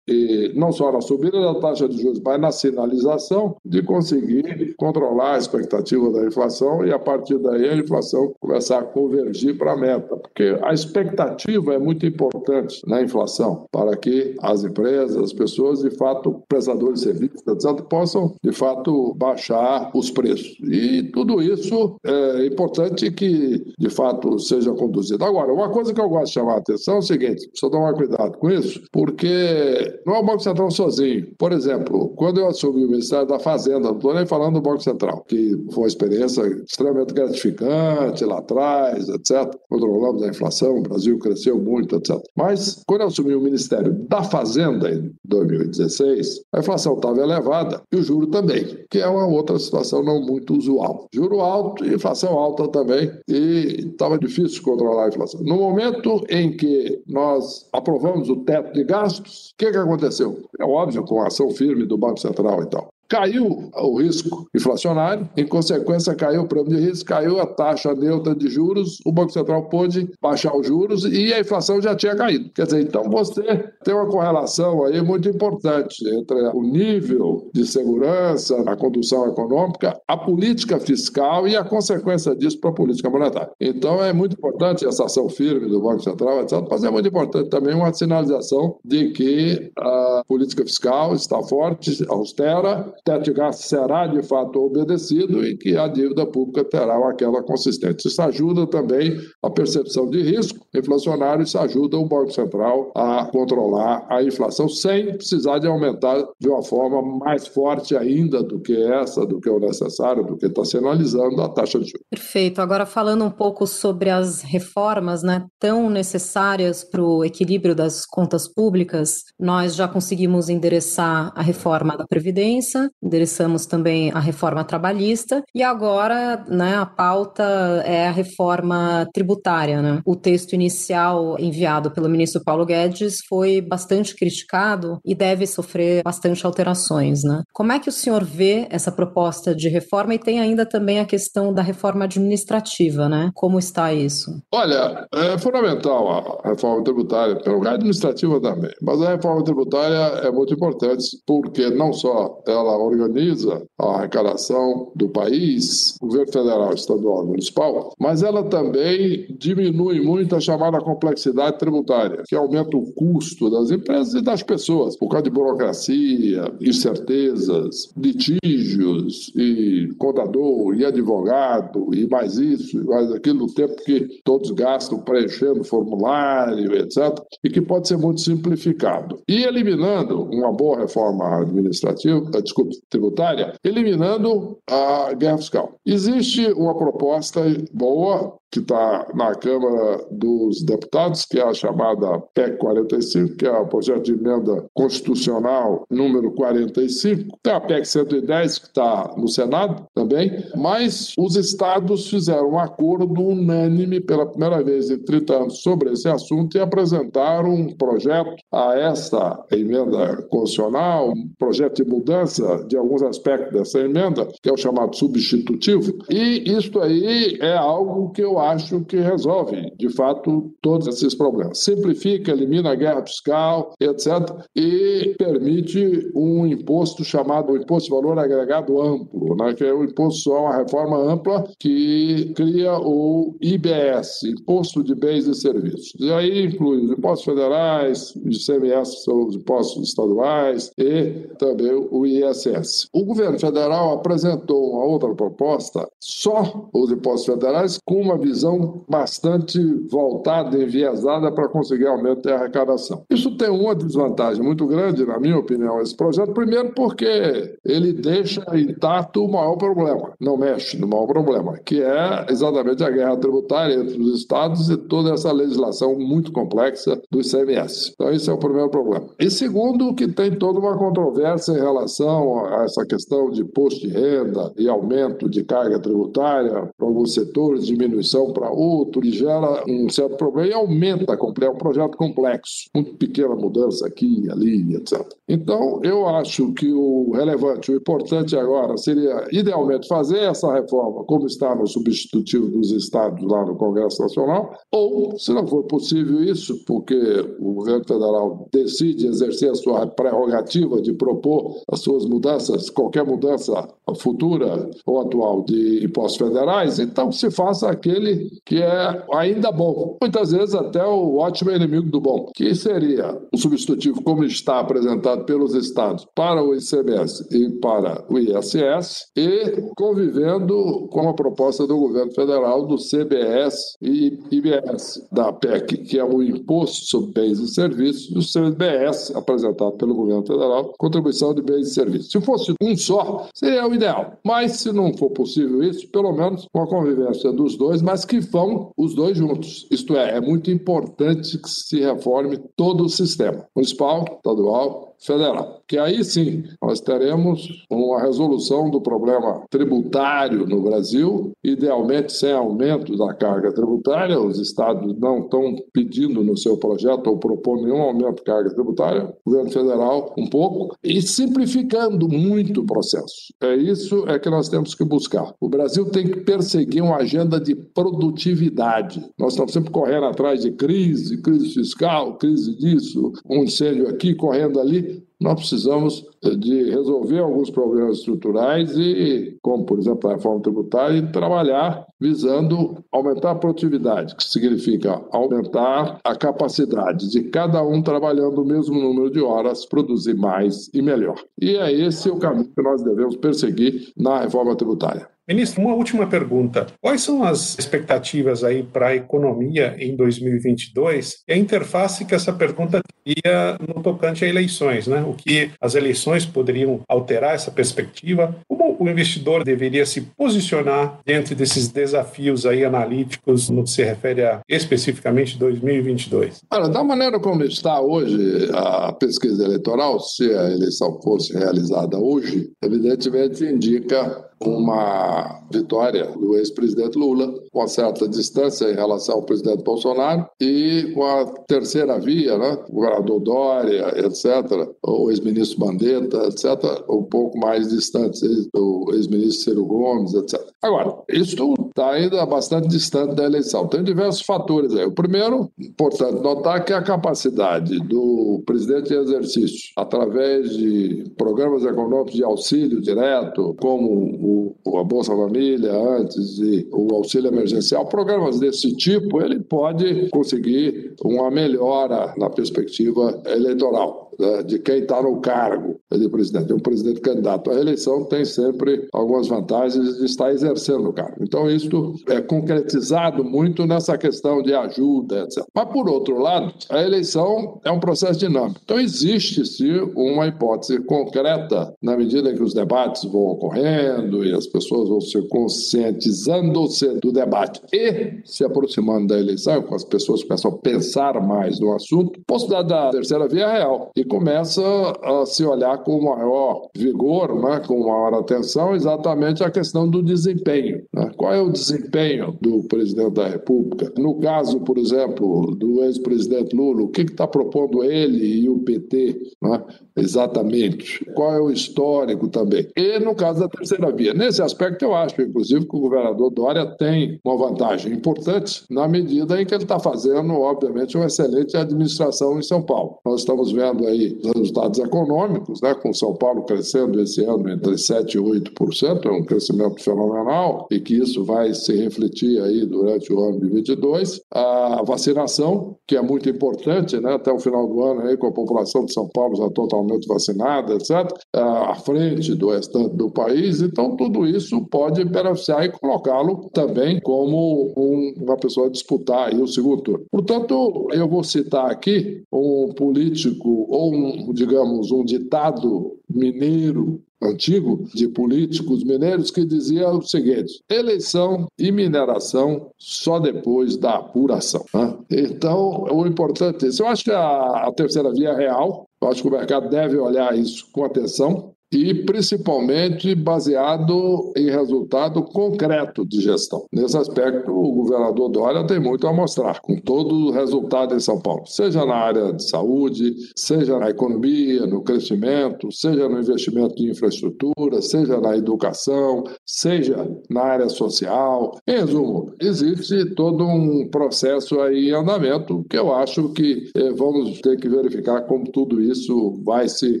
não 0.54 0.72
só 0.72 0.92
na 0.92 1.00
subida 1.00 1.40
da 1.40 1.54
taxa 1.60 1.88
de 1.88 2.00
juros, 2.00 2.20
mas 2.20 2.40
na 2.40 2.50
sinalização 2.50 3.56
de 3.64 3.82
conseguir 3.82 4.74
controlar 4.76 5.34
a 5.34 5.38
expectativa 5.38 6.10
da 6.12 6.26
inflação 6.26 6.84
e, 6.84 6.92
a 6.92 6.98
partir 6.98 7.38
daí, 7.38 7.68
a 7.68 7.76
inflação 7.76 8.34
começa 8.40 8.66
começar 8.66 8.78
a 8.78 8.82
convergir 8.82 9.56
para 9.56 9.72
a 9.72 9.76
meta, 9.76 10.16
porque 10.16 10.58
a 10.62 10.72
expectativa 10.72 11.74
é 11.74 11.78
muito 11.78 12.04
importante 12.04 12.82
na 12.86 13.02
inflação, 13.02 13.66
para 13.70 13.96
que 13.96 14.34
as 14.40 14.64
empresas, 14.64 15.16
as 15.16 15.32
pessoas, 15.32 15.80
de 15.80 15.90
fato, 15.90 16.42
prestadores 16.48 17.00
de 17.00 17.06
serviços, 17.06 17.46
etc., 17.46 17.82
possam, 17.82 18.34
de 18.42 18.52
fato, 18.52 19.14
baixar 19.14 19.90
os 19.94 20.10
preços. 20.10 20.56
E 20.62 21.04
tudo 21.12 21.40
isso 21.40 21.96
é 22.04 22.46
importante 22.56 23.10
que, 23.10 23.72
de 23.78 23.90
fato, 23.90 24.38
seja 24.38 24.72
conduzido. 24.72 25.22
Agora, 25.24 25.52
uma 25.52 25.68
coisa 25.68 25.92
que 25.92 26.00
eu 26.00 26.08
gosto 26.08 26.26
de 26.26 26.32
chamar 26.32 26.54
a 26.54 26.58
atenção 26.58 26.96
é 26.96 26.98
o 26.98 27.02
seguinte: 27.02 27.48
precisa 27.48 27.70
tomar 27.70 27.94
cuidado 27.94 28.38
com 28.38 28.50
isso, 28.50 28.82
porque 28.90 30.00
não 30.06 30.16
é 30.16 30.18
o 30.18 30.24
Banco 30.24 30.40
Central 30.40 30.70
sozinho. 30.70 31.28
Por 31.38 31.52
exemplo, 31.52 32.08
quando 32.16 32.40
eu 32.40 32.48
assumi 32.48 32.84
o 32.84 32.88
Ministério 32.88 33.26
da 33.26 33.38
Fazenda, 33.38 33.88
não 33.88 33.96
estou 33.96 34.14
nem 34.14 34.26
falando 34.26 34.54
do 34.54 34.60
Banco 34.60 34.82
Central, 34.82 35.24
que 35.28 35.56
foi 35.70 35.84
uma 35.84 35.88
experiência 35.88 36.42
extremamente 36.66 37.12
gratificante 37.12 38.24
lá 38.24 38.38
atrás, 38.38 39.08
etc. 39.08 39.54
Controlamos 39.68 40.22
a 40.22 40.28
inflação, 40.28 40.78
o 40.78 40.82
Brasil 40.82 41.18
cresceu 41.18 41.58
muito, 41.58 41.96
etc. 41.96 42.16
Mas, 42.36 42.82
quando 42.86 43.02
eu 43.02 43.08
assumi 43.08 43.34
o 43.34 43.40
Ministério 43.40 43.92
da 44.08 44.22
Fazenda 44.22 44.90
em 44.90 45.12
2016, 45.24 46.42
a 46.54 46.60
inflação 46.60 46.94
estava 46.94 47.20
elevada 47.20 47.82
e 47.92 47.96
o 47.96 48.02
juro 48.02 48.26
também, 48.28 48.64
que 48.90 48.98
é 48.98 49.06
uma 49.06 49.26
outra 49.26 49.58
situação 49.58 50.02
não 50.02 50.20
muito 50.20 50.56
usual. 50.56 51.08
Juro 51.12 51.40
alto 51.40 51.84
e 51.84 51.94
inflação 51.94 52.32
alta 52.38 52.45
também, 52.54 53.10
e 53.28 53.90
estava 53.90 54.18
difícil 54.18 54.62
controlar 54.62 55.06
a 55.06 55.08
inflação. 55.08 55.40
No 55.42 55.56
momento 55.56 56.24
em 56.28 56.56
que 56.56 57.02
nós 57.06 57.68
aprovamos 57.72 58.28
o 58.28 58.44
teto 58.44 58.72
de 58.72 58.84
gastos, 58.84 59.50
o 59.50 59.56
que, 59.58 59.70
que 59.70 59.78
aconteceu? 59.78 60.38
É 60.58 60.64
óbvio, 60.64 61.04
com 61.04 61.20
a 61.22 61.26
ação 61.26 61.50
firme 61.50 61.84
do 61.86 61.98
Banco 61.98 62.20
Central 62.20 62.62
e 62.62 62.66
tal. 62.66 62.88
Caiu 63.08 63.70
o 63.74 64.00
risco 64.00 64.48
inflacionário, 64.54 65.28
em 65.36 65.46
consequência, 65.46 66.14
caiu 66.14 66.42
o 66.42 66.48
prêmio 66.48 66.70
de 66.70 66.80
risco, 66.80 67.06
caiu 67.06 67.40
a 67.40 67.46
taxa 67.46 67.94
neutra 67.94 68.34
de 68.34 68.48
juros, 68.48 69.00
o 69.04 69.12
Banco 69.12 69.32
Central 69.32 69.68
pôde 69.68 70.10
baixar 70.20 70.56
os 70.56 70.66
juros 70.66 71.04
e 71.04 71.32
a 71.32 71.40
inflação 71.40 71.80
já 71.80 71.94
tinha 71.94 72.16
caído. 72.16 72.50
Quer 72.50 72.64
dizer, 72.64 72.82
então 72.82 73.04
você 73.04 73.70
tem 73.84 73.94
uma 73.94 74.06
correlação 74.06 74.84
aí 74.84 75.00
muito 75.02 75.28
importante 75.28 76.06
entre 76.08 76.36
o 76.48 76.62
nível 76.62 77.50
de 77.52 77.66
segurança 77.66 78.62
na 78.62 78.76
condução 78.76 79.28
econômica, 79.28 80.00
a 80.08 80.16
política 80.16 80.78
fiscal 80.80 81.46
e 81.46 81.56
a 81.56 81.64
consequência 81.64 82.34
disso 82.34 82.58
para 82.60 82.70
a 82.70 82.74
política 82.74 83.10
monetária. 83.10 83.50
Então 83.60 84.02
é 84.02 84.12
muito 84.12 84.34
importante 84.34 84.86
essa 84.86 85.04
ação 85.04 85.28
firme 85.28 85.68
do 85.68 85.80
Banco 85.80 86.02
Central, 86.02 86.40
etc., 86.40 86.64
mas 86.68 86.84
é 86.84 86.90
muito 86.90 87.08
importante 87.08 87.50
também 87.50 87.74
uma 87.74 87.92
sinalização 87.92 88.76
de 88.84 89.10
que 89.10 89.70
a 89.78 90.22
política 90.26 90.64
fiscal 90.64 91.14
está 91.14 91.42
forte, 91.42 92.04
austera, 92.08 92.92
gasto 93.34 93.62
será 93.62 94.06
de 94.06 94.22
fato 94.22 94.58
obedecido 94.60 95.44
e 95.44 95.56
que 95.56 95.76
a 95.76 95.88
dívida 95.88 96.26
pública 96.26 96.64
terá 96.64 96.96
aquela 97.08 97.42
consistência. 97.42 98.08
Isso 98.08 98.22
ajuda 98.22 98.66
também 98.66 99.16
a 99.42 99.50
percepção 99.50 100.08
de 100.08 100.22
risco 100.22 100.66
inflacionário, 100.74 101.42
isso 101.42 101.58
ajuda 101.58 101.96
o 101.98 102.08
Banco 102.08 102.30
Central 102.30 102.92
a 102.94 103.26
controlar 103.26 104.06
a 104.10 104.22
inflação 104.22 104.68
sem 104.68 105.16
precisar 105.16 105.58
de 105.58 105.66
aumentar 105.66 106.24
de 106.40 106.48
uma 106.48 106.62
forma 106.62 107.02
mais 107.18 107.46
forte 107.46 107.96
ainda 107.96 108.42
do 108.42 108.60
que 108.60 108.76
essa, 108.76 109.26
do 109.26 109.40
que 109.40 109.48
o 109.48 109.58
necessário, 109.58 110.24
do 110.24 110.36
que 110.36 110.46
está 110.46 110.64
sinalizando 110.64 111.40
a 111.42 111.48
taxa 111.48 111.78
de 111.78 111.86
juros. 111.86 112.06
Perfeito. 112.10 112.60
Agora 112.60 112.86
falando 112.86 113.24
um 113.24 113.30
pouco 113.30 113.66
sobre 113.66 114.10
as 114.10 114.42
reformas 114.42 115.22
né, 115.22 115.46
tão 115.58 115.88
necessárias 115.90 116.84
para 116.84 117.02
o 117.02 117.24
equilíbrio 117.24 117.74
das 117.74 118.04
contas 118.06 118.48
públicas, 118.48 119.22
nós 119.38 119.74
já 119.74 119.88
conseguimos 119.88 120.48
endereçar 120.48 121.32
a 121.34 121.42
reforma 121.42 121.96
da 121.96 122.06
Previdência, 122.06 122.85
endereçamos 123.02 123.66
também 123.66 124.10
a 124.12 124.20
reforma 124.20 124.64
trabalhista 124.64 125.42
e 125.54 125.62
agora 125.62 126.44
né, 126.48 126.76
a 126.76 126.86
pauta 126.86 127.42
é 127.84 128.08
a 128.08 128.12
reforma 128.12 129.06
tributária. 129.12 129.80
Né? 129.82 130.00
O 130.04 130.16
texto 130.16 130.52
inicial 130.52 131.36
enviado 131.38 131.90
pelo 131.90 132.08
ministro 132.08 132.42
Paulo 132.44 132.64
Guedes 132.66 133.18
foi 133.28 133.60
bastante 133.60 134.14
criticado 134.14 134.98
e 135.04 135.14
deve 135.14 135.46
sofrer 135.46 136.02
bastante 136.02 136.44
alterações. 136.44 137.22
Né? 137.22 137.42
Como 137.52 137.72
é 137.72 137.78
que 137.78 137.88
o 137.88 137.92
senhor 137.92 138.24
vê 138.24 138.66
essa 138.70 138.92
proposta 138.92 139.54
de 139.54 139.68
reforma 139.68 140.14
e 140.14 140.18
tem 140.18 140.40
ainda 140.40 140.66
também 140.66 141.00
a 141.00 141.04
questão 141.04 141.52
da 141.52 141.62
reforma 141.62 142.04
administrativa, 142.04 143.08
né? 143.08 143.30
Como 143.34 143.58
está 143.58 143.92
isso? 143.92 144.30
Olha, 144.52 145.06
é 145.12 145.38
fundamental 145.38 146.40
a 146.44 146.48
reforma 146.48 146.82
tributária, 146.82 147.36
pelo 147.36 147.56
lugar 147.56 147.74
administrativa 147.74 148.40
também, 148.40 148.70
mas 148.82 149.00
a 149.02 149.10
reforma 149.10 149.44
tributária 149.44 150.26
é 150.26 150.30
muito 150.30 150.54
importante 150.54 151.04
porque 151.26 151.70
não 151.70 151.92
só 151.92 152.42
ela 152.46 152.75
organiza 152.82 153.62
a 153.78 153.86
arrecadação 153.96 154.92
do 154.94 155.08
país, 155.08 155.96
governo 156.00 156.32
federal, 156.32 156.74
estadual 156.74 157.26
municipal, 157.26 157.92
mas 157.98 158.22
ela 158.22 158.44
também 158.44 159.26
diminui 159.38 160.00
muito 160.00 160.34
a 160.36 160.40
chamada 160.40 160.78
complexidade 160.78 161.58
tributária, 161.58 162.22
que 162.26 162.34
aumenta 162.34 162.76
o 162.76 162.92
custo 162.92 163.50
das 163.50 163.70
empresas 163.70 164.14
e 164.14 164.22
das 164.22 164.42
pessoas, 164.42 164.96
por 164.96 165.08
causa 165.08 165.24
de 165.24 165.30
burocracia, 165.30 166.52
incertezas, 166.60 167.90
litígios, 167.96 169.32
e 169.34 169.94
contador, 169.98 170.74
e 170.74 170.84
advogado, 170.84 171.94
e 171.94 172.06
mais 172.06 172.36
isso, 172.38 172.80
e 172.80 172.84
mais 172.84 173.12
aquilo, 173.12 173.40
no 173.40 173.46
tempo 173.46 173.76
que 173.84 174.20
todos 174.24 174.50
gastam 174.50 174.98
preenchendo 174.98 175.64
formulário, 175.64 176.74
etc., 176.74 177.18
e 177.44 177.50
que 177.50 177.60
pode 177.60 177.88
ser 177.88 177.96
muito 177.96 178.20
simplificado. 178.20 179.18
E 179.28 179.44
eliminando 179.44 180.22
uma 180.24 180.52
boa 180.52 180.80
reforma 180.80 181.42
administrativa, 181.42 182.30
desculpe, 182.42 182.65
tributária, 182.88 183.54
eliminando 183.64 184.58
a 184.68 185.12
guerra 185.14 185.38
fiscal. 185.38 185.74
Existe 185.84 186.46
uma 186.52 186.76
proposta 186.76 187.40
boa 187.72 188.36
que 188.56 188.60
está 188.60 189.06
na 189.14 189.34
Câmara 189.34 190.06
dos 190.10 190.62
Deputados, 190.62 191.26
que 191.26 191.38
é 191.38 191.42
a 191.42 191.52
chamada 191.52 192.18
PEC 192.32 192.56
45, 192.56 193.36
que 193.36 193.46
é 193.46 193.52
o 193.52 193.66
projeto 193.66 194.04
de 194.04 194.12
emenda 194.12 194.64
constitucional 194.72 195.84
número 195.90 196.32
45. 196.32 197.38
Tem 197.42 197.52
a 197.52 197.60
PEC 197.60 197.86
110, 197.86 198.58
que 198.58 198.66
está 198.68 199.14
no 199.16 199.28
Senado 199.28 199.86
também, 199.94 200.44
mas 200.56 201.12
os 201.18 201.36
estados 201.36 202.08
fizeram 202.08 202.52
um 202.52 202.58
acordo 202.58 203.20
unânime 203.20 204.00
pela 204.00 204.26
primeira 204.26 204.62
vez 204.62 204.90
em 204.90 204.98
30 204.98 205.34
anos 205.34 205.62
sobre 205.62 205.92
esse 205.92 206.08
assunto 206.08 206.56
e 206.56 206.60
apresentaram 206.60 207.52
um 207.52 207.76
projeto 207.76 208.36
a 208.50 208.74
essa 208.78 209.44
emenda 209.52 210.22
constitucional, 210.30 211.10
um 211.10 211.28
projeto 211.38 211.84
de 211.84 211.90
mudança 211.90 212.64
de 212.66 212.76
alguns 212.76 213.02
aspectos 213.02 213.52
dessa 213.52 213.80
emenda, 213.80 214.26
que 214.42 214.48
é 214.48 214.52
o 214.52 214.56
chamado 214.56 214.96
substitutivo. 214.96 215.98
E 216.08 216.56
isso 216.56 216.78
aí 216.80 217.36
é 217.40 217.54
algo 217.54 218.10
que 218.12 218.22
eu 218.22 218.38
acho 218.50 218.80
que 218.84 218.96
resolve, 218.96 219.72
de 219.78 219.88
fato, 219.88 220.52
todos 220.60 220.86
esses 220.86 221.14
problemas. 221.14 221.58
Simplifica, 221.58 222.32
elimina 222.32 222.70
a 222.70 222.74
guerra 222.74 223.04
fiscal, 223.04 223.74
etc., 223.80 224.06
e 224.54 225.14
permite 225.18 226.10
um 226.14 226.46
imposto 226.46 227.04
chamado 227.04 227.56
Imposto 227.56 227.88
de 227.88 227.94
Valor 227.94 228.18
Agregado 228.18 228.80
Amplo, 228.80 229.36
né, 229.36 229.54
que 229.54 229.64
é 229.64 229.72
o 229.72 229.84
imposto 229.84 230.20
só, 230.20 230.42
uma 230.42 230.56
reforma 230.56 230.96
ampla 230.96 231.44
que 231.58 232.32
cria 232.34 232.78
o 232.78 233.36
IBS, 233.40 234.22
Imposto 234.24 234.82
de 234.82 234.94
Bens 234.94 235.26
e 235.26 235.34
Serviços. 235.34 235.94
E 235.98 236.10
aí 236.12 236.46
inclui 236.46 236.84
os 236.84 236.90
impostos 236.90 237.24
federais, 237.24 238.14
os 238.24 238.48
ICMS, 238.48 239.04
são 239.04 239.26
os 239.26 239.36
impostos 239.36 239.88
estaduais 239.88 240.70
e 240.78 241.28
também 241.38 241.86
o 241.90 242.06
ISS. 242.06 242.88
O 242.92 243.04
governo 243.04 243.38
federal 243.38 243.94
apresentou 243.94 244.72
uma 244.72 244.84
outra 244.84 245.14
proposta, 245.14 245.86
só 246.00 246.68
os 246.72 246.90
impostos 246.90 247.34
federais, 247.34 247.78
com 247.84 248.00
uma 248.00 248.18
visão 248.26 248.84
bastante 248.88 249.58
voltada, 249.88 250.60
enviesada 250.60 251.30
para 251.30 251.48
conseguir 251.48 251.86
aumento 251.86 252.22
de 252.22 252.32
arrecadação. 252.32 253.04
Isso 253.10 253.36
tem 253.36 253.48
uma 253.48 253.74
desvantagem 253.74 254.42
muito 254.42 254.66
grande, 254.66 255.06
na 255.06 255.18
minha 255.18 255.38
opinião, 255.38 255.80
esse 255.80 255.96
projeto. 255.96 256.32
Primeiro, 256.32 256.72
porque 256.74 257.56
ele 257.64 257.92
deixa 257.92 258.42
intacto 258.58 259.24
o 259.24 259.30
maior 259.30 259.56
problema, 259.56 260.12
não 260.20 260.36
mexe 260.36 260.78
no 260.78 260.88
maior 260.88 261.06
problema, 261.06 261.58
que 261.64 261.80
é 261.82 262.26
exatamente 262.28 262.82
a 262.82 262.90
guerra 262.90 263.16
tributária 263.16 263.74
entre 263.74 264.00
os 264.00 264.20
estados 264.20 264.68
e 264.68 264.76
toda 264.76 265.12
essa 265.12 265.30
legislação 265.32 265.98
muito 265.98 266.32
complexa 266.32 267.00
do 267.10 267.20
ICMS. 267.20 267.92
Então, 267.94 268.10
esse 268.10 268.28
é 268.28 268.32
o 268.32 268.38
primeiro 268.38 268.70
problema. 268.70 269.06
E 269.18 269.30
segundo, 269.30 269.94
que 269.94 270.08
tem 270.08 270.36
toda 270.36 270.58
uma 270.58 270.76
controvérsia 270.76 271.52
em 271.52 271.60
relação 271.60 272.44
a 272.46 272.64
essa 272.64 272.84
questão 272.84 273.30
de 273.30 273.42
imposto 273.42 273.80
de 273.80 273.88
renda 273.88 274.52
e 274.56 274.68
aumento 274.68 275.28
de 275.28 275.44
carga 275.44 275.78
tributária 275.78 276.68
para 276.76 276.86
alguns 276.86 277.14
setores, 277.14 277.66
diminuição 277.66 278.15
para 278.32 278.50
outro 278.50 279.04
e 279.04 279.10
gera 279.10 279.64
um 279.68 279.88
certo 279.88 280.16
problema 280.16 280.48
e 280.48 280.52
aumenta, 280.52 281.12
é 281.12 281.50
um 281.50 281.56
projeto 281.56 281.96
complexo, 281.96 282.68
muito 282.74 282.94
pequena 282.94 283.34
mudança 283.34 283.86
aqui 283.86 284.28
ali, 284.30 284.74
etc. 284.74 285.02
Então, 285.28 285.80
eu 285.82 286.06
acho 286.08 286.52
que 286.52 286.72
o 286.72 287.12
relevante, 287.12 287.72
o 287.72 287.76
importante 287.76 288.36
agora 288.36 288.76
seria, 288.76 289.26
idealmente, 289.32 289.88
fazer 289.88 290.20
essa 290.20 290.52
reforma 290.52 291.04
como 291.04 291.26
está 291.26 291.54
no 291.54 291.66
substitutivo 291.66 292.48
dos 292.48 292.70
estados 292.70 293.22
lá 293.24 293.44
no 293.44 293.56
Congresso 293.56 294.00
Nacional, 294.02 294.52
ou, 294.72 295.18
se 295.18 295.32
não 295.32 295.46
for 295.46 295.64
possível 295.64 296.22
isso, 296.22 296.64
porque 296.64 296.96
o 297.40 297.54
governo 297.54 297.84
federal 297.84 298.48
decide 298.52 299.06
exercer 299.06 299.50
a 299.50 299.54
sua 299.54 299.86
prerrogativa 299.86 300.80
de 300.80 300.92
propor 300.92 301.56
as 301.70 301.80
suas 301.80 302.04
mudanças, 302.06 302.70
qualquer 302.70 303.04
mudança 303.04 303.68
futura 303.98 304.70
ou 304.84 305.00
atual 305.00 305.42
de 305.44 305.84
impostos 305.84 306.28
federais, 306.28 306.78
então 306.78 307.10
se 307.10 307.30
faça 307.30 307.70
aquele 307.70 308.05
que 308.44 308.62
é 308.62 309.04
ainda 309.14 309.50
bom. 309.50 309.96
Muitas 310.00 310.32
vezes 310.32 310.54
até 310.54 310.84
o 310.84 311.16
ótimo 311.16 311.50
inimigo 311.50 311.90
do 311.90 312.00
bom, 312.00 312.30
que 312.34 312.54
seria 312.54 313.18
o 313.32 313.38
substitutivo 313.38 314.02
como 314.02 314.24
está 314.24 314.60
apresentado 314.60 315.24
pelos 315.24 315.54
estados 315.54 316.06
para 316.14 316.42
o 316.42 316.54
ICMS 316.54 317.26
e 317.30 317.50
para 317.60 318.04
o 318.08 318.18
ISS 318.18 319.06
e 319.16 319.70
convivendo 319.76 320.88
com 320.90 321.08
a 321.08 321.14
proposta 321.14 321.66
do 321.66 321.78
governo 321.78 322.12
federal 322.12 322.66
do 322.66 322.76
CBS 322.76 323.76
e 323.80 324.18
IBS, 324.30 325.06
da 325.12 325.32
PEC, 325.32 325.78
que 325.78 325.98
é 325.98 326.04
o 326.04 326.22
Imposto 326.22 326.86
sobre 326.86 327.12
Bens 327.12 327.38
e 327.38 327.48
Serviços, 327.48 328.10
e 328.10 328.18
o 328.18 328.50
CBS, 328.52 329.14
apresentado 329.14 329.72
pelo 329.72 329.94
governo 329.94 330.26
federal, 330.26 330.72
Contribuição 330.78 331.34
de 331.34 331.42
Bens 331.42 331.68
e 331.68 331.74
Serviços. 331.74 332.10
Se 332.10 332.20
fosse 332.20 332.54
um 332.60 332.76
só, 332.76 333.28
seria 333.34 333.66
o 333.66 333.74
ideal. 333.74 334.12
Mas 334.24 334.52
se 334.52 334.72
não 334.72 334.96
for 334.96 335.10
possível 335.10 335.62
isso, 335.62 335.88
pelo 335.90 336.12
menos 336.12 336.46
com 336.52 336.62
a 336.62 336.66
convivência 336.66 337.32
dos 337.32 337.56
dois, 337.56 337.82
mas 337.82 337.95
que 338.04 338.20
vão 338.20 338.72
os 338.76 338.94
dois 338.94 339.16
juntos. 339.16 339.66
Isto 339.70 339.96
é, 339.96 340.16
é 340.16 340.20
muito 340.20 340.50
importante 340.50 341.38
que 341.38 341.48
se 341.48 341.80
reforme 341.80 342.38
todo 342.56 342.84
o 342.84 342.88
sistema, 342.88 343.46
municipal, 343.54 344.04
estadual 344.16 344.94
federal. 344.98 345.55
Que 345.68 345.78
aí 345.78 346.04
sim 346.04 346.44
nós 346.62 346.80
teremos 346.80 347.64
uma 347.70 348.00
resolução 348.00 348.70
do 348.70 348.80
problema 348.80 349.44
tributário 349.50 350.46
no 350.46 350.62
Brasil, 350.62 351.32
idealmente 351.42 352.12
sem 352.12 352.32
aumento 352.32 352.96
da 352.96 353.12
carga 353.14 353.52
tributária. 353.52 354.20
Os 354.20 354.38
estados 354.38 354.96
não 354.98 355.20
estão 355.20 355.56
pedindo 355.72 356.22
no 356.22 356.36
seu 356.36 356.56
projeto 356.56 357.08
ou 357.08 357.18
propondo 357.18 357.64
nenhum 357.64 357.82
aumento 357.82 358.16
de 358.16 358.22
carga 358.22 358.54
tributária, 358.54 359.12
o 359.24 359.30
governo 359.30 359.50
federal 359.50 360.14
um 360.16 360.28
pouco, 360.28 360.76
e 360.84 361.02
simplificando 361.02 362.08
muito 362.08 362.60
o 362.60 362.66
processo. 362.66 363.34
É 363.42 363.56
isso 363.56 364.08
é 364.08 364.18
que 364.18 364.30
nós 364.30 364.48
temos 364.48 364.74
que 364.74 364.84
buscar. 364.84 365.34
O 365.40 365.48
Brasil 365.48 365.90
tem 365.90 366.06
que 366.06 366.20
perseguir 366.20 366.82
uma 366.82 366.96
agenda 366.96 367.40
de 367.40 367.54
produtividade. 367.54 369.04
Nós 369.18 369.32
estamos 369.32 369.52
sempre 369.52 369.70
correndo 369.70 370.06
atrás 370.06 370.42
de 370.42 370.52
crise, 370.52 371.20
crise 371.22 371.54
fiscal, 371.54 372.16
crise 372.18 372.56
disso, 372.56 373.12
um 373.28 373.44
incêndio 373.44 373.88
aqui, 373.88 374.14
correndo 374.14 374.60
ali 374.60 375.05
nós 375.20 375.34
precisamos 375.34 376.04
de 376.38 376.70
resolver 376.70 377.20
alguns 377.20 377.50
problemas 377.50 377.98
estruturais 377.98 378.76
e, 378.76 379.36
como 379.42 379.64
por 379.64 379.78
exemplo 379.78 380.10
a 380.10 380.14
reforma 380.14 380.42
tributária, 380.42 380.98
e 380.98 381.12
trabalhar 381.12 381.86
visando 382.00 382.84
aumentar 382.92 383.30
a 383.30 383.34
produtividade, 383.34 384.14
que 384.14 384.24
significa 384.24 385.02
aumentar 385.10 385.98
a 386.04 386.14
capacidade 386.14 387.10
de 387.10 387.22
cada 387.24 387.62
um 387.62 387.82
trabalhando 387.82 388.42
o 388.42 388.46
mesmo 388.46 388.78
número 388.78 389.10
de 389.10 389.20
horas, 389.20 389.64
produzir 389.64 390.14
mais 390.14 390.68
e 390.74 390.82
melhor. 390.82 391.16
E 391.40 391.56
é 391.56 391.72
esse 391.72 392.10
o 392.10 392.18
caminho 392.18 392.52
que 392.54 392.62
nós 392.62 392.82
devemos 392.82 393.16
perseguir 393.16 393.92
na 393.96 394.20
reforma 394.20 394.54
tributária. 394.54 395.15
Ministro, 395.28 395.60
uma 395.60 395.74
última 395.74 396.06
pergunta. 396.06 396.68
Quais 396.80 397.00
são 397.00 397.24
as 397.24 397.58
expectativas 397.58 398.44
aí 398.44 398.62
para 398.62 398.88
a 398.88 398.94
economia 398.94 399.74
em 399.76 399.96
2022 399.96 401.24
e 401.26 401.32
a 401.32 401.36
interface 401.36 402.04
que 402.04 402.14
essa 402.14 402.32
pergunta 402.32 402.80
teria 403.04 403.58
no 403.66 403.82
tocante 403.82 404.24
a 404.24 404.28
eleições, 404.28 404.86
né? 404.86 405.04
O 405.06 405.14
que 405.14 405.50
as 405.60 405.74
eleições 405.74 406.24
poderiam 406.24 406.80
alterar 406.88 407.34
essa 407.34 407.50
perspectiva? 407.50 408.36
Como 408.46 408.76
o 408.78 408.88
investidor 408.88 409.42
deveria 409.42 409.84
se 409.84 410.00
posicionar 410.00 411.00
diante 411.04 411.34
desses 411.34 411.66
desafios 411.68 412.46
aí 412.46 412.64
analíticos 412.64 413.50
no 413.50 413.64
que 413.64 413.70
se 413.70 413.82
refere 413.82 414.22
a 414.22 414.42
especificamente 414.48 415.36
2022? 415.38 416.42
Olha, 416.52 416.68
da 416.68 416.84
maneira 416.84 417.18
como 417.18 417.42
está 417.42 417.80
hoje 417.80 418.48
a 418.52 418.92
pesquisa 418.92 419.44
eleitoral, 419.44 419.98
se 419.98 420.32
a 420.32 420.50
eleição 420.50 421.00
fosse 421.02 421.32
realizada 421.36 421.98
hoje, 421.98 422.52
evidentemente 422.62 423.44
indica 423.44 424.24
uma 424.40 425.40
vitória 425.50 426.06
do 426.06 426.36
ex-presidente 426.36 426.98
Lula, 426.98 427.32
uma 427.58 427.68
certa 427.68 428.08
distância 428.08 428.70
em 428.70 428.74
relação 428.74 429.16
ao 429.16 429.22
presidente 429.22 429.62
Bolsonaro, 429.62 430.26
e 430.40 430.92
com 430.94 431.04
a 431.04 431.24
terceira 431.46 431.98
via, 431.98 432.36
né, 432.38 432.58
o 432.68 432.74
governador 432.74 433.20
Dória, 433.20 433.94
etc., 433.98 434.68
o 434.82 435.10
ex-ministro 435.10 435.60
Mandetta, 435.60 436.28
etc., 436.28 436.84
um 436.88 437.02
pouco 437.04 437.38
mais 437.38 437.68
distantes, 437.68 438.22
o 438.54 438.90
ex-ministro 438.94 439.44
Ciro 439.44 439.64
Gomes, 439.64 440.14
etc. 440.14 440.40
Agora, 440.62 440.96
isso 441.08 441.54
está 441.68 441.90
ainda 441.90 442.24
bastante 442.26 442.68
distante 442.68 443.14
da 443.14 443.24
eleição. 443.24 443.66
Tem 443.68 443.82
diversos 443.84 444.22
fatores 444.22 444.74
aí. 444.74 444.84
O 444.84 444.92
primeiro, 444.92 445.50
importante 445.58 446.22
notar 446.22 446.64
que 446.64 446.72
a 446.72 446.82
capacidade 446.82 447.78
do 447.80 448.42
presidente 448.46 448.92
em 448.92 448.98
exercício, 448.98 449.72
através 449.76 450.50
de 450.56 451.04
programas 451.16 451.64
econômicos 451.64 452.14
de 452.14 452.24
auxílio 452.24 452.80
direto, 452.80 453.54
como 453.60 454.54
o, 454.64 454.78
a 454.78 454.84
Bolsa 454.84 455.14
Família 455.14 455.72
antes 455.72 456.38
e 456.38 456.68
o 456.72 456.94
auxílio 456.94 457.28
emergencial, 457.28 457.45
programas 457.84 458.38
desse 458.38 458.74
tipo, 458.76 459.20
ele 459.22 459.40
pode 459.40 460.08
conseguir 460.10 460.94
uma 461.02 461.30
melhora 461.30 462.14
na 462.16 462.30
perspectiva 462.30 463.22
eleitoral 463.26 464.05
né, 464.18 464.42
de 464.42 464.58
quem 464.58 464.78
está 464.78 465.02
no 465.02 465.20
cargo 465.20 465.76
de 465.92 466.08
presidente. 466.08 466.52
Um 466.52 466.58
presidente 466.58 467.00
candidato 467.00 467.50
à 467.50 467.54
reeleição 467.54 468.04
tem 468.04 468.24
sempre 468.24 468.88
algumas 468.92 469.28
vantagens 469.28 469.98
de 469.98 470.04
estar 470.04 470.30
exercendo 470.32 470.88
o 470.88 470.92
cargo. 470.92 471.16
Então, 471.20 471.50
isso 471.50 471.94
é 472.08 472.20
concretizado 472.20 473.24
muito 473.24 473.66
nessa 473.66 473.96
questão 473.98 474.42
de 474.42 474.54
ajuda, 474.54 475.22
etc. 475.22 475.44
Mas, 475.54 475.68
por 475.68 475.88
outro 475.88 476.18
lado, 476.18 476.52
a 476.70 476.82
eleição 476.82 477.60
é 477.64 477.70
um 477.70 477.80
processo 477.80 478.18
dinâmico. 478.18 478.60
Então, 478.64 478.80
existe-se 478.80 479.70
uma 479.94 480.26
hipótese 480.26 480.78
concreta 480.84 481.74
na 481.82 481.96
medida 481.96 482.30
em 482.30 482.34
que 482.34 482.42
os 482.42 482.54
debates 482.54 483.04
vão 483.04 483.22
ocorrendo 483.22 484.24
e 484.24 484.32
as 484.32 484.46
pessoas 484.46 484.88
vão 484.88 485.00
se 485.00 485.20
conscientizando-se 485.28 487.00
do 487.00 487.12
debate 487.12 487.60
e 487.72 488.20
se 488.24 488.44
aproximando 488.44 489.08
da 489.08 489.18
eleição, 489.18 489.62
com 489.62 489.74
as 489.74 489.84
pessoas 489.84 490.22
começam 490.22 490.50
a 490.50 490.58
pensar 490.58 491.20
mais 491.20 491.60
no 491.60 491.74
assunto, 491.74 492.20
possibilidade 492.26 492.68
da 492.68 492.90
terceira 492.90 493.28
via 493.28 493.46
é 493.46 493.52
real. 493.58 493.90
E 493.96 494.04
começa 494.08 494.62
a 495.02 495.26
se 495.26 495.44
olhar 495.44 495.78
com 495.78 496.00
maior 496.00 496.68
vigor, 496.76 497.34
né, 497.40 497.60
com 497.66 497.80
maior 497.80 498.14
atenção, 498.14 498.74
exatamente 498.74 499.42
a 499.42 499.50
questão 499.50 499.88
do 499.88 500.02
desempenho. 500.02 500.82
Né? 500.94 501.10
Qual 501.16 501.32
é 501.32 501.40
o 501.40 501.50
desempenho 501.50 502.36
do 502.40 502.62
presidente 502.64 503.14
da 503.14 503.28
República? 503.28 503.92
No 503.98 504.18
caso, 504.20 504.60
por 504.60 504.78
exemplo, 504.78 505.54
do 505.56 505.82
ex-presidente 505.84 506.54
Lula, 506.54 506.82
o 506.82 506.88
que 506.88 507.02
está 507.02 507.26
propondo 507.26 507.84
ele 507.84 508.42
e 508.42 508.48
o 508.48 508.58
PT 508.60 509.20
né, 509.42 509.62
exatamente? 509.96 511.04
Qual 511.14 511.32
é 511.32 511.40
o 511.40 511.50
histórico 511.50 512.28
também? 512.28 512.66
E 512.76 512.98
no 512.98 513.14
caso 513.14 513.40
da 513.40 513.48
terceira 513.48 513.90
via. 513.92 514.14
Nesse 514.14 514.42
aspecto, 514.42 514.84
eu 514.84 514.94
acho, 514.94 515.20
inclusive, 515.20 515.66
que 515.66 515.76
o 515.76 515.80
governador 515.80 516.30
Dória 516.30 516.66
tem 516.78 517.18
uma 517.24 517.36
vantagem 517.36 517.92
importante 517.92 518.64
na 518.70 518.86
medida 518.86 519.40
em 519.40 519.46
que 519.46 519.54
ele 519.54 519.64
está 519.64 519.78
fazendo, 519.78 520.32
obviamente, 520.34 520.96
uma 520.96 521.06
excelente 521.06 521.56
administração 521.56 522.38
em 522.38 522.42
São 522.42 522.62
Paulo. 522.62 522.98
Nós 523.04 523.20
estamos 523.20 523.52
vendo 523.52 523.86
aí 523.86 523.95
aí 523.96 524.18
resultados 524.34 524.78
econômicos, 524.78 525.60
né, 525.60 525.74
com 525.74 525.92
São 525.92 526.14
Paulo 526.14 526.42
crescendo 526.42 527.00
esse 527.00 527.24
ano 527.24 527.48
entre 527.50 527.72
7% 527.72 528.14
e 528.14 528.18
8%, 528.18 529.06
é 529.06 529.10
um 529.10 529.24
crescimento 529.24 529.82
fenomenal, 529.82 530.66
e 530.70 530.80
que 530.80 530.94
isso 530.94 531.24
vai 531.24 531.52
se 531.54 531.74
refletir 531.74 532.40
aí 532.40 532.64
durante 532.66 533.12
o 533.12 533.20
ano 533.20 533.40
de 533.40 533.50
2022. 533.50 534.20
A 534.32 534.82
vacinação, 534.86 535.76
que 535.86 535.96
é 535.96 536.02
muito 536.02 536.28
importante, 536.28 537.00
né, 537.00 537.14
até 537.14 537.32
o 537.32 537.38
final 537.38 537.66
do 537.66 537.82
ano, 537.82 538.02
aí, 538.02 538.16
com 538.16 538.26
a 538.26 538.32
população 538.32 538.84
de 538.84 538.92
São 538.92 539.08
Paulo 539.08 539.36
já 539.36 539.48
totalmente 539.50 540.06
vacinada, 540.06 540.74
etc., 540.74 541.08
à 541.34 541.74
frente 541.74 542.34
do 542.34 542.50
restante 542.50 542.94
do 542.96 543.10
país. 543.10 543.60
Então, 543.60 543.96
tudo 543.96 544.26
isso 544.26 544.66
pode 544.66 545.04
beneficiar 545.04 545.64
e 545.64 545.70
colocá-lo 545.70 546.50
também 546.52 547.00
como 547.00 547.72
um, 547.76 548.14
uma 548.22 548.36
pessoa 548.36 548.66
a 548.66 548.70
disputar 548.70 549.28
aí 549.28 549.40
o 549.40 549.46
segundo 549.46 549.82
turno. 549.82 550.04
Portanto, 550.10 550.88
eu 550.92 551.08
vou 551.08 551.22
citar 551.22 551.70
aqui 551.70 552.22
um 552.32 552.72
político 552.74 553.66
ou 553.68 553.85
um, 553.92 554.32
digamos, 554.32 554.90
um 554.90 555.04
ditado 555.04 555.98
mineiro 556.08 557.02
antigo 557.22 557.84
de 557.94 558.08
políticos 558.08 558.84
mineiros 558.84 559.30
que 559.30 559.44
dizia 559.44 559.88
o 559.88 560.02
seguinte: 560.02 560.60
eleição 560.68 561.46
e 561.58 561.72
mineração 561.72 562.70
só 562.78 563.18
depois 563.18 563.76
da 563.76 563.96
apuração. 563.96 564.64
Né? 564.74 564.98
Então, 565.10 565.86
o 565.90 566.06
importante 566.06 566.66
é 566.66 566.68
isso. 566.68 566.82
Eu 566.82 566.88
acho 566.88 567.04
que 567.04 567.10
a, 567.10 567.66
a 567.66 567.72
terceira 567.72 568.12
via 568.12 568.30
é 568.30 568.36
real, 568.36 568.86
eu 569.00 569.08
acho 569.08 569.22
que 569.22 569.28
o 569.28 569.32
mercado 569.32 569.68
deve 569.68 569.96
olhar 569.96 570.36
isso 570.36 570.68
com 570.72 570.84
atenção 570.84 571.55
e 571.76 571.92
principalmente 571.92 573.14
baseado 573.14 574.32
em 574.34 574.46
resultado 574.46 575.22
concreto 575.22 576.06
de 576.06 576.22
gestão. 576.22 576.64
Nesse 576.72 576.96
aspecto, 576.96 577.52
o 577.52 577.72
governador 577.72 578.30
Dória 578.30 578.66
tem 578.66 578.80
muito 578.80 579.06
a 579.06 579.12
mostrar, 579.12 579.60
com 579.60 579.76
todo 579.76 580.14
o 580.14 580.30
resultado 580.30 580.94
em 580.94 581.00
São 581.00 581.20
Paulo, 581.20 581.42
seja 581.46 581.84
na 581.84 581.94
área 581.94 582.32
de 582.32 582.48
saúde, 582.48 583.14
seja 583.36 583.78
na 583.78 583.90
economia, 583.90 584.66
no 584.66 584.82
crescimento, 584.82 585.70
seja 585.70 586.08
no 586.08 586.18
investimento 586.18 586.82
em 586.82 586.90
infraestrutura, 586.90 587.82
seja 587.82 588.18
na 588.20 588.34
educação, 588.36 589.24
seja 589.44 590.08
na 590.30 590.42
área 590.42 590.68
social. 590.70 591.58
Em 591.68 591.80
resumo, 591.80 592.32
existe 592.40 593.14
todo 593.14 593.44
um 593.44 593.86
processo 593.90 594.60
aí 594.60 594.88
em 594.88 594.94
andamento 594.94 595.64
que 595.68 595.76
eu 595.76 595.92
acho 595.92 596.30
que 596.30 596.70
eh, 596.74 596.90
vamos 596.92 597.38
ter 597.42 597.58
que 597.58 597.68
verificar 597.68 598.22
como 598.22 598.50
tudo 598.50 598.80
isso 598.80 599.42
vai 599.44 599.68
se 599.68 600.00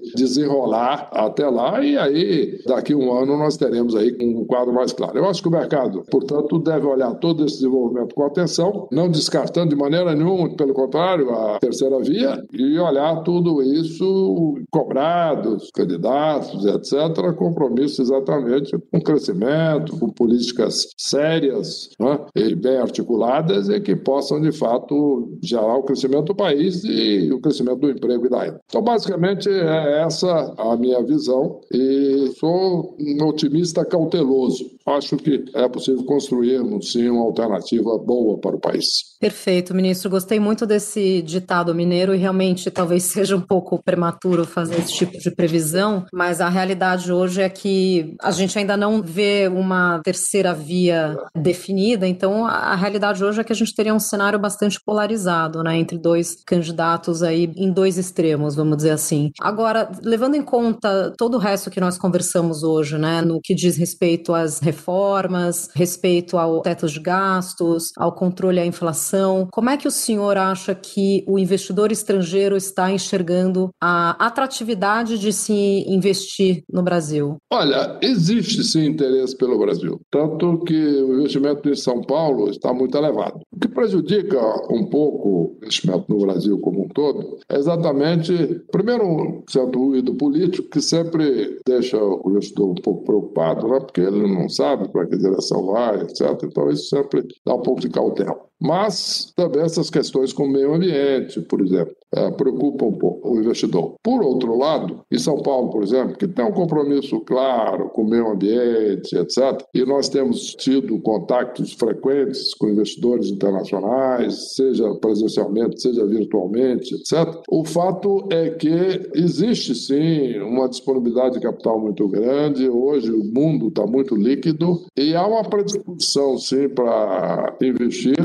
desenrolar 0.14 1.10
até 1.12 1.46
lá 1.48 1.65
e 1.82 1.96
aí 1.96 2.60
daqui 2.66 2.92
a 2.92 2.96
um 2.96 3.12
ano 3.12 3.36
nós 3.36 3.56
teremos 3.56 3.94
aí 3.94 4.16
um 4.20 4.44
quadro 4.44 4.72
mais 4.72 4.92
claro. 4.92 5.18
Eu 5.18 5.26
acho 5.26 5.42
que 5.42 5.48
o 5.48 5.50
mercado, 5.50 6.02
portanto, 6.10 6.58
deve 6.58 6.86
olhar 6.86 7.14
todo 7.14 7.44
esse 7.44 7.56
desenvolvimento 7.56 8.14
com 8.14 8.24
atenção, 8.24 8.88
não 8.92 9.10
descartando 9.10 9.70
de 9.70 9.76
maneira 9.76 10.14
nenhuma, 10.14 10.54
pelo 10.56 10.74
contrário, 10.74 11.30
a 11.30 11.58
terceira 11.58 11.98
via 12.00 12.42
e 12.52 12.78
olhar 12.78 13.22
tudo 13.22 13.62
isso 13.62 14.54
cobrados, 14.70 15.70
candidatos, 15.74 16.64
etc., 16.64 17.34
compromisso 17.36 18.02
exatamente 18.02 18.76
com 18.92 19.00
crescimento, 19.00 19.98
com 19.98 20.08
políticas 20.10 20.88
sérias 20.96 21.90
né, 22.00 22.18
e 22.34 22.54
bem 22.54 22.78
articuladas 22.78 23.68
e 23.68 23.80
que 23.80 23.96
possam, 23.96 24.40
de 24.40 24.52
fato, 24.52 25.38
gerar 25.42 25.76
o 25.76 25.82
crescimento 25.82 26.26
do 26.26 26.34
país 26.34 26.84
e 26.84 27.30
o 27.32 27.40
crescimento 27.40 27.80
do 27.80 27.90
emprego 27.90 28.26
e 28.26 28.30
da 28.30 28.44
renda. 28.44 28.60
Então, 28.68 28.82
basicamente, 28.82 29.48
é 29.48 30.02
essa 30.02 30.54
a 30.58 30.76
minha 30.76 31.02
visão 31.02 31.45
e 31.72 32.32
sou 32.38 32.96
um 32.98 33.24
otimista 33.26 33.84
cauteloso. 33.84 34.75
Acho 34.86 35.16
que 35.16 35.44
é 35.52 35.68
possível 35.68 36.04
construirmos, 36.04 36.92
sim, 36.92 37.08
uma 37.08 37.24
alternativa 37.24 37.98
boa 37.98 38.38
para 38.38 38.54
o 38.54 38.60
país. 38.60 38.86
Perfeito, 39.18 39.74
ministro. 39.74 40.08
Gostei 40.08 40.38
muito 40.38 40.64
desse 40.64 41.22
ditado 41.22 41.74
mineiro 41.74 42.14
e 42.14 42.18
realmente 42.18 42.70
talvez 42.70 43.02
seja 43.16 43.36
um 43.36 43.40
pouco 43.40 43.82
prematuro 43.82 44.44
fazer 44.44 44.78
esse 44.78 44.92
tipo 44.92 45.18
de 45.18 45.30
previsão, 45.30 46.06
mas 46.12 46.40
a 46.40 46.48
realidade 46.48 47.12
hoje 47.12 47.42
é 47.42 47.48
que 47.48 48.14
a 48.22 48.30
gente 48.30 48.56
ainda 48.56 48.76
não 48.76 49.02
vê 49.02 49.48
uma 49.48 50.00
terceira 50.04 50.54
via 50.54 51.16
definida, 51.34 52.06
então 52.06 52.46
a 52.46 52.76
realidade 52.76 53.24
hoje 53.24 53.40
é 53.40 53.44
que 53.44 53.52
a 53.52 53.56
gente 53.56 53.74
teria 53.74 53.94
um 53.94 53.98
cenário 53.98 54.38
bastante 54.38 54.78
polarizado, 54.84 55.62
né, 55.64 55.76
entre 55.76 55.98
dois 55.98 56.36
candidatos 56.46 57.22
aí 57.22 57.50
em 57.56 57.72
dois 57.72 57.98
extremos, 57.98 58.54
vamos 58.54 58.76
dizer 58.76 58.90
assim. 58.90 59.32
Agora, 59.40 59.90
levando 60.02 60.36
em 60.36 60.42
conta 60.42 61.12
todo 61.18 61.34
o 61.34 61.40
resto 61.40 61.70
que 61.70 61.80
nós 61.80 61.98
conversamos 61.98 62.62
hoje, 62.62 62.96
né, 62.98 63.20
no 63.22 63.40
que 63.40 63.54
diz 63.54 63.76
respeito 63.76 64.32
às 64.32 64.60
reformas 64.60 64.75
reformas, 64.76 65.68
respeito 65.74 66.36
ao 66.36 66.60
teto 66.60 66.86
de 66.86 67.00
gastos, 67.00 67.90
ao 67.96 68.12
controle 68.12 68.60
à 68.60 68.66
inflação. 68.66 69.48
Como 69.50 69.70
é 69.70 69.76
que 69.76 69.88
o 69.88 69.90
senhor 69.90 70.36
acha 70.36 70.74
que 70.74 71.24
o 71.26 71.38
investidor 71.38 71.90
estrangeiro 71.90 72.56
está 72.56 72.92
enxergando 72.92 73.70
a 73.80 74.10
atratividade 74.24 75.18
de 75.18 75.32
se 75.32 75.84
investir 75.88 76.62
no 76.70 76.82
Brasil? 76.82 77.36
Olha, 77.50 77.98
existe 78.02 78.62
sim 78.62 78.86
interesse 78.86 79.36
pelo 79.36 79.58
Brasil, 79.58 80.00
tanto 80.10 80.58
que 80.64 80.74
o 80.74 81.20
investimento 81.20 81.68
em 81.68 81.74
São 81.74 82.02
Paulo 82.02 82.50
está 82.50 82.72
muito 82.72 82.96
elevado. 82.96 83.40
O 83.54 83.58
que 83.58 83.68
prejudica 83.68 84.38
um 84.70 84.84
pouco 84.86 85.28
o 85.28 85.56
investimento 85.62 86.04
no 86.08 86.18
Brasil 86.18 86.58
como 86.60 86.84
um 86.84 86.88
todo 86.88 87.38
é 87.48 87.56
exatamente, 87.56 88.62
primeiro, 88.70 89.04
um 89.06 89.42
certo 89.48 89.78
ruído 89.78 90.14
político 90.14 90.68
que 90.68 90.80
sempre 90.80 91.58
deixa 91.66 91.96
o 91.96 92.30
investidor 92.30 92.70
um 92.70 92.74
pouco 92.74 93.04
preocupado, 93.04 93.68
né? 93.68 93.80
porque 93.80 94.00
ele 94.00 94.26
não 94.26 94.48
sabe 94.48 94.65
para 94.74 95.06
que 95.06 95.18
direção 95.18 95.66
vai, 95.66 96.00
etc. 96.00 96.42
Então, 96.44 96.70
isso 96.70 96.88
sempre 96.88 97.26
dá 97.44 97.54
um 97.54 97.62
pouco 97.62 97.80
de 97.80 97.90
cautela. 97.90 98.45
Mas 98.60 99.32
também 99.36 99.62
essas 99.62 99.90
questões 99.90 100.32
com 100.32 100.44
o 100.44 100.48
meio 100.48 100.74
ambiente, 100.74 101.40
por 101.42 101.60
exemplo, 101.60 101.94
é, 102.14 102.30
preocupam 102.30 102.86
um 102.86 102.98
pouco 102.98 103.28
o 103.28 103.38
investidor. 103.38 103.96
Por 104.02 104.22
outro 104.22 104.56
lado, 104.56 105.00
em 105.10 105.18
São 105.18 105.42
Paulo, 105.42 105.70
por 105.70 105.82
exemplo, 105.82 106.16
que 106.16 106.26
tem 106.26 106.44
um 106.44 106.52
compromisso 106.52 107.20
claro 107.20 107.90
com 107.90 108.02
o 108.02 108.08
meio 108.08 108.30
ambiente, 108.30 109.14
etc., 109.16 109.62
e 109.74 109.84
nós 109.84 110.08
temos 110.08 110.54
tido 110.54 110.98
contatos 111.00 111.74
frequentes 111.74 112.54
com 112.54 112.68
investidores 112.68 113.28
internacionais, 113.28 114.54
seja 114.54 114.94
presencialmente, 114.94 115.82
seja 115.82 116.06
virtualmente, 116.06 116.94
etc., 116.94 117.42
o 117.50 117.64
fato 117.64 118.26
é 118.30 118.50
que 118.50 119.10
existe 119.14 119.74
sim 119.74 120.38
uma 120.38 120.68
disponibilidade 120.68 121.34
de 121.34 121.40
capital 121.40 121.78
muito 121.78 122.08
grande. 122.08 122.68
Hoje 122.68 123.10
o 123.10 123.24
mundo 123.24 123.68
está 123.68 123.86
muito 123.86 124.14
líquido 124.14 124.86
e 124.96 125.14
há 125.14 125.26
uma 125.26 125.44
predisposição 125.44 126.38
sim 126.38 126.68
para 126.68 127.56
investir 127.60 128.16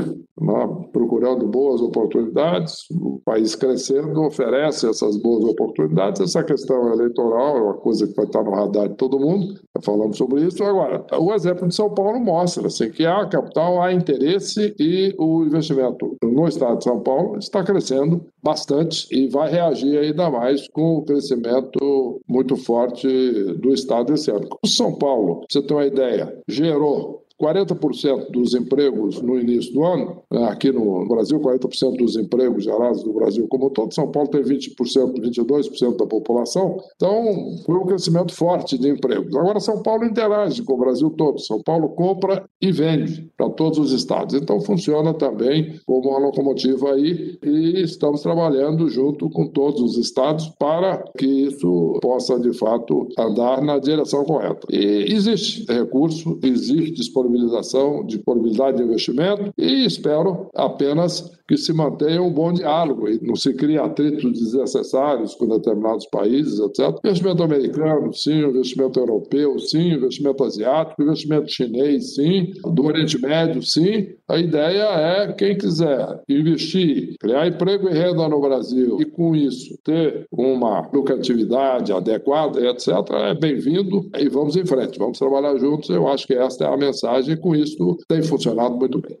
procurando 0.92 1.46
boas 1.46 1.80
oportunidades. 1.80 2.86
O 2.90 3.20
país 3.24 3.54
crescendo 3.54 4.22
oferece 4.22 4.88
essas 4.88 5.16
boas 5.16 5.44
oportunidades. 5.44 6.20
Essa 6.20 6.42
questão 6.42 6.92
eleitoral 6.92 7.56
é 7.56 7.62
uma 7.62 7.74
coisa 7.74 8.06
que 8.06 8.14
vai 8.14 8.24
estar 8.24 8.42
no 8.42 8.52
radar 8.52 8.88
de 8.88 8.96
todo 8.96 9.20
mundo. 9.20 9.60
Falamos 9.82 10.16
sobre 10.16 10.42
isso. 10.44 10.62
Agora, 10.64 11.04
o 11.18 11.32
exemplo 11.34 11.68
de 11.68 11.74
São 11.74 11.90
Paulo 11.90 12.20
mostra 12.20 12.66
assim, 12.66 12.90
que 12.90 13.04
há 13.04 13.26
capital, 13.26 13.82
há 13.82 13.92
interesse 13.92 14.74
e 14.78 15.14
o 15.18 15.44
investimento 15.44 16.16
no 16.22 16.46
estado 16.46 16.78
de 16.78 16.84
São 16.84 17.00
Paulo 17.00 17.38
está 17.38 17.62
crescendo 17.62 18.24
bastante 18.42 19.06
e 19.12 19.28
vai 19.28 19.50
reagir 19.50 19.98
ainda 19.98 20.30
mais 20.30 20.66
com 20.68 20.96
o 20.96 21.04
crescimento 21.04 22.20
muito 22.28 22.56
forte 22.56 23.06
do 23.54 23.72
estado 23.72 24.14
esse 24.14 24.30
ano. 24.30 24.48
O 24.64 24.68
São 24.68 24.94
Paulo, 24.94 25.44
você 25.50 25.62
ter 25.62 25.74
uma 25.74 25.86
ideia, 25.86 26.36
gerou 26.48 27.22
40% 27.42 28.30
dos 28.30 28.54
empregos 28.54 29.20
no 29.20 29.38
início 29.38 29.72
do 29.72 29.84
ano, 29.84 30.22
né, 30.30 30.44
aqui 30.44 30.70
no 30.70 31.08
Brasil, 31.08 31.40
40% 31.40 31.96
dos 31.96 32.16
empregos 32.16 32.62
gerados 32.62 33.04
no 33.04 33.12
Brasil 33.12 33.48
como 33.48 33.66
um 33.66 33.70
todo, 33.70 33.92
São 33.92 34.08
Paulo 34.12 34.28
tem 34.28 34.42
20%, 34.42 34.76
22% 35.20 35.96
da 35.96 36.06
população, 36.06 36.78
então 36.94 37.56
foi 37.66 37.74
um 37.74 37.86
crescimento 37.86 38.32
forte 38.32 38.78
de 38.78 38.88
empregos. 38.88 39.34
Agora, 39.34 39.58
São 39.58 39.82
Paulo 39.82 40.04
interage 40.04 40.62
com 40.62 40.74
o 40.74 40.78
Brasil 40.78 41.10
todo, 41.10 41.40
São 41.40 41.60
Paulo 41.60 41.88
compra 41.90 42.44
e 42.60 42.70
vende 42.70 43.28
para 43.36 43.50
todos 43.50 43.78
os 43.78 43.92
estados, 43.92 44.34
então 44.34 44.60
funciona 44.60 45.12
também 45.12 45.80
como 45.84 46.10
uma 46.10 46.18
locomotiva 46.18 46.92
aí 46.92 47.36
e 47.42 47.82
estamos 47.82 48.22
trabalhando 48.22 48.88
junto 48.88 49.28
com 49.30 49.48
todos 49.48 49.80
os 49.82 49.96
estados 49.96 50.48
para 50.58 51.02
que 51.18 51.26
isso 51.26 51.98
possa, 52.00 52.38
de 52.38 52.52
fato, 52.56 53.08
andar 53.18 53.60
na 53.62 53.78
direção 53.78 54.24
correta. 54.24 54.60
E 54.70 55.12
existe 55.12 55.64
recurso, 55.68 56.38
existe 56.42 56.92
disponibilidade 56.92 57.31
disponibilização, 57.32 58.04
disponibilidade 58.04 58.76
de 58.76 58.82
investimento 58.84 59.52
e 59.56 59.86
espero 59.86 60.48
apenas 60.54 61.32
que 61.52 61.56
se 61.58 61.72
mantenha 61.72 62.22
um 62.22 62.32
bom 62.32 62.52
diálogo 62.52 63.08
e 63.08 63.20
não 63.22 63.36
se 63.36 63.52
crie 63.52 63.78
atritos 63.78 64.32
desnecessários 64.32 65.34
com 65.34 65.46
determinados 65.46 66.06
países, 66.06 66.58
etc. 66.58 66.98
Investimento 67.04 67.42
americano, 67.42 68.12
sim, 68.14 68.38
investimento 68.38 68.98
europeu, 68.98 69.58
sim, 69.58 69.92
investimento 69.92 70.44
asiático, 70.44 71.02
investimento 71.02 71.50
chinês, 71.50 72.14
sim, 72.14 72.52
do 72.64 72.86
Oriente 72.86 73.20
Médio, 73.20 73.62
sim. 73.62 74.08
A 74.28 74.38
ideia 74.38 74.84
é 74.84 75.32
quem 75.32 75.58
quiser 75.58 76.22
investir, 76.26 77.16
criar 77.20 77.46
emprego 77.46 77.88
e 77.88 77.92
renda 77.92 78.26
no 78.28 78.40
Brasil 78.40 78.98
e 79.00 79.04
com 79.04 79.36
isso 79.36 79.76
ter 79.84 80.26
uma 80.32 80.88
lucratividade 80.90 81.92
adequada, 81.92 82.66
etc., 82.66 82.88
é 83.10 83.34
bem-vindo 83.34 84.08
e 84.18 84.26
vamos 84.30 84.56
em 84.56 84.64
frente, 84.64 84.98
vamos 84.98 85.18
trabalhar 85.18 85.58
juntos. 85.58 85.90
Eu 85.90 86.08
acho 86.08 86.26
que 86.26 86.32
esta 86.32 86.64
é 86.64 86.72
a 86.72 86.76
mensagem 86.78 87.11
e 87.20 87.36
com 87.36 87.54
isso 87.54 87.98
tem 88.08 88.22
funcionado 88.22 88.76
muito 88.76 89.00
bem 89.00 89.18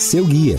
seu 0.00 0.24
guia. 0.24 0.56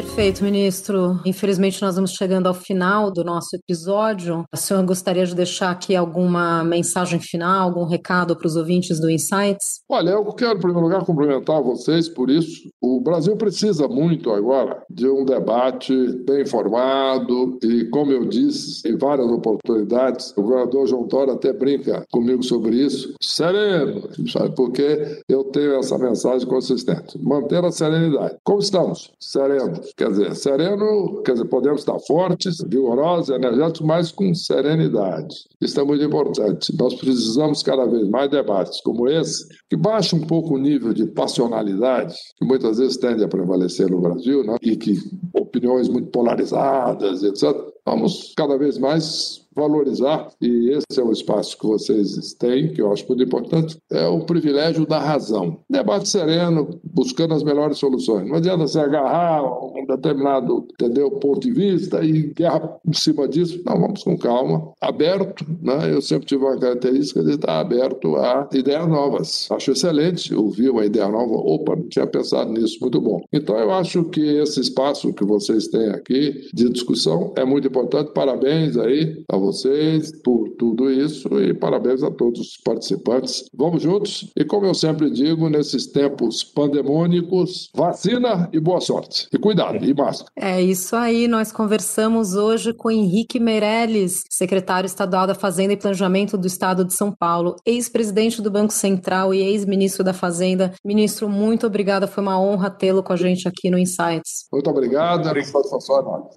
Perfeito, 0.00 0.42
ministro. 0.42 1.20
Infelizmente, 1.26 1.82
nós 1.82 1.94
vamos 1.94 2.12
chegando 2.12 2.46
ao 2.46 2.54
final 2.54 3.10
do 3.10 3.22
nosso 3.22 3.54
episódio. 3.54 4.46
A 4.50 4.56
senhora 4.56 4.86
gostaria 4.86 5.26
de 5.26 5.34
deixar 5.34 5.70
aqui 5.70 5.94
alguma 5.94 6.64
mensagem 6.64 7.20
final, 7.20 7.68
algum 7.68 7.84
recado 7.84 8.34
para 8.34 8.46
os 8.46 8.56
ouvintes 8.56 8.98
do 8.98 9.10
Insights? 9.10 9.82
Olha, 9.86 10.12
eu 10.12 10.24
quero, 10.32 10.56
em 10.56 10.60
primeiro 10.60 10.80
lugar, 10.80 11.04
cumprimentar 11.04 11.62
vocês 11.62 12.08
por 12.08 12.30
isso. 12.30 12.70
O 12.80 12.98
Brasil 13.02 13.36
precisa 13.36 13.86
muito 13.88 14.30
agora 14.30 14.82
de 14.88 15.06
um 15.06 15.22
debate 15.22 15.94
bem 16.24 16.42
informado 16.42 17.58
e, 17.62 17.84
como 17.90 18.10
eu 18.10 18.24
disse, 18.24 18.88
em 18.88 18.96
várias 18.96 19.30
oportunidades, 19.30 20.32
o 20.34 20.42
governador 20.42 20.86
João 20.86 21.06
Dória 21.06 21.34
até 21.34 21.52
brinca 21.52 22.06
comigo 22.10 22.42
sobre 22.42 22.76
isso, 22.76 23.14
sereno, 23.20 24.08
sabe? 24.32 24.54
Porque 24.54 25.20
eu 25.28 25.44
tenho 25.44 25.74
essa 25.74 25.98
mensagem 25.98 26.48
consistente. 26.48 27.18
Manter 27.22 27.62
a 27.62 27.70
serenidade. 27.70 28.38
Como 28.42 28.60
estamos? 28.60 29.12
Serenos. 29.20 29.89
Quer 29.96 30.10
dizer, 30.10 30.34
sereno, 30.34 31.22
quer 31.24 31.32
dizer, 31.32 31.46
podemos 31.46 31.80
estar 31.80 31.98
fortes, 32.00 32.58
vigorosos, 32.66 33.30
energéticos, 33.30 33.86
mas 33.86 34.12
com 34.12 34.34
serenidade. 34.34 35.34
Isso 35.60 35.80
é 35.80 35.84
muito 35.84 36.04
importante. 36.04 36.74
Nós 36.78 36.94
precisamos 36.94 37.62
cada 37.62 37.86
vez 37.86 38.08
mais 38.08 38.30
debates 38.30 38.80
como 38.82 39.08
esse, 39.08 39.46
que 39.68 39.76
baixem 39.76 40.18
um 40.18 40.26
pouco 40.26 40.54
o 40.54 40.58
nível 40.58 40.92
de 40.92 41.06
passionalidade, 41.06 42.14
que 42.38 42.44
muitas 42.44 42.78
vezes 42.78 42.96
tende 42.96 43.24
a 43.24 43.28
prevalecer 43.28 43.90
no 43.90 44.00
Brasil, 44.00 44.44
né? 44.44 44.56
e 44.62 44.76
que 44.76 44.94
opiniões 45.34 45.88
muito 45.88 46.10
polarizadas, 46.10 47.22
etc. 47.22 47.54
Vamos 47.84 48.34
cada 48.36 48.56
vez 48.56 48.78
mais 48.78 49.40
valorizar, 49.54 50.28
e 50.40 50.70
esse 50.70 51.00
é 51.00 51.02
o 51.02 51.12
espaço 51.12 51.58
que 51.58 51.66
vocês 51.66 52.32
têm, 52.34 52.72
que 52.72 52.80
eu 52.80 52.92
acho 52.92 53.06
muito 53.08 53.22
importante, 53.22 53.76
é 53.90 54.06
o 54.06 54.20
privilégio 54.20 54.86
da 54.86 54.98
razão. 54.98 55.58
Debate 55.68 56.08
sereno, 56.08 56.80
buscando 56.84 57.34
as 57.34 57.42
melhores 57.42 57.78
soluções. 57.78 58.28
Não 58.28 58.36
adianta 58.36 58.66
se 58.66 58.78
agarrar 58.78 59.38
a 59.38 59.66
um 59.66 59.84
determinado 59.86 60.66
entendeu, 60.72 61.10
ponto 61.10 61.40
de 61.40 61.50
vista 61.52 62.04
e 62.04 62.32
guerra 62.32 62.78
em 62.86 62.92
cima 62.92 63.28
disso. 63.28 63.60
Não, 63.66 63.80
vamos 63.80 64.02
com 64.02 64.16
calma, 64.16 64.72
aberto. 64.80 65.44
Né? 65.60 65.92
Eu 65.92 66.00
sempre 66.00 66.26
tive 66.26 66.44
uma 66.44 66.58
característica 66.58 67.22
de 67.22 67.32
estar 67.32 67.60
aberto 67.60 68.16
a 68.16 68.48
ideias 68.52 68.88
novas. 68.88 69.48
Acho 69.50 69.72
excelente 69.72 70.34
ouvir 70.34 70.70
uma 70.70 70.84
ideia 70.84 71.08
nova. 71.08 71.34
Opa, 71.34 71.76
não 71.76 71.88
tinha 71.88 72.06
pensado 72.06 72.52
nisso, 72.52 72.78
muito 72.80 73.00
bom. 73.00 73.20
Então, 73.32 73.56
eu 73.58 73.70
acho 73.72 74.04
que 74.04 74.20
esse 74.20 74.60
espaço 74.60 75.12
que 75.12 75.24
vocês 75.24 75.68
têm 75.68 75.88
aqui 75.88 76.48
de 76.52 76.68
discussão 76.70 77.32
é 77.36 77.44
muito 77.44 77.66
importante. 77.70 78.12
Parabéns 78.12 78.76
aí 78.76 79.22
a 79.30 79.36
vocês 79.36 80.12
por 80.22 80.50
tudo 80.58 80.90
isso 80.90 81.28
e 81.40 81.54
parabéns 81.54 82.02
a 82.02 82.10
todos 82.10 82.40
os 82.40 82.56
participantes. 82.58 83.44
Vamos 83.54 83.82
juntos 83.82 84.30
e, 84.36 84.44
como 84.44 84.66
eu 84.66 84.74
sempre 84.74 85.10
digo, 85.10 85.48
nesses 85.48 85.86
tempos 85.86 86.44
pandemônicos, 86.44 87.70
vacina 87.74 88.48
e 88.52 88.60
boa 88.60 88.80
sorte. 88.80 89.28
E 89.32 89.38
cuidado, 89.38 89.84
e 89.84 89.94
máscara. 89.94 90.30
É 90.36 90.60
isso 90.60 90.96
aí. 90.96 91.28
Nós 91.28 91.52
conversamos 91.52 92.34
hoje 92.34 92.72
com 92.74 92.90
Henrique 92.90 93.38
Meirelles, 93.38 94.24
secretário 94.28 94.86
estadual 94.86 95.26
da 95.26 95.34
Fazenda 95.34 95.72
e 95.72 95.76
Planejamento 95.76 96.36
do 96.36 96.46
Estado 96.46 96.84
de 96.84 96.94
São 96.94 97.12
Paulo, 97.12 97.56
ex-presidente 97.64 98.42
do 98.42 98.50
Banco 98.50 98.72
Central 98.72 99.32
e 99.32 99.40
ex-ministro 99.40 100.02
da 100.02 100.12
Fazenda. 100.12 100.72
Ministro, 100.84 101.28
muito 101.28 101.66
obrigada. 101.66 102.06
Foi 102.06 102.22
uma 102.22 102.40
honra 102.40 102.68
tê-lo 102.68 103.02
com 103.02 103.12
a 103.12 103.16
gente 103.16 103.46
aqui 103.46 103.70
no 103.70 103.78
Insights. 103.78 104.46
Muito 104.52 104.68
obrigado. 104.68 105.30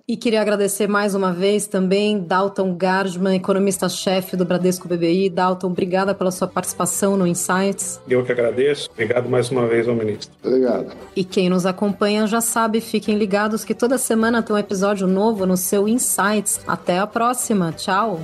E 0.08 0.18
queria 0.18 0.42
agradecer 0.42 0.88
mais 0.88 1.16
uma 1.16 1.23
vez 1.32 1.68
também 1.68 2.20
Dalton 2.20 2.76
Gar 2.76 3.04
Gardman, 3.04 3.36
economista-chefe 3.36 4.38
do 4.38 4.46
Bradesco 4.46 4.88
BBI. 4.88 5.30
Dalton, 5.30 5.68
obrigada 5.68 6.14
pela 6.14 6.32
sua 6.32 6.48
participação 6.48 7.18
no 7.18 7.28
Insights. 7.28 8.00
Eu 8.08 8.24
que 8.24 8.32
agradeço. 8.32 8.90
Obrigado 8.92 9.30
mais 9.30 9.50
uma 9.50 9.68
vez 9.68 9.88
ao 9.88 9.96
ministro. 9.96 10.34
Obrigado. 10.44 10.94
E 11.16 11.24
quem 11.24 11.50
nos 11.50 11.66
acompanha 11.66 12.26
já 12.28 12.40
sabe, 12.40 12.80
fiquem 12.80 13.18
ligados 13.18 13.66
que 13.66 13.74
toda 13.74 13.98
semana 13.98 14.42
tem 14.42 14.56
um 14.56 14.60
episódio 14.60 15.08
novo 15.08 15.46
no 15.46 15.58
seu 15.58 15.88
Insights. 15.88 16.62
Até 16.68 17.00
a 17.00 17.08
próxima. 17.08 17.74
Tchau. 17.74 18.20